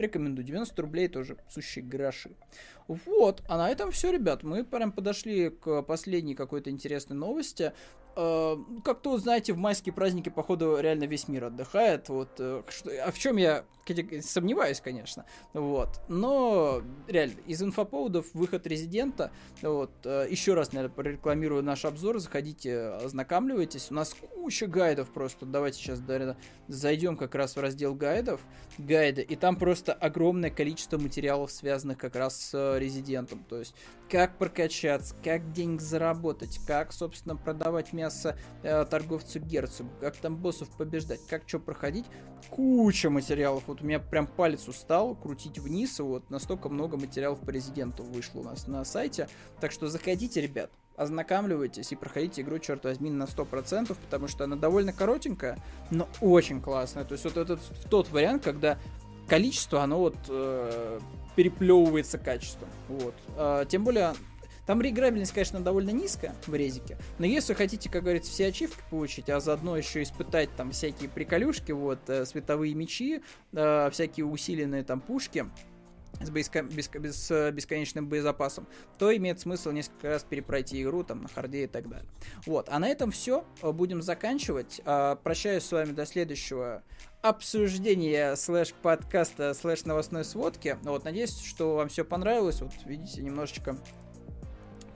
рекомендую. 0.00 0.44
90 0.44 0.82
рублей 0.82 1.08
тоже 1.08 1.36
сущие 1.48 1.84
гроши. 1.84 2.30
Вот, 2.88 3.42
а 3.48 3.58
на 3.58 3.70
этом 3.70 3.92
все, 3.92 4.10
ребят. 4.10 4.42
Мы 4.42 4.64
прям 4.64 4.92
подошли 4.92 5.50
к 5.50 5.82
последней 5.82 6.34
какой-то 6.34 6.70
интересной 6.70 7.16
новости. 7.16 7.72
Э, 8.16 8.56
как-то, 8.84 9.18
знаете, 9.18 9.52
в 9.52 9.56
майские 9.56 9.92
праздники, 9.92 10.28
походу, 10.28 10.78
реально 10.78 11.04
весь 11.04 11.28
мир 11.28 11.44
отдыхает. 11.44 12.08
Вот, 12.08 12.30
э, 12.38 12.62
что, 12.68 12.90
а 13.04 13.10
в 13.10 13.18
чем 13.18 13.36
я 13.36 13.64
сомневаюсь, 14.22 14.80
конечно. 14.80 15.24
Вот. 15.52 16.00
Но 16.08 16.82
реально, 17.06 17.36
из 17.46 17.62
инфоповодов 17.62 18.26
выход 18.34 18.66
резидента. 18.66 19.30
Вот. 19.62 19.90
Э, 20.04 20.26
еще 20.28 20.54
раз, 20.54 20.72
наверное, 20.72 20.94
прорекламирую 20.94 21.62
наш 21.62 21.84
обзор. 21.84 22.18
Заходите, 22.18 22.78
ознакомливайтесь. 22.80 23.90
У 23.90 23.94
нас 23.94 24.14
куча 24.14 24.66
гайдов 24.66 25.10
просто. 25.10 25.46
Давайте 25.46 25.78
сейчас, 25.78 26.00
наверное, 26.00 26.36
зайдем 26.68 27.16
как 27.16 27.34
раз 27.34 27.56
в 27.56 27.60
раздел 27.60 27.94
гайдов. 27.94 28.40
Гайды. 28.78 29.22
И 29.22 29.36
там 29.36 29.56
просто 29.56 29.92
огромное 29.92 30.50
количество 30.50 30.98
материалов, 30.98 31.50
связанных 31.50 31.98
как 31.98 32.16
раз 32.16 32.40
с 32.40 32.78
резидентом. 32.78 33.44
То 33.48 33.58
есть, 33.58 33.74
как 34.10 34.38
прокачаться, 34.38 35.14
как 35.22 35.52
денег 35.52 35.80
заработать, 35.80 36.58
как, 36.66 36.92
собственно, 36.92 37.36
продавать 37.36 37.92
мясо 38.00 38.36
э, 38.62 38.84
торговцу 38.84 39.40
герцогу, 39.40 39.90
как 40.00 40.16
там 40.16 40.36
боссов 40.36 40.68
побеждать, 40.70 41.20
как 41.28 41.42
что 41.46 41.58
проходить. 41.58 42.06
Куча 42.48 43.10
материалов. 43.10 43.64
Вот 43.66 43.82
у 43.82 43.84
меня 43.84 44.00
прям 44.00 44.26
палец 44.26 44.68
устал 44.68 45.14
крутить 45.14 45.58
вниз, 45.58 46.00
вот 46.00 46.30
настолько 46.30 46.68
много 46.68 46.96
материалов 46.96 47.40
по 47.40 47.50
резиденту 47.50 48.02
вышло 48.02 48.40
у 48.40 48.44
нас 48.44 48.66
на 48.66 48.84
сайте. 48.84 49.28
Так 49.60 49.72
что 49.72 49.88
заходите, 49.88 50.40
ребят, 50.40 50.70
ознакомливайтесь 50.96 51.92
и 51.92 51.96
проходите 51.96 52.42
игру, 52.42 52.58
черт 52.58 52.84
возьми, 52.84 53.10
на 53.10 53.24
100%, 53.24 53.96
потому 54.02 54.28
что 54.28 54.44
она 54.44 54.56
довольно 54.56 54.92
коротенькая, 54.92 55.58
но 55.90 56.08
очень 56.20 56.60
классная. 56.60 57.04
То 57.04 57.12
есть 57.12 57.24
вот 57.24 57.36
этот 57.36 57.60
тот 57.90 58.10
вариант, 58.10 58.44
когда 58.44 58.78
количество, 59.28 59.82
оно 59.82 59.98
вот 59.98 60.16
э, 60.28 61.00
переплевывается 61.36 62.18
качеством. 62.18 62.68
Вот. 62.88 63.14
А, 63.36 63.64
тем 63.64 63.84
более, 63.84 64.14
там 64.70 64.80
реиграбельность, 64.80 65.32
конечно, 65.32 65.60
довольно 65.60 65.90
низкая 65.90 66.32
в 66.46 66.54
резике, 66.54 66.96
но 67.18 67.26
если 67.26 67.54
хотите, 67.54 67.90
как 67.90 68.04
говорится, 68.04 68.30
все 68.30 68.46
ачивки 68.46 68.80
получить, 68.88 69.28
а 69.28 69.40
заодно 69.40 69.76
еще 69.76 70.00
испытать 70.00 70.48
там 70.54 70.70
всякие 70.70 71.08
приколюшки, 71.08 71.72
вот, 71.72 71.98
э, 72.06 72.24
световые 72.24 72.72
мечи, 72.74 73.20
э, 73.52 73.90
всякие 73.90 74.26
усиленные 74.26 74.84
там 74.84 75.00
пушки, 75.00 75.46
с, 76.20 76.30
беско- 76.30 76.62
беско- 76.62 77.00
без, 77.00 77.52
бесконечным 77.52 78.08
боезапасом, 78.08 78.68
то 78.96 79.16
имеет 79.16 79.40
смысл 79.40 79.72
несколько 79.72 80.06
раз 80.06 80.22
перепройти 80.22 80.80
игру 80.84 81.02
там 81.02 81.22
на 81.22 81.28
харде 81.28 81.64
и 81.64 81.66
так 81.66 81.88
далее. 81.88 82.08
Вот, 82.46 82.68
а 82.68 82.78
на 82.78 82.88
этом 82.88 83.10
все. 83.10 83.44
Будем 83.62 84.02
заканчивать. 84.02 84.80
А, 84.84 85.16
прощаюсь 85.16 85.64
с 85.64 85.72
вами 85.72 85.90
до 85.90 86.06
следующего 86.06 86.84
обсуждения 87.22 88.36
слэш 88.36 88.72
подкаста 88.72 89.52
слэш 89.54 89.84
новостной 89.84 90.24
сводки. 90.24 90.78
Вот, 90.82 91.04
надеюсь, 91.04 91.40
что 91.40 91.74
вам 91.74 91.88
все 91.88 92.04
понравилось. 92.04 92.60
Вот, 92.60 92.72
видите, 92.84 93.20
немножечко 93.22 93.76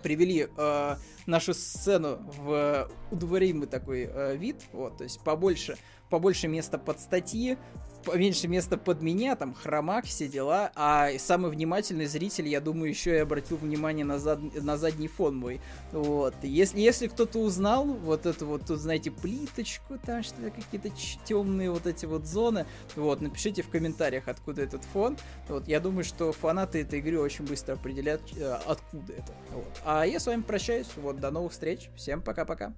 привели 0.05 0.49
э, 0.55 0.97
нашу 1.27 1.55
сцену 1.55 2.19
в 2.37 2.91
удобоваримый 3.11 3.66
такой 3.67 4.03
э, 4.03 4.37
вид. 4.37 4.57
Вот, 4.73 4.99
то 4.99 5.05
есть 5.05 5.19
побольше, 5.25 5.79
побольше 6.11 6.47
места 6.47 6.77
под 6.77 7.01
статьи, 7.01 7.57
поменьше 8.05 8.49
места 8.49 8.77
под 8.77 9.03
меня, 9.03 9.37
там 9.37 9.55
хромак, 9.55 10.05
все 10.05 10.29
дела. 10.29 10.71
А 10.75 11.11
самый 11.19 11.51
внимательный 11.51 12.07
зритель, 12.07 12.49
я 12.49 12.61
думаю, 12.61 12.91
еще 12.91 13.17
и 13.17 13.19
обратил 13.19 13.57
внимание 13.57 14.05
на, 14.05 14.19
зад... 14.19 14.41
на 14.63 14.77
задний 14.77 15.09
фон 15.09 15.37
мой. 15.37 15.61
Вот. 15.93 16.35
Если, 16.43 16.81
если 16.81 17.09
кто-то 17.09 17.39
узнал 17.39 17.85
вот 17.85 18.27
эту 18.27 18.47
вот, 18.47 18.67
тут, 18.67 18.79
знаете, 18.79 19.11
плиточку, 19.11 19.99
там 19.99 20.23
что-то 20.23 20.51
какие-то 20.51 20.91
темные 21.25 21.71
вот 21.71 21.87
эти 21.87 22.07
вот 22.07 22.27
зоны, 22.27 22.67
вот, 22.97 23.21
напишите 23.21 23.63
в 23.63 23.69
комментариях, 23.69 24.29
откуда 24.29 24.63
этот 24.63 24.85
фон. 24.85 25.17
Вот, 25.49 25.67
я 25.69 25.81
думаю, 25.81 26.05
что 26.05 26.33
фанаты 26.33 26.81
этой 26.83 26.99
игры 26.99 27.21
очень 27.21 27.45
быстро 27.45 27.75
определят, 27.75 28.21
э, 28.37 28.59
откуда 28.67 29.13
это. 29.13 29.33
Вот. 29.53 29.81
А 29.85 30.05
я 30.07 30.21
с 30.21 30.27
вами 30.27 30.43
прощаюсь. 30.43 30.89
Вот, 30.97 31.21
до 31.21 31.31
новых 31.31 31.53
встреч. 31.53 31.91
Всем 31.97 32.23
пока-пока. 32.23 32.75